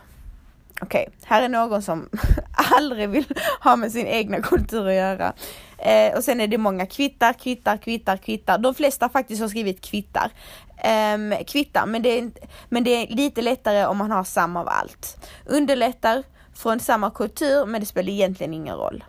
Okej, 0.82 1.08
okay, 1.08 1.20
här 1.24 1.42
är 1.42 1.50
någon 1.50 1.82
som 1.82 2.10
aldrig 2.76 3.10
vill 3.10 3.26
ha 3.62 3.76
med 3.76 3.92
sin 3.92 4.08
egna 4.08 4.42
kultur 4.42 4.88
att 4.88 4.94
göra. 4.94 5.34
Eh, 5.78 6.18
och 6.18 6.24
sen 6.24 6.42
är 6.42 6.48
det 6.48 6.58
många 6.58 6.86
kvittar, 6.86 7.34
kvittar, 7.34 7.78
kvittar, 7.78 8.18
kvittar. 8.18 8.58
De 8.58 8.76
flesta 8.76 9.10
faktiskt 9.10 9.42
har 9.42 9.50
skrivit 9.50 9.82
kvittar. 9.82 10.32
Eh, 10.78 11.46
kvittar, 11.48 11.86
men 11.86 12.02
det, 12.02 12.20
är, 12.20 12.32
men 12.70 12.84
det 12.84 12.92
är 12.92 13.16
lite 13.16 13.42
lättare 13.42 13.86
om 13.86 13.98
man 13.98 14.12
har 14.12 14.24
samma 14.24 14.60
av 14.60 14.68
allt. 14.68 15.28
Underlättar 15.46 16.24
från 16.54 16.80
samma 16.80 17.12
kultur, 17.12 17.66
men 17.66 17.82
det 17.82 17.88
spelar 17.88 18.10
egentligen 18.10 18.54
ingen 18.54 18.76
roll. 18.76 19.04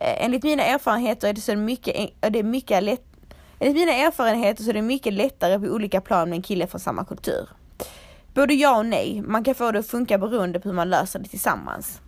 Eh, 0.00 0.24
enligt 0.24 0.42
mina 0.42 0.62
erfarenheter 0.62 1.28
är 1.28 1.32
det 1.32 1.40
så 1.40 1.56
mycket, 1.56 2.10
det 2.20 2.38
är 2.38 2.42
mycket 2.42 2.82
lätt, 2.82 3.04
enligt 3.58 3.76
mina 3.76 3.92
erfarenheter 3.92 4.64
så 4.64 4.70
är 4.70 4.74
det 4.74 4.82
mycket 4.82 5.12
lättare 5.12 5.58
på 5.58 5.66
olika 5.66 6.00
plan 6.00 6.28
med 6.30 6.36
en 6.36 6.42
kille 6.42 6.66
från 6.66 6.80
samma 6.80 7.04
kultur. 7.04 7.48
Både 8.34 8.54
ja 8.54 8.78
och 8.78 8.86
nej, 8.86 9.22
man 9.26 9.44
kan 9.44 9.54
få 9.54 9.72
det 9.72 9.78
att 9.78 9.86
funka 9.86 10.18
beroende 10.18 10.60
på 10.60 10.68
hur 10.68 10.76
man 10.76 10.90
löser 10.90 11.18
det 11.18 11.28
tillsammans. 11.28 12.00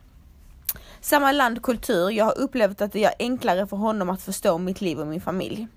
Samma 1.01 1.33
land, 1.33 1.63
kultur, 1.63 2.11
jag 2.11 2.25
har 2.25 2.39
upplevt 2.39 2.81
att 2.81 2.93
det 2.93 3.01
gör 3.01 3.13
enklare 3.19 3.67
för 3.67 3.77
honom 3.77 4.11
att 4.11 4.23
förstå 4.23 4.59
mitt 4.59 4.81
liv 4.81 5.01
och 5.01 5.07
min 5.07 5.21
familj. 5.21 5.69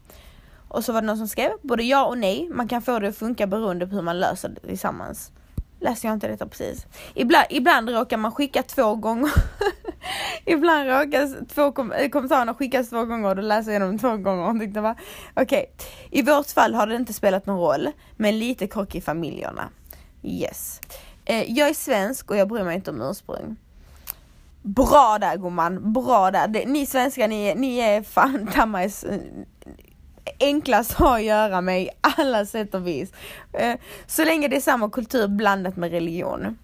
Och 0.68 0.86
så 0.86 0.94
var 0.94 1.02
det 1.02 1.08
någon 1.08 1.18
som 1.18 1.28
skrev, 1.28 1.52
både 1.62 1.84
ja 1.84 2.06
och 2.06 2.18
nej, 2.18 2.50
man 2.52 2.68
kan 2.68 2.82
få 2.82 3.00
det 3.00 3.08
att 3.08 3.18
funka 3.18 3.48
beroende 3.48 3.88
på 3.88 3.96
hur 3.96 4.02
man 4.02 4.20
löser 4.20 4.50
det 4.50 4.68
tillsammans. 4.68 5.32
Läser 5.84 6.08
jag 6.08 6.16
inte 6.16 6.28
detta 6.28 6.48
precis? 6.48 6.86
Ibland, 7.14 7.46
ibland 7.50 7.90
råkar 7.90 8.18
man 8.18 8.32
skicka 8.32 8.64
två 8.64 8.96
gånger 8.96 9.32
Ibland 10.46 10.90
råkar 10.90 11.46
två 11.46 11.72
kom 11.72 11.92
eh, 11.92 12.10
kommentarerna 12.10 12.54
skickas 12.54 12.90
två 12.90 13.06
gånger 13.06 13.30
och 13.30 13.36
då 13.36 13.42
läser 13.42 13.72
jag 13.72 13.82
dem 13.82 14.00
två 14.00 14.18
gånger 14.18 14.50
och 14.50 14.60
tyckte 14.60 14.82
bara 14.82 14.96
okej. 15.34 15.44
Okay. 15.76 16.20
I 16.20 16.22
vårt 16.22 16.48
fall 16.48 16.74
har 16.74 16.88
det 16.88 16.96
inte 16.96 17.14
spelat 17.14 17.46
någon 17.46 17.60
roll, 17.60 17.90
men 18.16 18.40
lite 18.40 18.68
krock 18.68 18.96
i 18.96 19.02
familjerna. 19.02 19.70
Yes. 20.24 20.82
Eh, 21.26 21.52
jag 21.52 21.70
är 21.70 21.74
svensk 21.74 22.32
och 22.32 22.38
jag 22.38 22.48
bryr 22.48 22.64
mig 22.64 22.76
inte 22.76 22.92
om 22.92 23.02
ursprung. 23.02 23.56
Bra 24.62 25.18
där 25.22 25.38
gumman, 25.38 25.94
bra 25.94 26.32
där. 26.32 26.66
Ni 26.66 26.86
svenskar, 26.86 27.28
ni, 27.28 27.56
ni 27.56 27.78
är 27.78 28.04
fan 28.04 28.48
tammas 28.54 29.06
enklast 30.40 30.92
att 30.92 30.98
ha 31.00 31.16
att 31.16 31.24
göra 31.24 31.62
med 31.62 31.82
i 31.82 31.90
alla 32.02 32.46
sätt 32.46 32.74
och 32.74 32.88
vis. 32.88 33.12
Eh, 33.54 33.76
så 34.08 34.26
länge 34.26 34.48
det 34.48 34.56
är 34.56 34.62
samma 34.62 34.90
kultur 34.90 35.28
blandat 35.28 35.76
med 35.76 35.92
religion. 35.92 36.58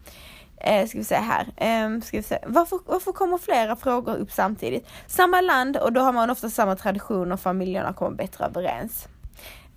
Eh, 0.58 0.88
ska 0.88 0.98
vi 0.98 1.04
se 1.04 1.15
här. 1.15 1.48
Eh, 1.58 2.02
ska 2.02 2.17
vi 2.17 2.24
se. 2.24 2.39
Varför, 2.48 2.80
varför 2.86 3.12
kommer 3.12 3.38
flera 3.38 3.76
frågor 3.76 4.15
upp 4.15 4.32
samtidigt? 4.32 4.88
Samma 5.08 5.41
land 5.41 5.78
och 5.78 5.93
då 5.93 6.02
har 6.02 6.13
man 6.13 6.30
ofta 6.30 6.50
samma 6.50 6.76
tradition 6.76 7.32
och 7.32 7.39
familjerna 7.39 7.93
kommer 7.93 8.17
bättre 8.17 8.45
överens. 8.45 9.08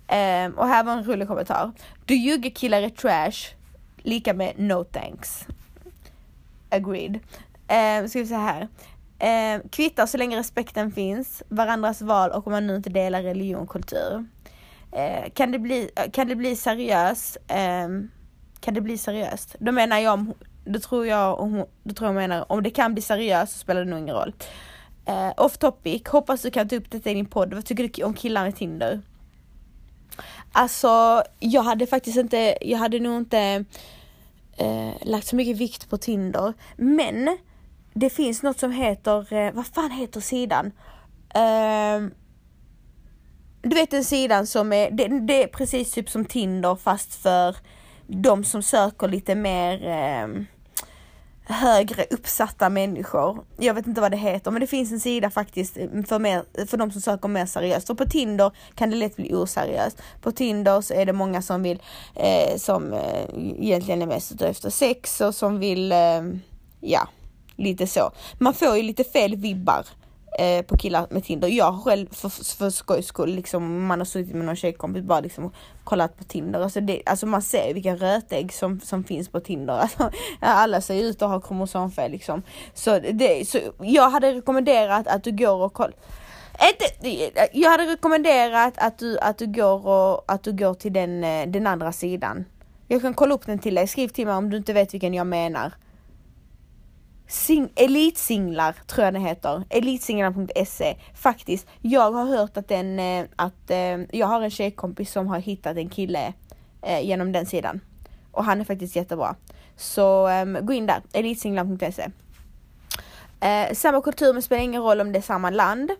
Eh, 0.07 0.47
och 0.55 0.67
här 0.67 0.83
var 0.83 0.93
en 0.93 1.03
rolig 1.03 1.27
kommentar. 1.27 1.71
Du 2.05 2.15
ljuger 2.15 2.49
killar 2.49 2.81
är 2.81 2.89
trash. 2.89 3.55
Lika 3.97 4.33
med 4.33 4.53
no 4.59 4.83
thanks. 4.83 5.45
Agreed. 6.69 7.19
Eh, 7.67 8.07
ska 8.07 8.19
vi 8.19 8.27
se 8.27 8.35
här. 8.35 8.67
Eh, 9.23 9.61
kvittar 9.69 10.05
så 10.05 10.17
länge 10.17 10.39
respekten 10.39 10.91
finns, 10.91 11.43
varandras 11.49 12.01
val 12.01 12.31
och 12.31 12.47
om 12.47 12.53
man 12.53 12.67
nu 12.67 12.75
inte 12.75 12.89
delar 12.89 13.21
religion 13.23 13.61
och 13.61 13.69
kultur. 13.69 14.25
Eh, 14.91 15.29
kan, 15.33 15.51
det 15.51 15.59
bli, 15.59 15.89
eh, 15.95 16.11
kan 16.11 16.27
det 16.27 16.35
bli 16.35 16.55
seriöst? 16.55 17.37
Eh, 17.47 17.87
kan 18.59 18.73
det 18.73 18.81
bli 18.81 18.97
seriöst? 18.97 19.55
Då 19.59 19.71
menar 19.71 19.99
jag 19.99 20.13
om, 20.13 20.33
då 20.65 20.79
tror 20.79 21.07
jag, 21.07 21.39
om, 21.39 21.65
då 21.83 21.93
tror 21.93 22.07
jag 22.07 22.15
menar 22.15 22.51
om 22.51 22.63
det 22.63 22.69
kan 22.69 22.93
bli 22.93 23.01
seriöst 23.01 23.53
så 23.53 23.59
spelar 23.59 23.85
det 23.85 23.89
nog 23.89 23.99
ingen 23.99 24.15
roll. 24.15 24.33
Eh, 25.05 25.31
off 25.37 25.57
topic, 25.57 26.01
hoppas 26.07 26.41
du 26.41 26.51
kan 26.51 26.69
ta 26.69 26.75
upp 26.75 26.91
detta 26.91 27.09
i 27.09 27.13
din 27.13 27.25
podd. 27.25 27.53
Vad 27.53 27.65
tycker 27.65 27.89
du 27.93 28.03
om 28.03 28.13
killar 28.13 28.43
med 28.43 28.55
Tinder? 28.55 29.01
Alltså, 30.51 31.23
jag 31.39 31.63
hade 31.63 31.87
faktiskt 31.87 32.17
inte, 32.17 32.57
jag 32.61 32.77
hade 32.77 32.99
nog 32.99 33.17
inte 33.17 33.65
eh, 34.57 34.91
lagt 35.01 35.27
så 35.27 35.35
mycket 35.35 35.57
vikt 35.57 35.89
på 35.89 35.97
Tinder. 35.97 36.53
Men 36.75 37.37
det 37.93 38.09
finns 38.09 38.43
något 38.43 38.59
som 38.59 38.71
heter, 38.71 39.33
eh, 39.33 39.53
vad 39.53 39.67
fan 39.67 39.91
heter 39.91 40.21
sidan? 40.21 40.71
Uh, 41.35 42.09
du 43.61 43.75
vet 43.75 43.91
den 43.91 44.03
sidan 44.03 44.47
som 44.47 44.73
är, 44.73 44.91
det, 44.91 45.07
det, 45.07 45.43
är 45.43 45.47
precis 45.47 45.91
typ 45.91 46.09
som 46.09 46.25
Tinder 46.25 46.75
fast 46.75 47.15
för 47.15 47.55
de 48.07 48.43
som 48.43 48.63
söker 48.63 49.07
lite 49.07 49.35
mer 49.35 49.73
uh, 49.77 50.43
högre 51.45 52.05
uppsatta 52.09 52.69
människor. 52.69 53.43
Jag 53.57 53.73
vet 53.73 53.87
inte 53.87 54.01
vad 54.01 54.11
det 54.11 54.17
heter 54.17 54.51
men 54.51 54.61
det 54.61 54.67
finns 54.67 54.91
en 54.91 54.99
sida 54.99 55.29
faktiskt 55.29 55.77
mm, 55.77 56.03
för, 56.03 56.19
mer, 56.19 56.65
för 56.67 56.77
de 56.77 56.91
som 56.91 57.01
söker 57.01 57.27
mer 57.27 57.45
seriöst. 57.45 57.89
Och 57.89 57.97
på 57.97 58.05
Tinder 58.05 58.51
kan 58.75 58.89
det 58.89 58.95
lätt 58.95 59.15
bli 59.15 59.33
oseriöst. 59.33 60.01
På 60.21 60.31
Tinder 60.31 60.81
så 60.81 60.93
är 60.93 61.05
det 61.05 61.13
många 61.13 61.41
som 61.41 61.63
vill, 61.63 61.81
eh, 62.15 62.57
som 62.57 62.93
eh, 62.93 63.25
egentligen 63.59 64.01
är 64.01 64.07
mest 64.07 64.31
ute 64.31 64.47
efter 64.47 64.69
sex 64.69 65.21
och 65.21 65.35
som 65.35 65.59
vill, 65.59 65.91
eh, 65.91 66.21
ja 66.79 67.07
Lite 67.63 67.87
så. 67.87 68.11
Man 68.39 68.53
får 68.53 68.77
ju 68.77 68.83
lite 68.83 69.03
fel 69.03 69.35
vibbar 69.35 69.85
eh, 70.39 70.65
på 70.65 70.77
killar 70.77 71.07
med 71.09 71.23
Tinder. 71.23 71.47
Jag 71.47 71.71
har 71.71 71.81
själv 71.81 72.07
för, 72.11 72.29
för 72.57 72.69
skojs 72.69 73.07
skull, 73.07 73.35
liksom, 73.35 73.85
man 73.85 73.99
har 73.99 74.05
suttit 74.05 74.35
med 74.35 74.45
någon 74.45 74.55
tjejkompis 74.55 75.03
bara 75.03 75.19
liksom 75.19 75.51
kollat 75.83 76.17
på 76.17 76.23
Tinder. 76.23 76.61
Alltså, 76.61 76.81
det, 76.81 77.01
alltså 77.05 77.25
man 77.25 77.41
ser 77.41 77.73
vilka 77.73 77.95
rötägg 77.95 78.53
som, 78.53 78.79
som 78.79 79.03
finns 79.03 79.29
på 79.29 79.39
Tinder. 79.39 79.73
Alltså, 79.81 80.11
alla 80.39 80.81
ser 80.81 81.03
ut 81.03 81.21
att 81.21 81.29
ha 81.29 81.39
kromosomfel 81.39 82.11
liksom. 82.11 82.43
Så, 82.73 82.99
det, 82.99 83.49
så 83.49 83.59
jag 83.81 84.09
hade 84.09 84.33
rekommenderat 84.33 85.07
att 85.07 85.23
du 85.23 85.31
går 85.31 85.61
och 85.61 85.73
kollar 85.73 85.95
jag 87.51 87.69
hade 87.69 87.83
rekommenderat 87.83 88.73
att 88.77 88.99
du, 88.99 89.19
att 89.19 89.37
du, 89.37 89.47
går, 89.47 89.87
och, 89.87 90.31
att 90.31 90.43
du 90.43 90.53
går 90.53 90.73
till 90.73 90.93
den, 90.93 91.23
eh, 91.23 91.47
den 91.47 91.67
andra 91.67 91.91
sidan. 91.91 92.45
Jag 92.87 93.01
kan 93.01 93.13
kolla 93.13 93.35
upp 93.35 93.45
den 93.45 93.59
till 93.59 93.75
dig, 93.75 93.87
skriv 93.87 94.07
till 94.07 94.25
mig 94.25 94.35
om 94.35 94.49
du 94.49 94.57
inte 94.57 94.73
vet 94.73 94.93
vilken 94.93 95.13
jag 95.13 95.27
menar. 95.27 95.73
Sing 97.27 97.71
elitsinglar 97.75 98.75
tror 98.87 99.05
jag 99.05 99.13
den 99.13 99.25
heter. 99.25 99.63
Elitsinglarna.se. 99.69 100.95
Faktiskt, 101.13 101.67
jag 101.81 102.11
har 102.11 102.25
hört 102.25 102.57
att 102.57 102.67
den, 102.67 102.99
eh, 102.99 103.25
att 103.35 103.71
eh, 103.71 103.99
jag 104.11 104.27
har 104.27 104.41
en 104.41 104.51
tjejkompis 104.51 105.11
som 105.11 105.27
har 105.27 105.39
hittat 105.39 105.77
en 105.77 105.89
kille 105.89 106.33
eh, 106.81 107.05
genom 107.05 107.31
den 107.31 107.45
sidan. 107.45 107.79
Och 108.31 108.45
han 108.45 108.61
är 108.61 108.65
faktiskt 108.65 108.95
jättebra. 108.95 109.35
Så 109.75 110.27
um, 110.29 110.57
gå 110.61 110.73
in 110.73 110.85
där, 110.85 111.01
elitsinglar.se. 111.13 112.09
Samma 113.73 114.01
kultur 114.01 114.33
men 114.33 114.41
spelar 114.41 114.63
ingen 114.63 114.81
roll 114.81 115.01
om 115.01 115.11
det 115.11 115.19
är 115.19 115.21
samma 115.21 115.49
land. 115.49 115.91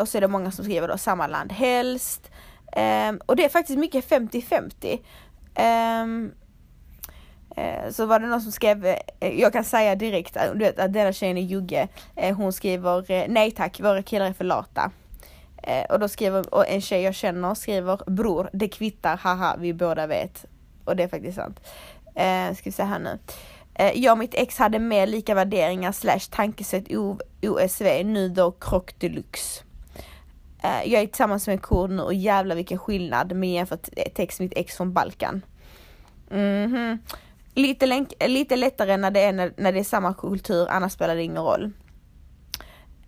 Och 0.00 0.08
så 0.08 0.18
är 0.18 0.20
det 0.20 0.28
många 0.28 0.50
som 0.50 0.64
skriver 0.64 0.88
då 0.88 0.98
samma 0.98 1.26
land 1.26 1.52
helst. 1.52 2.30
Ehm, 2.72 3.20
och 3.26 3.36
det 3.36 3.44
är 3.44 3.48
faktiskt 3.48 3.78
mycket 3.78 4.10
50-50. 4.10 4.98
Eh, 7.56 7.90
så 7.90 8.06
var 8.06 8.20
det 8.20 8.26
någon 8.26 8.40
som 8.40 8.52
skrev, 8.52 8.86
eh, 8.86 9.40
jag 9.40 9.52
kan 9.52 9.64
säga 9.64 9.94
direkt 9.94 10.36
du 10.52 10.58
vet 10.58 10.78
att 10.78 10.92
denna 10.92 11.12
tjejen 11.12 11.38
är 11.38 11.42
Jugge. 11.42 11.88
Eh, 12.16 12.36
hon 12.36 12.52
skriver 12.52 13.28
nej 13.28 13.50
tack, 13.50 13.80
våra 13.80 14.02
killar 14.02 14.26
är 14.26 14.32
för 14.32 14.44
lata. 14.44 14.90
Och 15.88 16.00
då 16.00 16.08
skriver, 16.08 16.54
och 16.54 16.68
en 16.68 16.80
tjej 16.80 17.02
jag 17.02 17.14
känner 17.14 17.54
skriver 17.54 18.10
bror, 18.10 18.50
det 18.52 18.68
kvittar, 18.68 19.16
haha, 19.16 19.56
vi 19.58 19.74
båda 19.74 20.06
vet. 20.06 20.44
Och 20.84 20.96
det 20.96 21.02
är 21.02 21.08
faktiskt 21.08 21.36
sant. 21.36 21.60
Ska 22.56 22.64
vi 22.64 22.72
se 22.72 22.82
här 22.82 22.98
nu. 22.98 23.18
Jag 23.94 24.12
och 24.12 24.18
mitt 24.18 24.34
ex 24.34 24.58
hade 24.58 24.78
mer 24.78 25.06
lika 25.06 25.34
värderingar 25.34 25.92
slash 25.92 26.20
tankesätt 26.30 26.84
OSV, 27.42 28.04
nu 28.04 28.28
då 28.28 28.50
krock 28.50 28.98
deluxe. 28.98 29.64
Jag 30.62 31.02
är 31.02 31.06
tillsammans 31.06 31.46
med 31.46 31.54
en 31.54 31.60
kurd 31.60 31.90
nu 31.90 32.02
och 32.02 32.14
jävlar 32.14 32.56
vilken 32.56 32.78
skillnad 32.78 33.32
med 33.32 33.52
jämfört 33.52 33.88
text 34.14 34.40
mitt 34.40 34.52
ex 34.56 34.76
från 34.76 34.92
Balkan. 34.92 35.42
Mm 36.30 36.74
-hmm. 36.74 36.98
Lite, 37.56 37.86
länk, 37.86 38.12
lite 38.26 38.56
lättare 38.56 38.96
när 38.96 39.10
det, 39.10 39.20
är, 39.20 39.32
när, 39.32 39.52
när 39.56 39.72
det 39.72 39.78
är 39.78 39.84
samma 39.84 40.14
kultur, 40.14 40.66
annars 40.70 40.92
spelar 40.92 41.16
det 41.16 41.22
ingen 41.22 41.42
roll. 41.42 41.72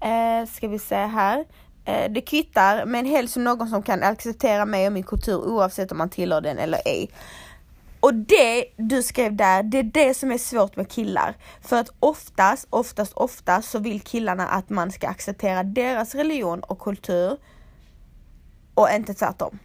Eh, 0.00 0.48
ska 0.50 0.68
vi 0.68 0.78
se 0.78 0.96
här. 0.96 1.44
Eh, 1.84 2.10
det 2.10 2.20
kvittar, 2.20 2.86
men 2.86 3.06
helst 3.06 3.36
någon 3.36 3.68
som 3.68 3.82
kan 3.82 4.02
acceptera 4.02 4.66
mig 4.66 4.86
och 4.86 4.92
min 4.92 5.02
kultur 5.02 5.36
oavsett 5.36 5.92
om 5.92 5.98
man 5.98 6.10
tillhör 6.10 6.40
den 6.40 6.58
eller 6.58 6.80
ej. 6.84 7.10
Och 8.00 8.14
det 8.14 8.64
du 8.76 9.02
skrev 9.02 9.36
där, 9.36 9.62
det 9.62 9.78
är 9.78 9.82
det 9.82 10.14
som 10.14 10.32
är 10.32 10.38
svårt 10.38 10.76
med 10.76 10.90
killar. 10.90 11.34
För 11.60 11.76
att 11.76 11.90
oftast, 12.00 12.66
oftast, 12.70 13.12
oftast 13.12 13.70
så 13.70 13.78
vill 13.78 14.00
killarna 14.00 14.46
att 14.48 14.70
man 14.70 14.92
ska 14.92 15.08
acceptera 15.08 15.62
deras 15.62 16.14
religion 16.14 16.60
och 16.60 16.78
kultur 16.78 17.36
och 18.74 18.88
inte 18.90 19.14
tvärtom. 19.14 19.58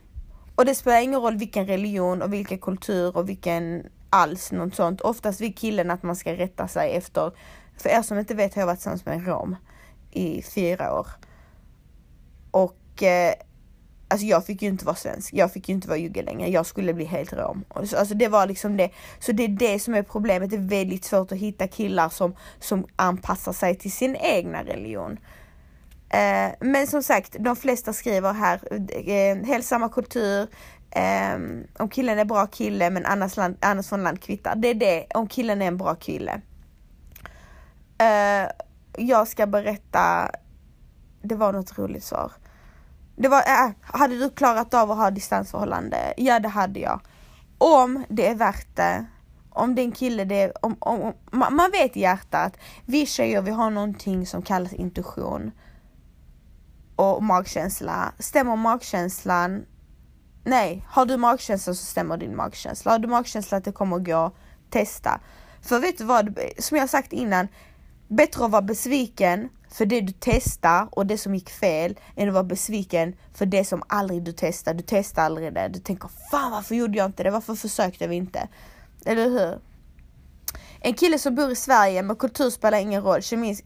Och 0.55 0.65
det 0.65 0.75
spelar 0.75 1.01
ingen 1.01 1.21
roll 1.21 1.37
vilken 1.37 1.67
religion 1.67 2.21
och 2.21 2.33
vilken 2.33 2.59
kultur 2.59 3.17
och 3.17 3.29
vilken 3.29 3.83
alls 4.13 4.51
något 4.51 4.75
sånt. 4.75 5.01
Oftast 5.01 5.41
vill 5.41 5.55
killen 5.55 5.91
att 5.91 6.03
man 6.03 6.15
ska 6.15 6.33
rätta 6.33 6.67
sig 6.67 6.95
efter, 6.95 7.31
för 7.77 7.89
er 7.89 8.01
som 8.01 8.19
inte 8.19 8.35
vet 8.35 8.55
har 8.55 8.61
jag 8.61 8.67
varit 8.67 8.79
tillsammans 8.79 9.05
med 9.05 9.15
en 9.15 9.25
rom 9.25 9.55
i 10.11 10.41
fyra 10.41 10.99
år. 10.99 11.07
Och 12.51 13.03
eh, 13.03 13.33
Alltså 14.07 14.27
jag 14.27 14.45
fick 14.45 14.61
ju 14.61 14.67
inte 14.67 14.85
vara 14.85 14.95
svensk, 14.95 15.33
jag 15.33 15.53
fick 15.53 15.69
ju 15.69 15.75
inte 15.75 15.87
vara 15.87 15.97
jugge 15.97 16.21
längre, 16.21 16.49
jag 16.49 16.65
skulle 16.65 16.93
bli 16.93 17.05
helt 17.05 17.33
rom. 17.33 17.65
Alltså 17.69 18.13
det 18.15 18.27
var 18.27 18.47
liksom 18.47 18.77
det. 18.77 18.89
Så 19.19 19.31
det 19.31 19.43
är 19.43 19.47
det 19.47 19.79
som 19.79 19.93
är 19.93 20.03
problemet, 20.03 20.49
det 20.49 20.55
är 20.55 20.69
väldigt 20.69 21.05
svårt 21.05 21.31
att 21.31 21.37
hitta 21.37 21.67
killar 21.67 22.09
som, 22.09 22.35
som 22.59 22.85
anpassar 22.95 23.53
sig 23.53 23.75
till 23.75 23.91
sin 23.91 24.15
egna 24.15 24.63
religion. 24.63 25.17
Eh, 26.09 26.51
men 26.59 26.87
som 26.87 27.03
sagt, 27.03 27.35
de 27.39 27.55
flesta 27.55 27.93
skriver 27.93 28.33
här, 28.33 28.59
eh, 29.09 29.45
helt 29.45 29.65
samma 29.65 29.89
kultur, 29.89 30.47
Um, 30.95 31.67
om 31.79 31.89
killen 31.89 32.19
är 32.19 32.25
bra 32.25 32.47
kille 32.47 32.89
men 32.89 33.05
annars, 33.05 33.37
land, 33.37 33.57
annars 33.61 33.87
från 33.87 34.03
land 34.03 34.21
kvittar. 34.21 34.55
Det 34.55 34.67
är 34.67 34.73
det, 34.73 35.05
om 35.13 35.27
killen 35.27 35.61
är 35.61 35.67
en 35.67 35.77
bra 35.77 35.95
kille. 35.95 36.41
Uh, 38.01 38.51
jag 38.97 39.27
ska 39.27 39.47
berätta, 39.47 40.31
det 41.21 41.35
var 41.35 41.53
något 41.53 41.77
roligt 41.77 42.03
svar. 42.03 42.31
Det 43.15 43.27
var, 43.27 43.39
äh, 43.39 43.71
hade 43.81 44.19
du 44.19 44.29
klarat 44.29 44.73
av 44.73 44.91
att 44.91 44.97
ha 44.97 45.11
distansförhållande? 45.11 46.13
Ja 46.17 46.39
det 46.39 46.49
hade 46.49 46.79
jag. 46.79 46.99
Om 47.57 48.03
det 48.09 48.27
är 48.27 48.35
värt 48.35 48.75
det. 48.75 49.05
Om 49.49 49.75
det 49.75 49.81
är 49.81 49.83
en 49.83 49.91
kille, 49.91 50.25
det 50.25 50.41
är, 50.41 50.65
om, 50.65 50.75
om, 50.79 51.01
om 51.01 51.13
man, 51.31 51.55
man 51.55 51.71
vet 51.71 51.97
i 51.97 51.99
hjärtat, 51.99 52.57
vi 52.85 53.05
tjejer 53.05 53.41
vi 53.41 53.51
har 53.51 53.69
någonting 53.69 54.25
som 54.25 54.41
kallas 54.41 54.73
intuition 54.73 55.51
och 56.95 57.23
magkänsla. 57.23 58.13
Stämmer 58.19 58.55
magkänslan 58.55 59.65
Nej, 60.43 60.85
har 60.89 61.05
du 61.05 61.17
magkänsla 61.17 61.73
så 61.73 61.85
stämmer 61.85 62.17
din 62.17 62.35
magkänsla. 62.35 62.91
Har 62.91 62.99
du 62.99 63.07
magkänsla 63.07 63.57
att 63.57 63.63
det 63.63 63.71
kommer 63.71 63.95
att 63.95 64.05
gå, 64.05 64.31
testa. 64.69 65.19
För 65.61 65.79
vet 65.79 65.97
du 65.97 66.03
vad, 66.03 66.39
som 66.59 66.77
jag 66.77 66.89
sagt 66.89 67.13
innan, 67.13 67.47
bättre 68.07 68.45
att 68.45 68.51
vara 68.51 68.61
besviken 68.61 69.49
för 69.69 69.85
det 69.85 70.01
du 70.01 70.13
testar 70.19 70.87
och 70.91 71.05
det 71.05 71.17
som 71.17 71.35
gick 71.35 71.49
fel 71.49 71.99
än 72.15 72.27
att 72.27 72.33
vara 72.33 72.43
besviken 72.43 73.15
för 73.33 73.45
det 73.45 73.65
som 73.65 73.83
aldrig 73.87 74.23
du 74.23 74.31
testar. 74.31 74.73
Du 74.73 74.83
testar 74.87 75.23
aldrig 75.23 75.53
det. 75.53 75.67
Du 75.67 75.79
tänker 75.79 76.09
fan 76.31 76.51
varför 76.51 76.75
gjorde 76.75 76.97
jag 76.97 77.05
inte 77.05 77.23
det? 77.23 77.31
Varför 77.31 77.55
försökte 77.55 78.07
vi 78.07 78.15
inte? 78.15 78.47
Eller 79.05 79.29
hur? 79.29 79.59
En 80.79 80.93
kille 80.93 81.19
som 81.19 81.35
bor 81.35 81.51
i 81.51 81.55
Sverige, 81.55 82.03
men 82.03 82.15
kultur 82.15 82.49
spelar 82.49 82.77
ingen 82.77 83.03
roll. 83.03 83.21
kemi... 83.21 83.57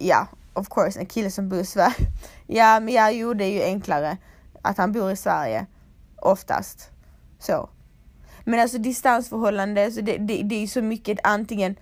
ja, 0.00 0.26
of 0.52 0.68
course, 0.68 1.00
en 1.00 1.06
kille 1.06 1.30
som 1.30 1.48
bor 1.48 1.58
i 1.58 1.66
Sverige. 1.66 1.94
Ja, 2.46 2.80
men 2.80 2.94
ja, 2.94 3.10
jo, 3.10 3.34
det 3.34 3.44
är 3.44 3.52
ju 3.52 3.62
enklare 3.62 4.16
att 4.62 4.78
han 4.78 4.92
bor 4.92 5.10
i 5.10 5.16
Sverige. 5.16 5.66
Oftast. 6.22 6.90
Så. 7.38 7.68
Men 8.44 8.60
alltså 8.60 8.78
distansförhållande, 8.78 9.90
så 9.90 10.00
det, 10.00 10.16
det, 10.16 10.42
det 10.42 10.62
är 10.62 10.66
så 10.66 10.82
mycket 10.82 11.18
antingen, 11.22 11.76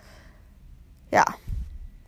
ja. 1.10 1.24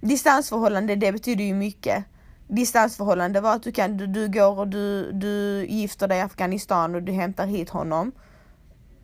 distansförhållande 0.00 0.96
det 0.96 1.12
betyder 1.12 1.44
ju 1.44 1.54
mycket. 1.54 2.04
Distansförhållande 2.48 3.40
var 3.40 3.54
att 3.54 3.62
du 3.62 3.72
kan, 3.72 3.96
du, 3.96 4.06
du 4.06 4.28
går 4.28 4.58
och 4.58 4.68
du, 4.68 5.12
du 5.12 5.66
gifter 5.68 6.08
dig 6.08 6.18
i 6.18 6.20
Afghanistan 6.20 6.94
och 6.94 7.02
du 7.02 7.12
hämtar 7.12 7.46
hit 7.46 7.70
honom. 7.70 8.12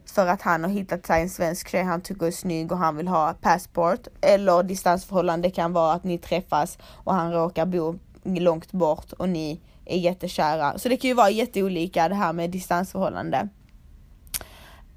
För 0.06 0.26
att 0.26 0.42
han 0.42 0.64
har 0.64 0.70
hittat 0.70 1.06
sig 1.06 1.22
en 1.22 1.30
svensk 1.30 1.68
tjej 1.68 1.82
han 1.82 2.00
tycker 2.00 2.26
är 2.26 2.30
snygg 2.30 2.72
och 2.72 2.78
han 2.78 2.96
vill 2.96 3.08
ha 3.08 3.34
passport. 3.40 4.06
Eller 4.20 4.62
distansförhållande 4.62 5.50
kan 5.50 5.72
vara 5.72 5.92
att 5.92 6.04
ni 6.04 6.18
träffas 6.18 6.78
och 7.04 7.14
han 7.14 7.32
råkar 7.32 7.66
bo 7.66 7.98
långt 8.24 8.72
bort 8.72 9.12
och 9.12 9.28
ni 9.28 9.60
är 9.87 9.99
jättekära. 9.99 10.79
Så 10.79 10.88
det 10.88 10.96
kan 10.96 11.09
ju 11.09 11.14
vara 11.14 11.31
jätteolika 11.31 12.09
det 12.09 12.14
här 12.14 12.33
med 12.33 12.51
distansförhållande. 12.51 13.49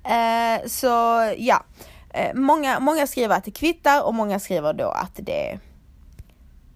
Eh, 0.04 0.68
så 0.68 0.88
ja, 1.38 1.64
eh, 2.14 2.34
många, 2.34 2.80
många 2.80 3.08
skriver 3.08 3.36
att 3.36 3.44
det 3.44 3.52
kvittar 3.52 4.04
och 4.04 4.14
många 4.14 4.40
skriver 4.40 4.74
då 4.74 4.90
att 4.90 5.16
det, 5.16 5.60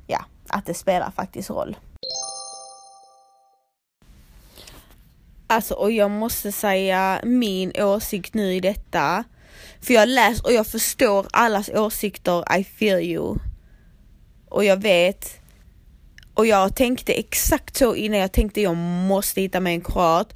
ja, 0.08 0.26
att 0.50 0.66
det 0.66 0.74
spelar 0.74 1.12
faktiskt 1.12 1.50
roll. 1.50 1.76
Alltså 5.48 5.74
och 5.74 5.92
jag 5.92 6.12
måste 6.12 6.52
säga 6.52 7.22
min 7.24 7.72
åsikt 7.76 8.34
nu 8.34 8.54
i 8.54 8.60
detta. 8.60 9.24
För 9.82 9.94
jag 9.94 10.10
läser 10.10 10.46
och 10.46 10.54
jag 10.54 10.68
förstår 10.68 11.28
allas 11.32 11.70
åsikter, 11.70 12.58
I 12.60 12.64
feel 12.64 13.00
you. 13.00 13.38
Och 14.50 14.66
jag 14.66 14.78
vet 14.78 15.43
och 16.34 16.46
jag 16.46 16.76
tänkte 16.76 17.14
exakt 17.14 17.78
så 17.78 17.96
innan 17.96 18.20
jag 18.20 18.32
tänkte 18.32 18.62
jag 18.62 18.76
måste 18.78 19.42
hitta 19.42 19.60
mig 19.60 19.74
en 19.74 19.82
kroat. 19.82 20.34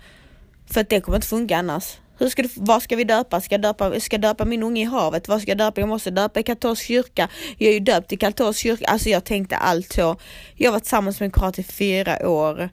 För 0.72 0.82
att 0.82 0.90
det 0.90 1.02
kommer 1.02 1.18
inte 1.18 1.28
funka 1.28 1.58
annars. 1.58 1.98
Hur 2.20 2.30
ska 2.30 2.42
du? 2.42 2.50
vad 2.56 2.84
ska 2.84 2.96
vi 2.96 3.04
döpa? 3.04 3.42
Ska 3.42 3.54
jag 3.54 3.62
döpa, 3.62 4.00
ska 4.00 4.14
jag 4.14 4.22
döpa 4.22 4.46
min 4.46 4.64
unge 4.64 4.82
i 4.82 4.86
havet? 4.86 5.28
Vad 5.28 5.42
ska 5.42 5.52
jag 5.52 5.58
döpa? 5.58 5.82
Jag 5.82 5.90
måste 5.90 6.12
döpa 6.12 6.40
i 6.40 6.44
katolsk 6.44 6.84
kyrka. 6.84 7.30
Jag 7.58 7.70
är 7.70 7.74
ju 7.74 7.80
döpt 7.80 8.14
i 8.14 8.18
katolsk 8.18 8.60
kyrka. 8.60 8.86
Alltså 8.86 9.10
jag 9.10 9.24
tänkte 9.24 9.58
allt 9.58 9.94
så. 9.94 10.16
Jag 10.56 10.72
var 10.72 10.80
tillsammans 10.80 11.20
med 11.20 11.28
en 11.28 11.32
kroat 11.32 11.60
i 11.60 11.64
fyra 11.64 12.30
år. 12.30 12.70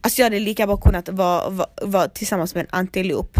Alltså 0.00 0.20
jag 0.20 0.26
hade 0.26 0.38
lika 0.38 0.66
bra 0.66 0.76
kunnat 0.76 1.08
vara, 1.08 1.48
vara, 1.50 1.68
vara 1.82 2.08
tillsammans 2.08 2.54
med 2.54 2.62
en 2.62 2.78
antilop. 2.78 3.38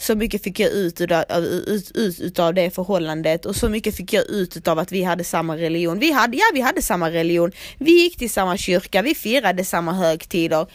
Så 0.00 0.14
mycket 0.14 0.42
fick 0.42 0.60
jag 0.60 0.70
ut 0.70 1.00
utav, 1.00 1.24
ut, 1.44 1.90
ut, 1.94 2.20
utav 2.20 2.54
det 2.54 2.70
förhållandet 2.70 3.46
och 3.46 3.56
så 3.56 3.68
mycket 3.68 3.96
fick 3.96 4.12
jag 4.12 4.30
ut 4.30 4.56
utav 4.56 4.78
att 4.78 4.92
vi 4.92 5.02
hade 5.02 5.24
samma 5.24 5.56
religion. 5.56 5.98
Vi 5.98 6.12
hade, 6.12 6.36
ja 6.36 6.44
vi 6.54 6.60
hade 6.60 6.82
samma 6.82 7.10
religion. 7.10 7.52
Vi 7.78 7.90
gick 8.02 8.18
till 8.18 8.30
samma 8.30 8.56
kyrka, 8.56 9.02
vi 9.02 9.14
firade 9.14 9.64
samma 9.64 9.92
högtider. 9.92 10.66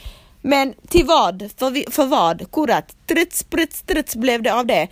Men 0.42 0.74
till 0.88 1.06
vad? 1.06 1.50
För, 1.58 1.70
vi, 1.70 1.86
för 1.92 2.06
vad? 2.06 2.52
Kurat, 2.52 2.96
struts, 3.06 3.40
struts, 3.40 3.78
struts 3.78 4.16
blev 4.16 4.44
det 4.44 4.54
av 4.54 4.66
det. 4.66 4.88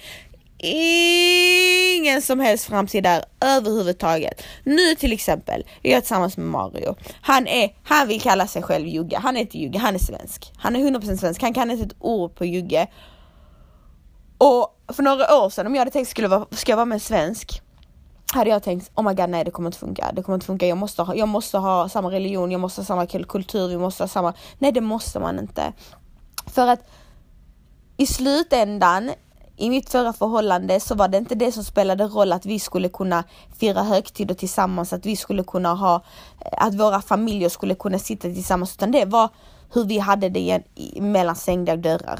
Ingen 0.58 2.22
som 2.22 2.40
helst 2.40 2.66
framtid 2.66 3.04
där 3.04 3.24
överhuvudtaget. 3.42 4.44
Nu 4.64 4.96
till 4.96 5.14
exempel, 5.14 5.64
jag 5.82 5.94
är 5.94 6.02
tillsammans 6.02 6.38
med 6.38 6.46
Mario. 6.46 6.96
Han 7.22 7.48
är, 7.48 7.76
han 7.84 8.08
vill 8.08 8.22
kalla 8.22 8.48
sig 8.48 8.62
själv 8.62 8.88
jugge. 8.88 9.18
Han 9.18 9.38
är 9.38 9.42
inte 9.42 9.58
jugge, 9.58 9.80
han 9.80 9.96
är 9.96 10.00
svensk. 10.00 10.52
Han 10.58 10.76
är 10.76 10.80
100% 10.80 11.18
svensk, 11.18 11.42
han 11.42 11.54
kan 11.54 11.72
inte 11.72 11.86
ett 11.86 11.96
ord 12.00 12.36
på 12.36 12.46
jugge. 12.46 12.88
Och 14.44 14.96
för 14.96 15.04
några 15.04 15.36
år 15.38 15.50
sedan 15.50 15.68
om 15.68 15.76
jag 15.76 15.82
hade 15.82 15.92
tänkt 15.92 16.10
skulle 16.10 16.28
vara, 16.28 16.46
ska 16.52 16.72
jag 16.72 16.78
vara 16.78 16.86
med 16.86 16.96
en 16.96 17.00
svensk 17.00 17.62
hade 18.34 18.50
jag 18.50 18.64
tänkt, 18.64 18.92
oh 18.96 19.04
my 19.04 19.14
god 19.14 19.30
nej 19.30 19.44
det 19.44 19.52
kommer 19.52 19.68
inte 19.68 19.80
funka, 19.80 20.12
det 20.14 20.24
kommer 20.24 20.34
inte 20.36 20.46
funka, 20.46 20.68
jag 20.68 20.78
måste 20.78 21.02
ha, 21.02 21.16
jag 21.16 21.28
måste 21.28 21.58
ha 21.58 21.90
samma 21.90 22.12
religion, 22.12 22.52
jag 22.52 22.62
måste 22.62 22.82
ha 22.82 22.86
samma 22.86 23.06
kultur, 23.06 23.68
vi 23.68 23.78
måste 23.78 24.04
ha 24.04 24.08
samma, 24.08 24.34
nej 24.60 24.72
det 24.72 24.82
måste 24.82 25.20
man 25.20 25.40
inte. 25.40 25.74
För 26.46 26.68
att 26.68 26.80
i 27.98 28.06
slutändan, 28.06 29.12
i 29.58 29.70
mitt 29.70 29.90
förra 29.90 30.14
förhållande 30.14 30.80
så 30.80 30.96
var 30.96 31.08
det 31.08 31.18
inte 31.18 31.36
det 31.36 31.52
som 31.52 31.64
spelade 31.64 32.04
roll 32.04 32.34
att 32.34 32.46
vi 32.46 32.60
skulle 32.60 32.90
kunna 32.90 33.24
fira 33.60 33.84
högtider 33.84 34.36
tillsammans, 34.36 34.94
att 34.94 35.06
vi 35.06 35.16
skulle 35.16 35.44
kunna 35.44 35.74
ha, 35.74 35.96
eh, 36.40 36.66
att 36.66 36.76
våra 36.76 37.02
familjer 37.02 37.50
skulle 37.50 37.76
kunna 37.76 38.00
sitta 38.00 38.22
tillsammans, 38.22 38.76
utan 38.76 38.92
det 38.92 39.06
var 39.06 39.30
hur 39.74 39.84
vi 39.86 40.00
hade 40.00 40.30
det 40.30 40.62
mellan 41.00 41.36
stängda 41.36 41.76
dörrar. 41.76 42.20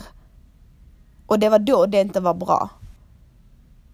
Och 1.34 1.40
det 1.40 1.50
var 1.50 1.60
då 1.60 1.86
det 1.86 2.02
inte 2.02 2.20
var 2.20 2.34
bra. 2.34 2.70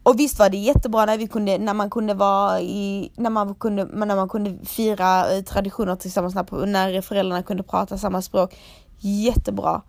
Och 0.04 0.20
visst 0.20 0.40
var 0.40 0.50
det 0.50 0.58
jättebra 0.58 1.06
när 1.06 1.18
vi 1.18 1.28
kunde, 1.28 1.58
när 1.58 1.74
man 1.74 1.90
kunde 1.90 2.14
vara 2.14 2.62
i, 2.62 3.12
när 3.16 3.30
man 3.30 3.56
kunde, 3.56 3.86
när 3.86 4.16
man 4.16 4.30
kunde 4.30 4.66
fira 4.66 5.32
eh, 5.32 5.44
traditioner 5.44 5.96
tillsammans, 5.96 6.36
när, 6.36 6.66
när 6.66 7.02
föräldrarna 7.02 7.44
kunde 7.44 7.64
prata 7.64 7.98
samma 7.98 8.22
språk. 8.22 8.56
Jättebra. 8.98 9.82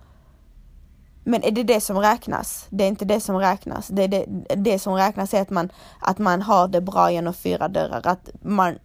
Men 1.24 1.42
är 1.42 1.50
det 1.50 1.62
det 1.62 1.80
som 1.80 1.98
räknas? 1.98 2.66
Det 2.70 2.84
är 2.84 2.88
inte 2.88 3.04
det 3.04 3.20
som 3.20 3.38
räknas. 3.38 3.88
Det, 3.88 4.02
är 4.02 4.08
det, 4.08 4.26
det 4.56 4.78
som 4.78 4.94
räknas 4.94 5.34
är 5.34 5.42
att 5.42 5.50
man, 5.50 5.68
att 6.00 6.18
man 6.18 6.42
har 6.42 6.68
det 6.68 6.80
bra 6.80 7.12
genom 7.12 7.34
fyra 7.34 7.68
dörrar. 7.68 8.06
Att 8.06 8.30
man, 8.42 8.78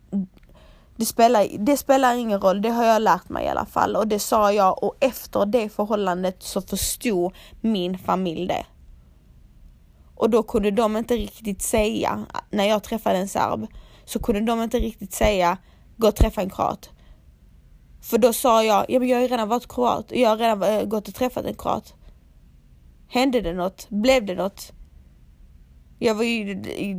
det, 0.96 1.06
spelar, 1.06 1.48
det 1.60 1.78
spelar 1.78 2.16
ingen 2.16 2.40
roll, 2.42 2.62
det 2.62 2.70
har 2.70 2.86
jag 2.86 3.02
lärt 3.02 3.30
mig 3.30 3.46
i 3.46 3.50
alla 3.50 3.66
fall. 3.66 3.96
Och 3.96 4.08
det 4.08 4.20
sa 4.20 4.52
jag 4.52 4.84
och 4.84 4.96
efter 5.00 5.46
det 5.46 5.70
förhållandet 5.70 6.44
så 6.44 6.62
förstod 6.62 7.34
min 7.62 7.98
familj 7.98 8.48
det. 8.48 8.66
Och 10.16 10.30
då 10.30 10.44
kunde 10.44 10.72
de 10.72 10.98
inte 10.98 11.16
riktigt 11.16 11.62
säga, 11.62 12.26
när 12.50 12.66
jag 12.66 12.84
träffade 12.84 13.18
en 13.18 13.28
serb, 13.28 13.68
så 14.06 14.20
kunde 14.20 14.42
de 14.42 14.62
inte 14.62 14.80
riktigt 14.80 15.14
säga 15.14 15.58
gå 15.98 16.08
och 16.08 16.16
träffa 16.16 16.42
en 16.42 16.50
kroat. 16.50 16.90
För 18.02 18.18
då 18.18 18.34
sa 18.34 18.64
jag, 18.64 18.86
ja 18.90 19.00
men 19.00 19.08
jag 19.08 19.18
har 19.18 19.22
ju 19.22 19.28
redan 19.28 19.50
varit 19.50 19.68
kroat, 19.68 20.06
jag 20.10 20.30
har 20.30 20.38
redan 20.38 20.64
eh, 20.64 20.84
gått 20.84 21.08
och 21.08 21.16
träffat 21.16 21.46
en 21.46 21.56
kroat. 21.56 21.94
Hände 23.08 23.42
det 23.42 23.54
något? 23.54 23.90
Blev 23.90 24.26
det 24.26 24.36
något? 24.36 24.72
Jag 26.00 26.16
var 26.16 26.24
ju, 26.24 26.54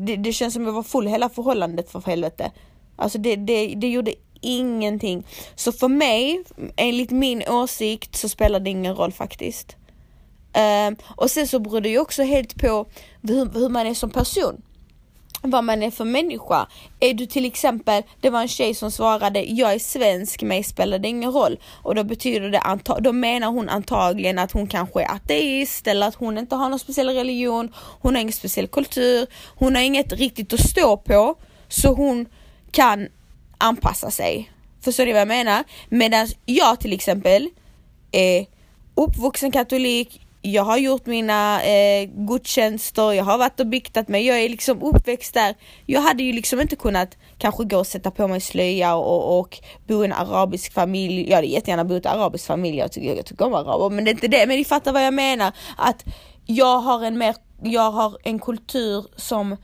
det, 0.06 0.16
det 0.16 0.32
känns 0.32 0.54
som 0.54 0.64
jag 0.64 0.72
var 0.72 0.82
full 0.82 1.06
hela 1.06 1.28
förhållandet 1.28 1.90
för 1.90 2.00
helvete. 2.00 2.52
Alltså 2.96 3.18
det, 3.18 3.36
det, 3.36 3.74
det 3.74 3.88
gjorde 3.88 4.14
ingenting. 4.40 5.26
Så 5.54 5.72
för 5.72 5.88
mig, 5.88 6.44
enligt 6.76 7.10
min 7.10 7.42
åsikt, 7.48 8.16
så 8.16 8.28
spelar 8.28 8.60
det 8.60 8.70
ingen 8.70 8.94
roll 8.94 9.12
faktiskt. 9.12 9.76
Uh, 10.56 10.98
och 11.16 11.30
sen 11.30 11.48
så 11.48 11.58
beror 11.58 11.80
det 11.80 11.88
ju 11.88 11.98
också 11.98 12.22
helt 12.22 12.54
på 12.54 12.86
hur, 13.22 13.52
hur, 13.54 13.68
man 13.68 13.86
är 13.86 13.94
som 13.94 14.10
person. 14.10 14.62
Vad 15.42 15.64
man 15.64 15.82
är 15.82 15.90
för 15.90 16.04
människa. 16.04 16.66
Är 17.00 17.14
du 17.14 17.26
till 17.26 17.44
exempel, 17.44 18.02
det 18.20 18.30
var 18.30 18.40
en 18.40 18.48
tjej 18.48 18.74
som 18.74 18.90
svarade, 18.90 19.42
jag 19.42 19.74
är 19.74 19.78
svensk, 19.78 20.42
mig 20.42 20.62
spelar 20.62 20.98
det 20.98 21.08
ingen 21.08 21.32
roll. 21.32 21.58
Och 21.82 21.94
då 21.94 22.04
betyder 22.04 22.50
det, 22.50 22.78
då 23.00 23.12
menar 23.12 23.48
hon 23.48 23.68
antagligen 23.68 24.38
att 24.38 24.52
hon 24.52 24.66
kanske 24.66 25.02
är 25.02 25.14
ateist 25.14 25.86
eller 25.86 26.08
att 26.08 26.14
hon 26.14 26.38
inte 26.38 26.56
har 26.56 26.68
någon 26.68 26.78
speciell 26.78 27.08
religion, 27.08 27.72
hon 27.74 28.14
har 28.14 28.22
ingen 28.22 28.32
speciell 28.32 28.68
kultur, 28.68 29.26
hon 29.56 29.74
har 29.74 29.82
inget 29.82 30.12
riktigt 30.12 30.52
att 30.52 30.70
stå 30.70 30.96
på. 30.96 31.34
Så 31.68 31.94
hon 31.94 32.26
kan 32.70 33.08
anpassa 33.58 34.10
sig. 34.10 34.52
Förstår 34.80 35.06
ni 35.06 35.12
vad 35.12 35.20
jag 35.20 35.28
menar? 35.28 35.64
Medan 35.88 36.26
jag 36.44 36.80
till 36.80 36.92
exempel 36.92 37.48
är 38.12 38.46
uppvuxen 38.94 39.50
katolik, 39.50 40.20
jag 40.42 40.62
har 40.62 40.76
gjort 40.78 41.06
mina 41.06 41.62
eh, 41.62 42.08
gudstjänster, 42.14 43.12
jag 43.12 43.24
har 43.24 43.38
varit 43.38 43.60
och 43.60 43.66
biktat 43.66 44.08
mig, 44.08 44.26
jag 44.26 44.40
är 44.40 44.48
liksom 44.48 44.82
uppväxt 44.82 45.34
där. 45.34 45.54
Jag 45.86 46.00
hade 46.00 46.22
ju 46.22 46.32
liksom 46.32 46.60
inte 46.60 46.76
kunnat 46.76 47.16
kanske 47.38 47.64
gå 47.64 47.78
och 47.78 47.86
sätta 47.86 48.10
på 48.10 48.28
mig 48.28 48.40
slöja 48.40 48.94
och, 48.94 49.38
och 49.38 49.58
bo 49.86 50.02
i 50.02 50.04
en 50.04 50.12
arabisk 50.12 50.72
familj. 50.72 51.28
Jag 51.28 51.36
hade 51.36 51.46
jättegärna 51.46 51.84
bott 51.84 52.04
i 52.04 52.08
en 52.08 52.20
arabisk 52.20 52.46
familj, 52.46 52.78
jag 52.78 52.92
tycker, 52.92 53.14
jag 53.16 53.26
tycker 53.26 53.46
om 53.46 53.54
araber, 53.54 53.90
men 53.90 54.04
det 54.04 54.10
är 54.10 54.12
inte 54.12 54.28
det. 54.28 54.46
Men 54.46 54.56
ni 54.56 54.64
fattar 54.64 54.92
vad 54.92 55.04
jag 55.04 55.14
menar. 55.14 55.52
Att 55.76 56.04
jag 56.46 56.78
har 56.78 57.04
en 57.04 57.18
mer, 57.18 57.34
jag 57.62 57.90
har 57.90 58.18
en 58.24 58.38
kultur 58.38 59.06
som 59.16 59.56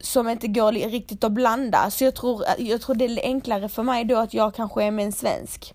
som 0.00 0.28
inte 0.28 0.48
går 0.48 0.72
riktigt 0.72 1.24
att 1.24 1.32
blanda. 1.32 1.90
Så 1.90 2.04
jag 2.04 2.14
tror, 2.14 2.42
eh, 2.42 2.68
jag 2.68 2.80
tror 2.80 2.94
det 2.94 3.04
är 3.04 3.22
enklare 3.22 3.68
för 3.68 3.82
mig 3.82 4.04
då 4.04 4.16
att 4.16 4.34
jag 4.34 4.54
kanske 4.54 4.84
är 4.84 4.90
med 4.90 5.04
en 5.04 5.12
svensk. 5.12 5.74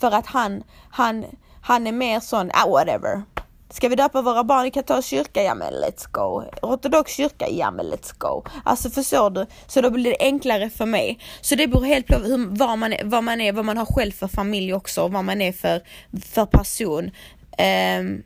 För 0.00 0.10
att 0.10 0.26
han, 0.26 0.62
han, 0.90 1.24
han 1.62 1.86
är 1.86 1.92
mer 1.92 2.20
sån, 2.20 2.50
ah 2.54 2.68
whatever. 2.68 3.22
Ska 3.70 3.88
vi 3.88 3.96
döpa 3.96 4.22
våra 4.22 4.44
barn 4.44 4.66
i 4.66 4.70
katolsk 4.70 5.08
kyrka? 5.08 5.42
Ja 5.42 5.54
men 5.54 5.72
let's 5.72 6.10
go. 6.10 6.42
Ortodox 6.62 7.12
kyrka? 7.12 7.48
Ja 7.50 7.70
men 7.70 7.86
let's 7.86 8.14
go. 8.18 8.44
Alltså 8.64 8.90
förstår 8.90 9.30
du? 9.30 9.46
Så 9.66 9.80
då 9.80 9.90
blir 9.90 10.10
det 10.10 10.16
enklare 10.20 10.70
för 10.70 10.86
mig. 10.86 11.18
Så 11.40 11.54
det 11.54 11.66
beror 11.66 11.84
helt 11.84 12.06
på 12.06 12.14
hur, 12.14 12.56
vad, 12.56 12.78
man 12.78 12.92
är, 12.92 13.04
vad 13.04 13.24
man 13.24 13.40
är, 13.40 13.52
vad 13.52 13.64
man 13.64 13.76
har 13.76 13.86
själv 13.86 14.12
för 14.12 14.28
familj 14.28 14.74
också, 14.74 15.08
vad 15.08 15.24
man 15.24 15.40
är 15.40 15.52
för, 15.52 15.82
för 16.34 16.46
person. 16.46 17.10
Um, 17.98 18.22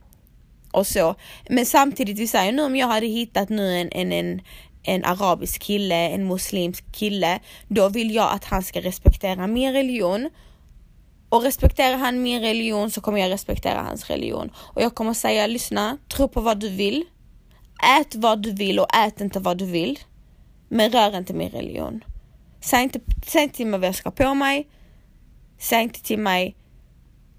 och 0.70 0.86
så. 0.86 1.14
Men 1.48 1.66
samtidigt, 1.66 2.18
vi 2.18 2.28
säger 2.28 2.52
nu 2.52 2.62
om 2.62 2.76
jag 2.76 2.86
hade 2.86 3.06
hittat 3.06 3.48
nu 3.48 3.76
en, 3.76 3.92
en, 3.92 4.12
en 4.12 4.40
en 4.88 5.04
arabisk 5.04 5.62
kille, 5.62 6.08
en 6.08 6.26
muslimsk 6.26 6.84
kille, 6.92 7.40
då 7.68 7.88
vill 7.88 8.14
jag 8.14 8.32
att 8.32 8.44
han 8.44 8.62
ska 8.62 8.80
respektera 8.80 9.46
min 9.46 9.72
religion. 9.72 10.30
Och 11.28 11.42
respekterar 11.42 11.96
han 11.96 12.22
min 12.22 12.40
religion 12.40 12.90
så 12.90 13.00
kommer 13.00 13.18
jag 13.18 13.30
respektera 13.30 13.82
hans 13.82 14.10
religion. 14.10 14.50
Och 14.56 14.82
jag 14.82 14.94
kommer 14.94 15.14
säga, 15.14 15.46
lyssna, 15.46 15.98
tro 16.08 16.28
på 16.28 16.40
vad 16.40 16.60
du 16.60 16.68
vill. 16.68 17.04
Ät 18.00 18.14
vad 18.14 18.42
du 18.42 18.52
vill 18.52 18.78
och 18.80 18.96
ät 18.96 19.20
inte 19.20 19.40
vad 19.40 19.58
du 19.58 19.66
vill. 19.66 19.98
Men 20.68 20.92
rör 20.92 21.16
inte 21.16 21.34
min 21.34 21.50
religion. 21.50 22.04
Säg 22.60 22.82
inte, 22.82 23.00
säg 23.26 23.42
inte 23.42 23.56
till 23.56 23.66
mig 23.66 23.80
vad 23.80 23.88
jag 23.88 23.94
ska 23.94 24.10
på 24.10 24.34
mig. 24.34 24.68
Säg 25.58 25.82
inte 25.82 26.02
till 26.02 26.18
mig 26.18 26.56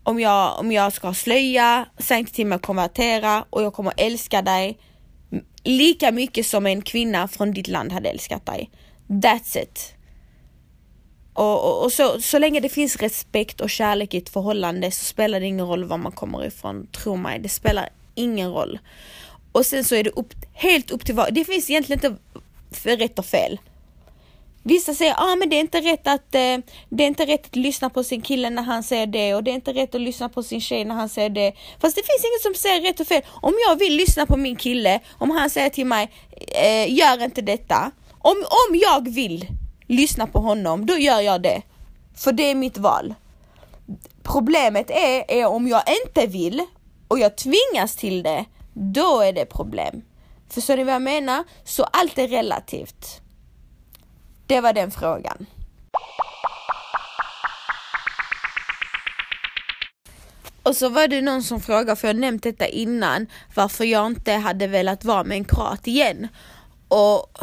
om 0.04 0.20
jag, 0.20 0.60
om 0.60 0.72
jag 0.72 0.94
ska 0.94 1.08
ha 1.08 1.14
slöja. 1.14 1.86
Säg 1.98 2.20
inte 2.20 2.34
till 2.34 2.48
mig 2.48 2.56
att 2.56 2.62
konvertera 2.62 3.46
och 3.50 3.64
jag 3.64 3.74
kommer 3.74 3.94
älska 3.98 4.42
dig 4.42 4.78
lika 5.64 6.12
mycket 6.12 6.46
som 6.46 6.66
en 6.66 6.82
kvinna 6.82 7.28
från 7.28 7.52
ditt 7.52 7.68
land 7.68 7.92
hade 7.92 8.10
älskat 8.10 8.46
dig. 8.46 8.70
That's 9.08 9.58
it. 9.58 9.94
Och, 11.34 11.66
och, 11.66 11.84
och, 11.84 11.92
så, 11.92 12.22
så 12.22 12.40
länge 12.40 12.60
det 12.60 12.70
finns 12.70 12.96
respekt 12.96 13.62
och 13.62 13.70
kärlek 13.70 14.14
i 14.14 14.18
ett 14.18 14.30
förhållande 14.30 14.92
så 14.92 15.06
spelar 15.06 15.40
det 15.40 15.46
ingen 15.46 15.68
roll 15.68 15.84
var 15.84 15.98
man 15.98 16.12
kommer 16.12 16.46
ifrån, 16.46 16.88
tro 16.88 17.16
mig. 17.16 17.40
Det 17.40 17.50
spelar 17.50 17.90
ingen 18.16 18.52
roll. 18.52 18.80
Och 19.52 19.66
sen 19.66 19.84
så 19.84 19.96
är 19.96 20.04
det 20.04 20.10
upp, 20.10 20.34
helt 20.54 20.92
upp 20.92 21.06
till 21.06 21.16
var, 21.16 21.32
det 21.32 21.46
finns 21.46 21.70
egentligen 21.70 22.06
inte 22.06 22.22
för 22.72 22.98
rätt 22.98 23.20
och 23.20 23.26
fel. 23.26 23.60
Vissa 24.64 24.94
säger 24.94 25.16
ah, 25.18 25.36
men 25.36 25.50
det 25.50 25.56
är 25.56 25.60
inte 25.60 25.82
rätt 25.82 26.08
att 26.08 26.36
eh, 26.36 26.58
det 26.90 27.04
är 27.04 27.08
inte 27.08 27.26
rätt 27.26 27.46
att 27.46 27.56
lyssna 27.56 27.90
på 27.90 28.04
sin 28.04 28.22
kille 28.22 28.50
när 28.50 28.64
han 28.64 28.84
säger 28.84 29.08
det 29.08 29.36
och 29.36 29.44
det 29.44 29.52
är 29.52 29.56
inte 29.56 29.74
rätt 29.74 29.96
att 29.96 30.02
lyssna 30.02 30.30
på 30.30 30.44
sin 30.44 30.62
tjej 30.62 30.86
när 30.86 30.96
han 30.96 31.10
säger 31.10 31.30
det. 31.30 31.54
Fast 31.80 31.96
det 31.96 32.02
finns 32.02 32.26
inget 32.26 32.42
som 32.42 32.54
säger 32.54 32.82
rätt 32.82 33.00
och 33.00 33.08
fel. 33.08 33.22
Om 33.42 33.54
jag 33.68 33.80
vill 33.80 33.96
lyssna 33.96 34.26
på 34.26 34.38
min 34.38 34.56
kille, 34.56 35.00
om 35.18 35.32
han 35.32 35.50
säger 35.50 35.70
till 35.70 35.86
mig 35.86 36.12
eh, 36.48 36.94
gör 36.94 37.24
inte 37.24 37.42
detta. 37.42 37.92
Om, 38.20 38.36
om 38.38 38.76
jag 38.76 39.10
vill 39.10 39.48
lyssna 39.88 40.28
på 40.28 40.40
honom, 40.40 40.86
då 40.86 40.98
gör 40.98 41.20
jag 41.20 41.42
det. 41.42 41.62
För 42.16 42.32
det 42.32 42.44
är 42.44 42.56
mitt 42.56 42.78
val. 42.78 43.14
Problemet 44.24 44.90
är, 44.90 45.24
är 45.28 45.46
om 45.46 45.68
jag 45.68 45.84
inte 46.06 46.28
vill 46.28 46.62
och 47.08 47.20
jag 47.20 47.38
tvingas 47.38 47.96
till 47.96 48.24
det, 48.24 48.46
då 48.74 49.22
är 49.22 49.34
det 49.34 49.46
problem. 49.46 50.02
Förstår 50.50 50.78
ni 50.78 50.84
vad 50.84 50.94
jag 50.94 51.02
menar? 51.02 51.44
Så 51.64 51.84
allt 51.84 52.18
är 52.18 52.28
relativt. 52.28 53.22
Det 54.50 54.62
var 54.62 54.74
den 54.74 54.92
frågan. 54.92 55.46
Och 60.64 60.76
så 60.76 60.90
var 60.90 61.08
det 61.08 61.22
någon 61.22 61.44
som 61.44 61.62
frågade, 61.62 61.96
för 61.96 62.08
jag 62.08 62.14
har 62.14 62.20
nämnt 62.20 62.44
detta 62.44 62.68
innan, 62.68 63.28
varför 63.56 63.86
jag 63.86 64.06
inte 64.08 64.34
hade 64.34 64.68
velat 64.68 65.06
vara 65.06 65.24
med 65.24 65.38
en 65.38 65.46
kroat 65.46 65.88
igen. 65.88 66.28
Och 66.88 67.38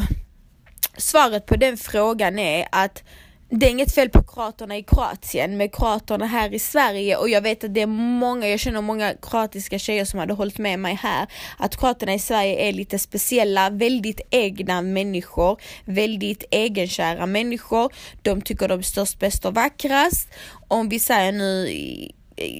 svaret 0.97 1.47
på 1.47 1.57
den 1.57 1.77
frågan 1.77 2.38
är 2.38 2.69
att 2.73 3.03
det 3.48 3.66
är 3.66 3.70
inget 3.70 3.94
fel 3.94 4.09
på 4.09 4.22
kroaterna 4.22 4.76
i 4.76 4.82
Kroatien, 4.82 5.56
men 5.56 5.68
kroaterna 5.68 6.26
här 6.26 6.54
i 6.54 6.59
Sverige 6.59 7.16
och 7.16 7.28
jag 7.28 7.40
vet 7.40 7.64
att 7.64 7.74
det 7.74 7.80
är 7.80 7.87
många, 7.87 8.48
jag 8.48 8.61
känner 8.61 8.80
många 8.80 9.14
kroatiska 9.22 9.78
tjejer 9.78 10.04
som 10.04 10.18
hade 10.18 10.35
hållit 10.35 10.59
med 10.59 10.78
mig 10.78 10.94
här, 10.94 11.26
att 11.59 11.76
kroaterna 11.76 12.14
i 12.14 12.18
Sverige 12.18 12.68
är 12.68 12.72
lite 12.72 12.98
speciella, 12.98 13.70
väldigt 13.70 14.20
egna 14.30 14.82
människor, 14.82 15.61
väldigt 15.85 16.44
egenkära 16.50 17.26
människor. 17.26 17.92
De 18.22 18.42
tycker 18.42 18.68
de 18.68 18.78
är 18.78 18.82
störst, 18.82 19.18
bäst 19.18 19.44
och 19.44 19.54
vackrast. 19.54 20.28
Om 20.68 20.88
vi 20.88 20.98
säger 20.98 21.32
nu 21.32 21.68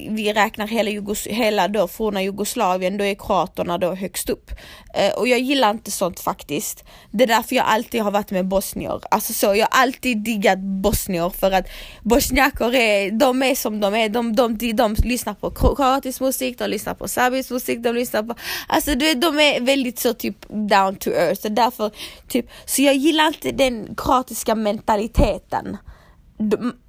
vi 0.09 0.33
räknar 0.33 0.67
hela, 0.67 0.89
Jugos 0.89 1.27
hela 1.27 1.67
då 1.67 1.87
forna 1.87 2.23
Jugoslavien, 2.23 2.97
då 2.97 3.03
är 3.03 3.15
kroaterna 3.15 3.77
då 3.77 3.95
högst 3.95 4.29
upp. 4.29 4.51
Eh, 4.93 5.13
och 5.13 5.27
jag 5.27 5.39
gillar 5.39 5.71
inte 5.71 5.91
sånt 5.91 6.19
faktiskt. 6.19 6.83
Det 7.11 7.23
är 7.23 7.27
därför 7.27 7.55
jag 7.55 7.65
alltid 7.65 8.01
har 8.01 8.11
varit 8.11 8.31
med 8.31 8.45
bosnier. 8.45 9.01
Alltså 9.11 9.33
så, 9.33 9.45
jag 9.45 9.67
har 9.71 9.81
alltid 9.81 10.17
diggat 10.17 10.59
bosnier 10.59 11.29
för 11.29 11.51
att 11.51 11.65
bosniaker 12.01 12.75
är, 12.75 13.11
de 13.11 13.43
är 13.43 13.55
som 13.55 13.79
de 13.79 13.95
är. 13.95 14.09
De, 14.09 14.35
de, 14.35 14.57
de, 14.57 14.71
de 14.73 14.95
lyssnar 15.03 15.33
på 15.33 15.51
kroatisk 15.51 16.21
musik, 16.21 16.59
de 16.59 16.67
lyssnar 16.67 16.93
på 16.93 17.07
serbisk 17.07 17.51
musik, 17.51 17.79
de 17.79 17.95
lyssnar 17.95 18.23
på, 18.23 18.35
alltså 18.67 18.95
du 18.95 19.13
de 19.13 19.39
är 19.39 19.61
väldigt 19.61 19.99
så 19.99 20.13
typ 20.13 20.49
down 20.49 20.95
to 20.95 21.09
earth. 21.09 21.41
Så 21.41 21.49
därför, 21.49 21.91
typ, 22.27 22.45
så 22.65 22.81
jag 22.81 22.95
gillar 22.95 23.27
inte 23.27 23.51
den 23.51 23.95
kroatiska 23.97 24.55
mentaliteten 24.55 25.77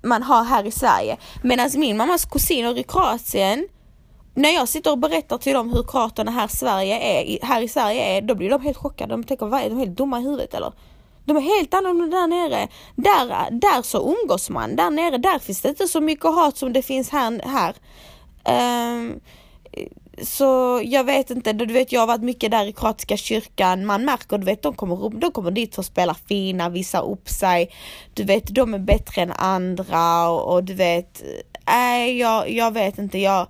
man 0.02 0.22
har 0.22 0.44
här 0.44 0.64
i 0.66 0.70
Sverige. 0.70 1.16
Medan 1.42 1.70
min 1.74 1.96
mammas 1.96 2.24
kusiner 2.24 2.78
i 2.78 2.82
Kroatien, 2.82 3.68
när 4.34 4.50
jag 4.50 4.68
sitter 4.68 4.90
och 4.90 4.98
berättar 4.98 5.38
till 5.38 5.52
dem 5.52 5.72
hur 5.72 5.82
kroaterna 5.82 6.30
här, 6.30 6.48
Sverige 6.48 6.98
är, 6.98 7.46
här 7.46 7.62
i 7.62 7.68
Sverige 7.68 8.16
är, 8.16 8.22
då 8.22 8.34
blir 8.34 8.50
de 8.50 8.62
helt 8.62 8.76
chockade. 8.76 9.14
De 9.14 9.24
tänker, 9.24 9.46
vad 9.46 9.60
är 9.60 9.70
de 9.70 9.78
helt 9.78 9.96
dumma 9.96 10.20
i 10.20 10.22
huvudet 10.22 10.54
eller? 10.54 10.72
De 11.24 11.36
är 11.36 11.40
helt 11.40 11.74
annorlunda 11.74 12.16
där 12.16 12.26
nere. 12.26 12.68
Där, 12.96 13.50
där 13.50 13.82
så 13.82 14.14
umgås 14.14 14.50
man. 14.50 14.76
Där 14.76 14.90
nere, 14.90 15.18
där 15.18 15.38
finns 15.38 15.60
det 15.60 15.68
inte 15.68 15.88
så 15.88 16.00
mycket 16.00 16.24
hat 16.24 16.56
som 16.56 16.72
det 16.72 16.82
finns 16.82 17.10
här. 17.10 17.40
här. 17.44 17.74
Um, 18.94 19.20
så 20.22 20.80
jag 20.84 21.04
vet 21.04 21.30
inte, 21.30 21.52
du 21.52 21.72
vet 21.72 21.92
jag 21.92 22.00
har 22.00 22.06
varit 22.06 22.22
mycket 22.22 22.50
där 22.50 22.66
i 22.66 22.72
kroatiska 22.72 23.16
kyrkan, 23.16 23.86
man 23.86 24.04
märker, 24.04 24.38
du 24.38 24.44
vet 24.44 24.62
de 24.62 24.74
kommer, 24.74 25.20
de 25.20 25.32
kommer 25.32 25.50
dit 25.50 25.74
för 25.74 25.82
att 25.82 25.86
spela 25.86 26.14
fina, 26.14 26.68
visa 26.68 27.00
upp 27.00 27.28
sig, 27.28 27.70
du 28.14 28.24
vet 28.24 28.54
de 28.54 28.74
är 28.74 28.78
bättre 28.78 29.22
än 29.22 29.32
andra 29.32 30.28
och, 30.28 30.54
och 30.54 30.64
du 30.64 30.74
vet, 30.74 31.22
nej 31.66 32.10
äh, 32.10 32.16
jag, 32.16 32.50
jag 32.50 32.70
vet 32.70 32.98
inte, 32.98 33.18
jag 33.18 33.46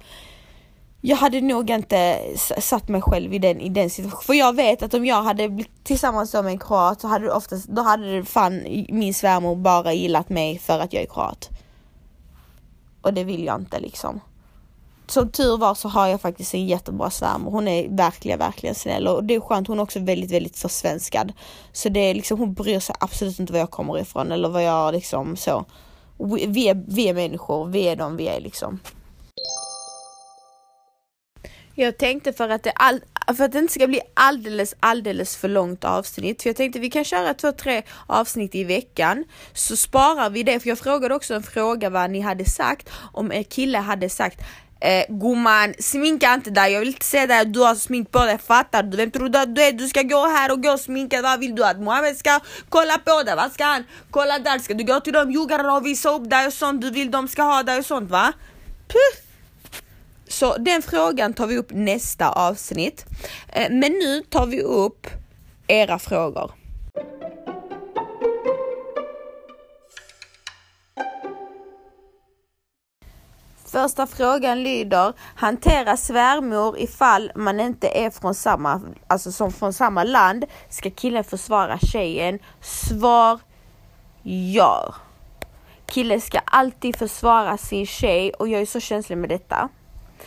jag 1.01 1.17
hade 1.17 1.41
nog 1.41 1.71
inte 1.71 2.21
satt 2.59 2.89
mig 2.89 3.03
själv 3.03 3.35
i 3.35 3.39
den, 3.39 3.61
i 3.61 3.69
den 3.69 3.91
situationen. 3.91 4.23
För 4.23 4.35
jag 4.35 4.57
vet 4.57 4.83
att 4.83 4.95
om 4.95 5.07
jag 5.07 5.23
hade 5.23 5.49
blivit 5.49 5.85
tillsammans 5.85 6.35
med 6.35 6.47
en 6.47 6.59
kroat 6.59 7.01
så 7.01 7.09
hade 7.09 7.25
det 7.25 7.33
oftast, 7.33 7.69
då 7.69 7.83
hade 7.83 8.25
fan 8.25 8.63
min 8.89 9.15
svärmor 9.15 9.57
bara 9.57 9.93
gillat 9.93 10.29
mig 10.29 10.59
för 10.59 10.79
att 10.79 10.93
jag 10.93 11.03
är 11.03 11.07
kroat. 11.07 11.49
Och 13.03 13.15
det 13.15 13.25
vill 13.25 13.45
jag 13.45 13.61
inte 13.61 13.81
liksom 13.81 14.21
som 15.11 15.31
tur 15.31 15.57
var 15.57 15.75
så 15.75 15.89
har 15.89 16.07
jag 16.07 16.21
faktiskt 16.21 16.55
en 16.55 16.67
jättebra 16.67 17.11
svärmor. 17.11 17.51
Hon 17.51 17.69
är 17.69 17.89
verkligen, 17.89 18.39
verkligen 18.39 18.75
snäll 18.75 19.09
och 19.09 19.25
det 19.25 19.35
är 19.35 19.41
skönt. 19.41 19.69
Hon 19.69 19.79
är 19.79 19.83
också 19.83 20.01
väldigt, 20.01 20.31
väldigt 20.31 20.59
försvenskad. 20.59 21.33
Så 21.73 21.89
det 21.89 22.01
är 22.01 22.15
liksom, 22.15 22.39
hon 22.39 22.55
bryr 22.55 22.81
sig 22.81 22.95
absolut 23.01 23.39
inte 23.39 23.53
var 23.53 23.61
jag 23.61 23.71
kommer 23.71 23.99
ifrån 23.99 24.33
eller 24.33 24.49
vad 24.49 24.65
jag 24.65 24.95
liksom 24.95 25.37
så. 25.37 25.65
Vi 26.49 26.69
är, 26.69 26.85
vi 26.89 27.09
är 27.09 27.15
människor, 27.15 27.67
vi 27.67 27.89
är 27.89 27.97
de 27.97 28.17
vi 28.17 28.29
är 28.29 28.41
liksom. 28.41 28.81
Jag 31.81 31.99
tänkte 31.99 32.33
för 32.33 32.49
att, 32.49 32.63
det 32.63 32.71
all, 32.71 33.01
för 33.37 33.45
att 33.45 33.53
det 33.53 33.59
inte 33.59 33.73
ska 33.73 33.87
bli 33.87 34.01
alldeles, 34.15 34.75
alldeles 34.81 35.37
för 35.37 35.49
långt 35.49 35.85
avsnitt, 35.85 36.43
för 36.43 36.49
jag 36.49 36.57
tänkte 36.57 36.79
vi 36.79 36.91
kan 36.91 37.05
köra 37.05 37.35
två, 37.35 37.53
tre 37.53 37.83
avsnitt 38.07 38.55
i 38.55 38.65
veckan, 38.65 39.25
så 39.53 39.77
sparar 39.77 40.31
vi 40.31 40.43
det, 40.43 40.61
för 40.61 40.69
jag 40.69 40.79
frågade 40.79 41.15
också 41.15 41.35
en 41.35 41.43
fråga 41.43 41.91
vad 41.91 42.11
ni 42.11 42.21
hade 42.21 42.45
sagt, 42.45 42.91
om 43.13 43.33
er 43.33 43.43
kille 43.43 43.79
hade 43.79 44.09
sagt 44.09 44.41
Eh, 44.81 45.05
gumman, 45.09 45.75
sminka 45.79 46.35
inte 46.35 46.51
dig, 46.51 46.73
jag 46.73 46.81
vill 46.81 46.89
inte 46.89 47.05
se 47.05 47.27
dig 47.27 47.45
du 47.45 47.61
har 47.61 47.75
smink 47.75 48.11
på 48.11 48.19
dig, 48.19 48.39
fattar 48.39 48.83
du? 48.83 48.97
Vem 48.97 49.11
tror 49.11 49.29
du 49.29 49.39
att 49.39 49.55
du 49.55 49.63
är? 49.63 49.73
Du 49.73 49.89
ska 49.89 50.03
gå 50.03 50.27
här 50.27 50.53
och 50.53 50.63
gå 50.63 50.73
och 50.73 50.81
sminka, 50.81 51.23
vad 51.23 51.41
vill 51.41 51.55
du 51.55 51.65
att 51.65 51.81
Mohammed 51.81 52.17
ska 52.17 52.41
kolla 52.69 52.99
på 52.99 53.23
dig? 53.23 53.37
Vad 53.37 53.53
ska 53.53 53.65
han 53.65 53.85
kolla 54.11 54.39
där? 54.39 54.59
Ska 54.59 54.75
du 54.75 54.85
gå 54.85 55.01
till 55.01 55.13
de 55.13 55.31
juggarna 55.31 55.77
och 55.77 55.87
visa 55.87 56.11
upp 56.11 56.31
dig 56.31 56.47
och 56.47 56.53
sånt 56.53 56.81
du 56.81 56.91
vill 56.91 57.11
de 57.11 57.29
ska 57.29 57.43
ha 57.43 57.63
dig 57.63 57.79
och 57.79 57.87
sånt 57.87 58.11
va? 58.11 58.33
Puh. 58.89 59.23
Så 60.29 60.57
den 60.57 60.83
frågan 60.83 61.35
tar 61.35 61.47
vi 61.47 61.59
upp 61.59 61.71
nästa 61.71 62.29
avsnitt. 62.29 63.05
Eh, 63.49 63.71
men 63.71 63.93
nu 63.93 64.23
tar 64.31 64.47
vi 64.47 64.63
upp 64.63 65.07
era 65.67 65.99
frågor. 65.99 66.53
Första 73.83 74.07
frågan 74.07 74.63
lyder, 74.63 75.13
hantera 75.35 75.97
svärmor 75.97 76.79
ifall 76.79 77.33
man 77.35 77.61
inte 77.61 77.89
är 77.89 78.11
från 78.11 78.35
samma, 78.35 78.81
alltså 79.07 79.33
som 79.33 79.53
från 79.53 79.73
samma 79.73 80.05
land. 80.05 80.45
Ska 80.69 80.91
killen 80.91 81.25
försvara 81.25 81.79
tjejen? 81.79 82.39
Svar 82.61 83.41
ja. 84.55 84.95
Killen 85.87 86.21
ska 86.21 86.39
alltid 86.39 86.97
försvara 86.97 87.59
sin 87.59 87.87
tjej 87.87 88.31
och 88.31 88.49
jag 88.49 88.61
är 88.61 88.67
så 88.67 88.81
känslig 88.81 89.19
med 89.19 89.29
detta. 89.29 89.69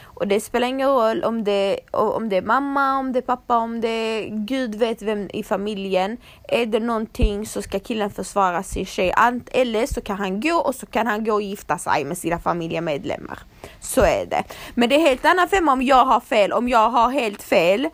Och 0.03 0.27
det 0.27 0.39
spelar 0.39 0.67
ingen 0.67 0.89
roll 0.89 1.23
om 1.23 1.43
det, 1.43 1.79
om 1.91 2.29
det 2.29 2.37
är 2.37 2.41
mamma, 2.41 2.99
om 2.99 3.11
det 3.11 3.19
är 3.19 3.21
pappa, 3.21 3.57
om 3.57 3.81
det 3.81 3.87
är 3.87 4.29
gud 4.29 4.75
vet 4.75 5.01
vem 5.01 5.29
i 5.33 5.43
familjen. 5.43 6.17
Är 6.47 6.65
det 6.65 6.79
någonting 6.79 7.45
så 7.45 7.61
ska 7.61 7.79
killen 7.79 8.09
försvara 8.09 8.63
sin 8.63 8.85
tjej. 8.85 9.13
Eller 9.51 9.85
så 9.85 10.01
kan 10.01 10.17
han 10.17 10.41
gå 10.41 10.55
och 10.55 10.75
så 10.75 10.85
kan 10.85 11.07
han 11.07 11.23
gå 11.23 11.33
och 11.33 11.41
gifta 11.41 11.77
sig 11.77 12.05
med 12.05 12.17
sina 12.17 12.39
familjemedlemmar. 12.39 13.39
Så 13.79 14.01
är 14.01 14.25
det. 14.25 14.43
Men 14.75 14.89
det 14.89 14.95
är 14.95 14.99
helt 14.99 15.25
annan 15.25 15.47
femma 15.47 15.73
om 15.73 15.81
jag 15.81 16.05
har 16.05 16.19
fel, 16.19 16.53
om 16.53 16.69
jag 16.69 16.89
har 16.89 17.11
helt 17.11 17.43
fel 17.43 17.89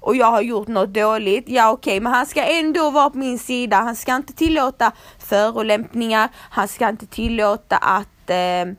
och 0.00 0.16
jag 0.16 0.26
har 0.26 0.42
gjort 0.42 0.68
något 0.68 0.94
dåligt, 0.94 1.44
ja 1.48 1.70
okej, 1.70 1.90
okay, 1.90 2.00
men 2.00 2.12
han 2.12 2.26
ska 2.26 2.44
ändå 2.44 2.90
vara 2.90 3.10
på 3.10 3.18
min 3.18 3.38
sida. 3.38 3.76
Han 3.76 3.96
ska 3.96 4.16
inte 4.16 4.32
tillåta 4.32 4.92
förolämpningar, 5.18 6.28
han 6.34 6.68
ska 6.68 6.88
inte 6.88 7.06
tillåta 7.06 7.76
att 7.76 8.30
eh, 8.30 8.74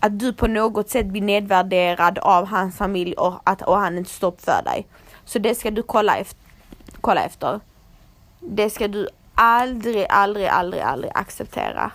att 0.00 0.18
du 0.18 0.32
på 0.32 0.46
något 0.46 0.90
sätt 0.90 1.06
blir 1.06 1.22
nedvärderad 1.22 2.18
av 2.18 2.46
hans 2.46 2.76
familj 2.76 3.12
och 3.12 3.40
att 3.44 3.62
och 3.62 3.78
han 3.78 3.98
inte 3.98 4.10
står 4.10 4.28
upp 4.28 4.40
för 4.40 4.62
dig. 4.64 4.86
Så 5.24 5.38
det 5.38 5.54
ska 5.54 5.70
du 5.70 5.82
kolla 5.82 6.16
efter. 6.16 6.38
Kolla 7.00 7.24
efter. 7.24 7.60
Det 8.40 8.70
ska 8.70 8.88
du 8.88 9.08
aldrig, 9.34 10.06
aldrig, 10.10 10.46
aldrig, 10.46 10.82
aldrig 10.82 11.12
acceptera. 11.14 11.92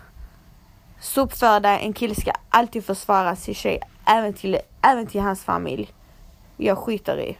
Stå 0.99 1.21
upp 1.21 1.33
för 1.33 1.59
dig. 1.59 1.79
En 1.81 1.93
kille 1.93 2.15
ska 2.15 2.31
alltid 2.49 2.85
försvara 2.85 3.35
sin 3.35 3.55
tjej, 3.55 3.79
även 4.05 4.33
till, 4.33 4.57
även 4.81 5.07
till 5.07 5.21
hans 5.21 5.43
familj. 5.43 5.93
Jag 6.57 6.77
skiter 6.77 7.19
i. 7.19 7.37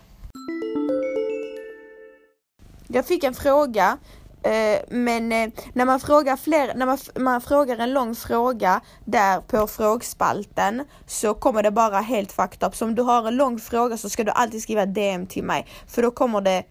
Jag 2.88 3.06
fick 3.06 3.24
en 3.24 3.34
fråga 3.34 3.98
Eh, 4.44 4.80
men 4.90 5.32
eh, 5.32 5.50
när 5.74 5.86
man 5.86 6.00
frågar 6.00 6.38
fler, 6.38 6.74
när 6.76 6.86
man, 6.86 6.98
man 7.16 7.42
frågar 7.42 7.78
en 7.78 7.94
lång 7.94 8.16
fråga 8.16 8.82
där 9.06 9.42
på 9.42 9.68
frågspalten 9.68 10.86
så 11.08 11.34
kommer 11.34 11.64
det 11.64 11.72
bara 11.72 12.00
helt 12.00 12.32
fucked 12.32 12.68
up. 12.68 12.76
Så 12.76 12.86
om 12.86 12.96
du 12.96 13.02
har 13.02 13.28
en 13.28 13.36
lång 13.36 13.60
fråga 13.60 13.98
så 13.98 14.10
ska 14.10 14.24
du 14.24 14.32
alltid 14.32 14.62
skriva 14.62 14.86
DM 14.86 15.28
till 15.28 15.44
mig 15.44 15.68
för 15.88 16.02
då 16.02 16.12
kommer 16.12 16.42
det 16.42 16.64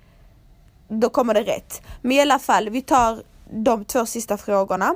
då 0.89 1.09
kommer 1.09 1.35
det 1.35 1.43
rätt. 1.43 1.83
Men 2.03 2.13
i 2.13 2.21
alla 2.21 2.39
fall, 2.39 2.69
vi 2.71 2.83
tar 2.83 3.23
de 3.51 3.85
två 3.85 4.07
sista 4.07 4.37
frågorna. 4.37 4.95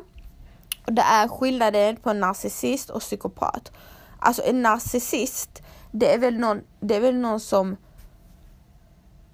Och 0.87 0.93
det 0.93 1.03
är 1.03 1.29
skillnaden 1.29 1.97
på 1.97 2.13
narcissist 2.13 2.91
och 2.91 3.01
psykopat. 3.01 3.73
Alltså 4.19 4.43
en 4.43 4.63
narcissist, 4.63 5.63
det 5.91 6.15
är 6.15 6.19
väl 6.19 6.39
någon, 6.39 6.61
det 6.81 6.97
är 6.97 7.01
väl 7.01 7.15
någon 7.15 7.41
som 7.41 7.77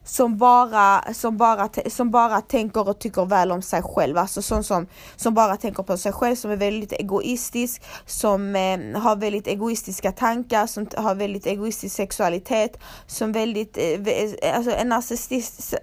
som 0.04 0.36
bara, 0.36 1.14
som, 1.14 1.36
bara, 1.36 1.68
som 1.90 2.10
bara 2.10 2.40
tänker 2.40 2.88
och 2.88 2.98
tycker 2.98 3.24
väl 3.24 3.52
om 3.52 3.62
sig 3.62 3.82
själv, 3.82 4.18
alltså 4.18 4.42
sån 4.42 4.64
som, 4.64 4.86
som 5.16 5.34
bara 5.34 5.56
tänker 5.56 5.82
på 5.82 5.96
sig 5.96 6.12
själv, 6.12 6.36
som 6.36 6.50
är 6.50 6.56
väldigt 6.56 6.92
egoistisk, 6.92 7.82
som 8.06 8.56
eh, 8.56 9.00
har 9.00 9.16
väldigt 9.16 9.46
egoistiska 9.46 10.12
tankar, 10.12 10.66
som 10.66 10.86
har 10.96 11.14
väldigt 11.14 11.46
egoistisk 11.46 11.96
sexualitet, 11.96 12.78
som 13.06 13.32
väldigt, 13.32 13.78
eh, 13.78 13.84
eh 13.84 14.56
alltså 14.56 14.70
en 14.70 14.88
narcissist, 14.88 15.74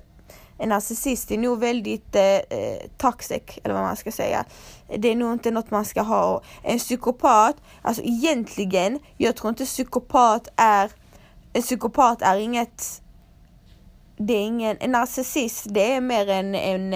en 0.57 0.69
narcissist 0.69 1.31
är 1.31 1.37
nog 1.37 1.59
väldigt 1.59 2.15
eh, 2.15 2.23
eh, 2.23 2.79
toxic, 2.97 3.43
eller 3.63 3.75
vad 3.75 3.83
man 3.83 3.95
ska 3.95 4.11
säga. 4.11 4.45
Det 4.97 5.07
är 5.07 5.15
nog 5.15 5.33
inte 5.33 5.51
något 5.51 5.71
man 5.71 5.85
ska 5.85 6.01
ha. 6.01 6.41
En 6.63 6.79
psykopat, 6.79 7.55
alltså 7.81 8.03
egentligen, 8.03 8.99
jag 9.17 9.35
tror 9.35 9.49
inte 9.49 9.65
psykopat 9.65 10.47
är, 10.55 10.91
en 11.53 11.61
psykopat 11.61 12.21
är 12.21 12.35
inget 12.35 13.01
det 14.19 14.33
är 14.33 14.45
ingen, 14.45 14.77
en 14.79 14.91
narcissist 14.91 15.65
det 15.69 15.93
är 15.93 16.01
mer 16.01 16.29
en, 16.29 16.55
en, 16.55 16.93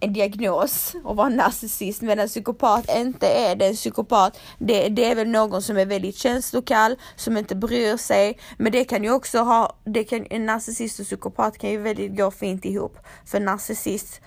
en 0.00 0.12
diagnos 0.12 0.94
att 1.04 1.16
vara 1.16 1.28
narcissist 1.28 2.02
medan 2.02 2.18
en 2.18 2.28
psykopat 2.28 2.96
inte 2.96 3.26
är 3.26 3.56
det. 3.56 3.66
En 3.66 3.74
psykopat 3.74 4.38
det, 4.58 4.88
det 4.88 5.04
är 5.04 5.14
väl 5.14 5.28
någon 5.28 5.62
som 5.62 5.76
är 5.76 5.86
väldigt 5.86 6.16
känslokall, 6.16 6.96
som 7.16 7.36
inte 7.36 7.56
bryr 7.56 7.96
sig. 7.96 8.38
Men 8.58 8.72
det 8.72 8.84
kan 8.84 9.04
ju 9.04 9.10
också 9.10 9.38
ha, 9.38 9.76
det 9.84 10.04
kan, 10.04 10.26
en 10.30 10.46
narcissist 10.46 11.00
och 11.00 11.06
psykopat 11.06 11.58
kan 11.58 11.70
ju 11.70 11.78
väldigt 11.78 12.16
gå 12.16 12.30
fint 12.30 12.64
ihop. 12.64 12.98
För 13.24 13.40
narcissist, 13.40 14.20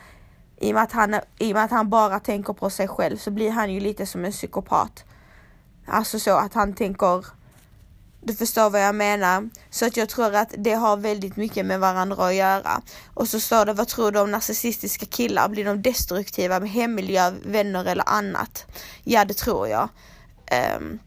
i 0.57 0.69
och, 0.69 0.73
med 0.73 0.83
att 0.83 0.91
han, 0.91 1.15
i 1.39 1.51
och 1.51 1.55
med 1.55 1.63
att 1.63 1.71
han 1.71 1.89
bara 1.89 2.19
tänker 2.19 2.53
på 2.53 2.69
sig 2.69 2.87
själv 2.87 3.17
så 3.17 3.31
blir 3.31 3.51
han 3.51 3.73
ju 3.73 3.79
lite 3.79 4.05
som 4.05 4.25
en 4.25 4.31
psykopat. 4.31 5.03
Alltså 5.87 6.19
så 6.19 6.37
att 6.37 6.53
han 6.53 6.73
tänker 6.73 7.38
du 8.21 8.33
förstår 8.33 8.69
vad 8.69 8.81
jag 8.81 8.95
menar. 8.95 9.49
Så 9.69 9.85
att 9.85 9.97
jag 9.97 10.09
tror 10.09 10.35
att 10.35 10.53
det 10.57 10.73
har 10.73 10.97
väldigt 10.97 11.35
mycket 11.35 11.65
med 11.65 11.79
varandra 11.79 12.27
att 12.27 12.35
göra. 12.35 12.81
Och 13.13 13.27
så 13.27 13.39
står 13.39 13.65
det, 13.65 13.73
vad 13.73 13.87
tror 13.87 14.11
du 14.11 14.19
om 14.19 14.31
narcissistiska 14.31 15.05
killar? 15.05 15.49
Blir 15.49 15.65
de 15.65 15.81
destruktiva 15.81 16.59
med 16.59 16.69
hemmiljö, 16.69 17.31
vänner 17.45 17.85
eller 17.85 18.09
annat? 18.09 18.65
Ja, 19.03 19.25
det 19.25 19.33
tror 19.33 19.67
jag. 19.67 19.89
Um, 20.77 20.99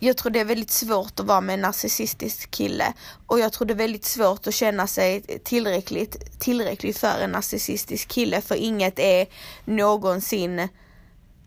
jag 0.00 0.16
tror 0.16 0.32
det 0.32 0.40
är 0.40 0.44
väldigt 0.44 0.70
svårt 0.70 1.20
att 1.20 1.26
vara 1.26 1.40
med 1.40 1.54
en 1.54 1.60
narcissistisk 1.60 2.50
kille 2.50 2.92
och 3.26 3.40
jag 3.40 3.52
tror 3.52 3.66
det 3.66 3.74
är 3.74 3.78
väldigt 3.78 4.04
svårt 4.04 4.46
att 4.46 4.54
känna 4.54 4.86
sig 4.86 5.40
tillräckligt, 5.44 6.40
tillräckligt 6.40 6.98
för 6.98 7.20
en 7.20 7.30
narcissistisk 7.30 8.08
kille 8.08 8.40
för 8.40 8.54
inget 8.54 8.98
är 8.98 9.26
någonsin, 9.64 10.58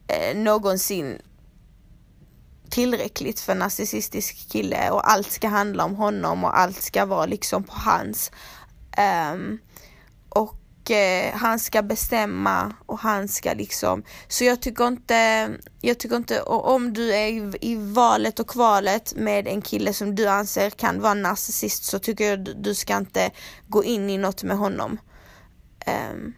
eh, 0.08 0.36
någonsin 0.36 1.22
tillräckligt 2.72 3.40
för 3.40 3.56
narcissistisk 3.56 4.50
kille 4.50 4.92
och 4.92 5.12
allt 5.12 5.32
ska 5.32 5.48
handla 5.48 5.86
om 5.86 5.96
honom 5.96 6.44
och 6.44 6.60
allt 6.60 6.82
ska 6.82 7.06
vara 7.06 7.26
liksom 7.26 7.64
på 7.64 7.74
hans. 7.74 8.32
Um, 9.34 9.60
och 10.30 10.56
uh, 10.90 11.38
han 11.38 11.60
ska 11.60 11.82
bestämma 11.82 12.74
och 12.86 13.00
han 13.00 13.28
ska 13.28 13.54
liksom, 13.54 14.04
så 14.28 14.44
jag 14.44 14.62
tycker 14.62 14.88
inte, 14.88 15.50
jag 15.82 16.00
tycker 16.00 16.16
inte, 16.16 16.42
och 16.42 16.74
om 16.74 16.94
du 16.94 17.14
är 17.14 17.28
i, 17.28 17.58
i 17.62 17.76
valet 17.76 18.40
och 18.40 18.48
kvalet 18.48 19.14
med 19.16 19.48
en 19.48 19.62
kille 19.62 19.94
som 19.94 20.16
du 20.16 20.28
anser 20.28 20.70
kan 20.70 21.02
vara 21.02 21.14
narcissist 21.14 21.84
så 21.84 22.00
tycker 22.00 22.30
jag 22.30 22.40
du, 22.40 22.54
du 22.54 22.76
ska 22.76 22.98
inte 22.98 23.32
gå 23.68 23.84
in 23.84 24.10
i 24.10 24.18
något 24.18 24.44
med 24.44 24.58
honom. 24.58 24.98
Um, 26.12 26.34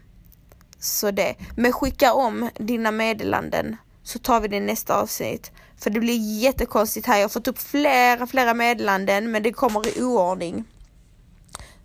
så 0.79 1.11
det, 1.11 1.35
men 1.55 1.73
skicka 1.73 2.13
om 2.13 2.49
dina 2.59 2.91
meddelanden 2.91 3.77
så 4.03 4.19
tar 4.19 4.41
vi 4.41 4.47
det 4.47 4.55
i 4.55 4.59
nästa 4.59 5.01
avsnitt. 5.01 5.51
För 5.77 5.89
det 5.89 5.99
blir 5.99 6.39
jättekonstigt 6.41 7.07
här. 7.07 7.17
Jag 7.17 7.23
har 7.23 7.29
fått 7.29 7.47
upp 7.47 7.59
flera, 7.59 8.27
flera 8.27 8.53
meddelanden 8.53 9.31
men 9.31 9.43
det 9.43 9.51
kommer 9.51 9.97
i 9.97 10.01
oordning. 10.03 10.65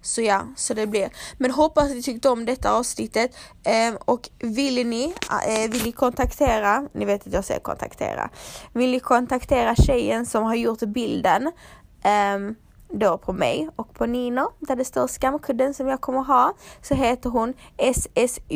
Så 0.02 0.22
ja, 0.22 0.46
så 0.56 0.74
det 0.74 0.86
blir. 0.86 1.10
Men 1.38 1.50
hoppas 1.50 1.84
att 1.84 1.96
ni 1.96 2.02
tyckte 2.02 2.28
om 2.28 2.44
detta 2.44 2.72
avsnittet 2.72 3.36
eh, 3.64 3.94
och 4.04 4.28
vill 4.38 4.86
ni, 4.86 5.14
eh, 5.48 5.70
vill 5.70 5.84
ni 5.84 5.92
kontaktera, 5.92 6.88
ni 6.92 7.04
vet 7.04 7.26
att 7.26 7.32
jag 7.32 7.44
säger 7.44 7.60
kontaktera, 7.60 8.30
vill 8.72 8.90
ni 8.90 9.00
kontaktera 9.00 9.74
tjejen 9.74 10.26
som 10.26 10.44
har 10.44 10.54
gjort 10.54 10.80
bilden 10.80 11.52
eh, 12.02 12.38
då 12.92 13.18
på 13.18 13.32
mig 13.32 13.68
och 13.76 13.94
på 13.94 14.06
Nino 14.06 14.50
där 14.58 14.76
det 14.76 14.84
står 14.84 15.06
skamkudden 15.06 15.74
som 15.74 15.88
jag 15.88 16.00
kommer 16.00 16.22
ha 16.22 16.54
så 16.82 16.94
heter 16.94 17.30
hon 17.30 17.54
SSOPHSL 17.94 18.50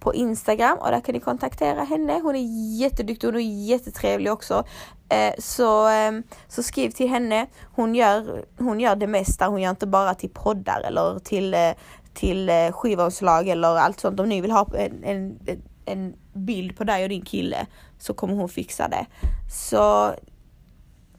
på 0.00 0.14
Instagram 0.14 0.78
och 0.78 0.90
där 0.90 1.00
kan 1.00 1.12
ni 1.12 1.20
kontaktera 1.20 1.84
henne. 1.84 2.20
Hon 2.22 2.36
är 2.36 2.78
jätteduktig 2.80 3.28
och 3.28 3.34
hon 3.34 3.42
är 3.42 3.66
jättetrevlig 3.66 4.32
också. 4.32 4.64
Eh, 5.08 5.34
så, 5.38 5.86
ehm, 5.86 6.22
så 6.48 6.62
skriv 6.62 6.90
till 6.90 7.08
henne. 7.08 7.46
Hon 7.74 7.94
gör, 7.94 8.44
hon 8.58 8.80
gör 8.80 8.96
det 8.96 9.06
mesta. 9.06 9.46
Hon 9.46 9.62
gör 9.62 9.70
inte 9.70 9.86
bara 9.86 10.14
till 10.14 10.30
poddar 10.30 10.80
eller 10.80 11.18
till, 11.18 11.54
eh, 11.54 11.70
till 12.14 12.48
eh, 12.48 12.72
skivomslag 12.72 13.48
eller 13.48 13.76
allt 13.76 14.00
sånt. 14.00 14.20
Om 14.20 14.28
ni 14.28 14.40
vill 14.40 14.50
ha 14.50 14.66
en, 14.74 15.04
en, 15.04 15.38
en 15.84 16.14
bild 16.32 16.76
på 16.76 16.84
dig 16.84 17.02
och 17.02 17.08
din 17.08 17.24
kille 17.24 17.66
så 17.98 18.14
kommer 18.14 18.34
hon 18.34 18.48
fixa 18.48 18.88
det. 18.88 19.06
Så 19.50 20.14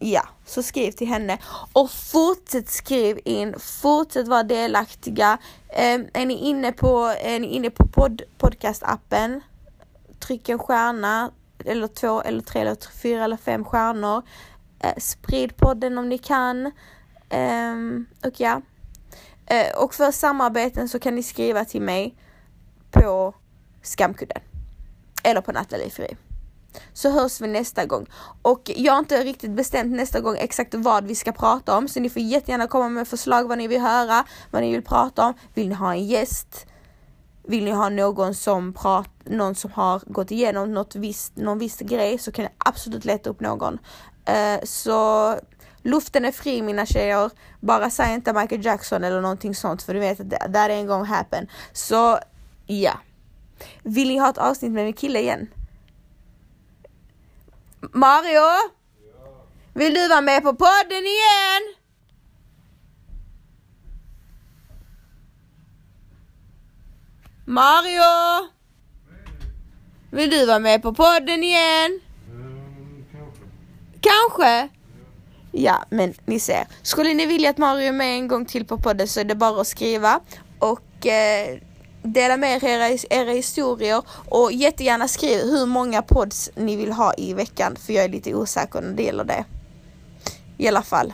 ja, 0.01 0.27
så 0.45 0.63
skriv 0.63 0.91
till 0.91 1.07
henne 1.07 1.37
och 1.73 1.91
fortsätt 1.91 2.69
skriv 2.69 3.19
in, 3.25 3.55
fortsätt 3.59 4.27
vara 4.27 4.43
delaktiga. 4.43 5.37
Um, 5.69 6.07
är 6.13 6.25
ni 6.25 6.33
inne 6.33 6.71
på, 6.71 7.13
är 7.23 7.39
ni 7.39 7.47
inne 7.47 7.69
på 7.69 7.87
pod, 7.87 8.21
podcastappen, 8.37 9.41
tryck 10.19 10.49
en 10.49 10.59
stjärna 10.59 11.31
eller 11.65 11.87
två 11.87 12.21
eller 12.21 12.41
tre 12.41 12.61
eller 12.61 12.77
fyra 13.01 13.23
eller 13.23 13.37
fem 13.37 13.65
stjärnor. 13.65 14.21
Uh, 14.85 14.97
sprid 14.97 15.57
podden 15.57 15.97
om 15.97 16.09
ni 16.09 16.17
kan. 16.17 16.71
Um, 17.29 18.05
och 18.25 18.39
ja. 18.39 18.61
Uh, 19.51 19.83
och 19.83 19.93
för 19.93 20.11
samarbeten 20.11 20.89
så 20.89 20.99
kan 20.99 21.15
ni 21.15 21.23
skriva 21.23 21.65
till 21.65 21.81
mig 21.81 22.15
på 22.91 23.35
Skamkudden. 23.81 24.41
Eller 25.23 25.41
på 25.41 25.51
Nathalie 25.51 25.89
Fri 25.89 26.15
så 26.93 27.09
hörs 27.09 27.41
vi 27.41 27.47
nästa 27.47 27.85
gång. 27.85 28.05
Och 28.41 28.71
jag 28.75 28.93
har 28.93 28.99
inte 28.99 29.23
riktigt 29.23 29.51
bestämt 29.51 29.95
nästa 29.95 30.19
gång 30.19 30.35
exakt 30.39 30.73
vad 30.73 31.05
vi 31.05 31.15
ska 31.15 31.31
prata 31.31 31.77
om, 31.77 31.87
så 31.87 31.99
ni 31.99 32.09
får 32.09 32.21
jättegärna 32.21 32.67
komma 32.67 32.89
med 32.89 33.07
förslag 33.07 33.47
vad 33.47 33.57
ni 33.57 33.67
vill 33.67 33.81
höra, 33.81 34.23
vad 34.51 34.61
ni 34.61 34.71
vill 34.71 34.83
prata 34.83 35.25
om. 35.25 35.33
Vill 35.53 35.69
ni 35.69 35.75
ha 35.75 35.93
en 35.93 36.05
gäst? 36.05 36.65
Vill 37.43 37.63
ni 37.63 37.71
ha 37.71 37.89
någon 37.89 38.35
som, 38.35 38.73
prat, 38.73 39.09
någon 39.25 39.55
som 39.55 39.71
har 39.71 40.01
gått 40.05 40.31
igenom 40.31 40.73
något 40.73 40.95
visst, 40.95 41.35
någon 41.35 41.59
viss 41.59 41.79
grej 41.79 42.17
så 42.17 42.31
kan 42.31 42.43
jag 42.43 42.51
absolut 42.57 43.05
leta 43.05 43.29
upp 43.29 43.39
någon. 43.39 43.73
Uh, 44.29 44.63
så 44.63 45.35
luften 45.81 46.25
är 46.25 46.31
fri 46.31 46.61
mina 46.61 46.85
tjejer. 46.85 47.29
Bara 47.59 47.89
säg 47.89 48.13
inte 48.13 48.33
Michael 48.33 48.65
Jackson 48.65 49.03
eller 49.03 49.21
någonting 49.21 49.55
sånt 49.55 49.83
för 49.83 49.93
du 49.93 49.99
vet 49.99 50.19
att 50.19 50.29
det 50.29 50.47
där 50.49 50.69
är 50.69 50.73
en 50.73 50.87
gång 50.87 51.05
happen. 51.05 51.47
Så 51.73 52.19
ja. 52.65 52.93
Vill 53.83 54.07
ni 54.07 54.17
ha 54.17 54.29
ett 54.29 54.37
avsnitt 54.37 54.71
med 54.71 54.85
min 54.85 54.93
kille 54.93 55.19
igen? 55.19 55.47
Mario? 57.81 58.33
Ja. 58.33 58.71
Vill 59.73 59.93
du 59.93 60.07
vara 60.07 60.21
med 60.21 60.43
på 60.43 60.53
podden 60.53 61.03
igen? 61.03 61.75
Mario? 67.45 68.49
Vill 70.11 70.29
du 70.29 70.45
vara 70.45 70.59
med 70.59 70.81
på 70.81 70.93
podden 70.93 71.43
igen? 71.43 71.99
Mm, 72.27 73.05
kanske. 73.11 73.41
Kanske? 74.01 74.69
Ja, 75.51 75.85
men 75.89 76.13
ni 76.25 76.39
ser. 76.39 76.67
Skulle 76.81 77.13
ni 77.13 77.25
vilja 77.25 77.49
att 77.49 77.57
Mario 77.57 77.87
är 77.87 77.91
med 77.91 78.15
en 78.15 78.27
gång 78.27 78.45
till 78.45 78.65
på 78.65 78.77
podden 78.77 79.07
så 79.07 79.19
är 79.19 79.23
det 79.23 79.35
bara 79.35 79.61
att 79.61 79.67
skriva. 79.67 80.19
Och 80.59 81.07
eh, 81.07 81.59
dela 82.03 82.37
med 82.37 82.63
er 82.63 82.69
era, 82.69 82.97
era 83.09 83.31
historier 83.31 84.01
och 84.29 84.51
jättegärna 84.51 85.07
skriv 85.07 85.39
hur 85.39 85.65
många 85.65 86.01
pods 86.01 86.49
ni 86.55 86.75
vill 86.75 86.91
ha 86.91 87.13
i 87.13 87.33
veckan 87.33 87.75
för 87.75 87.93
jag 87.93 88.05
är 88.05 88.09
lite 88.09 88.35
osäker 88.35 88.81
när 88.81 88.93
det 88.93 89.03
gäller 89.03 89.23
det. 89.23 89.45
I 90.57 90.67
alla 90.67 90.81
fall. 90.81 91.13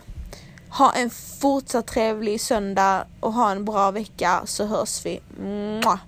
Ha 0.69 0.93
en 0.93 1.09
fortsatt 1.09 1.87
trevlig 1.87 2.41
söndag 2.41 3.05
och 3.19 3.33
ha 3.33 3.51
en 3.51 3.65
bra 3.65 3.91
vecka 3.91 4.41
så 4.45 4.65
hörs 4.65 5.05
vi. 5.05 5.21
Mua! 5.39 5.99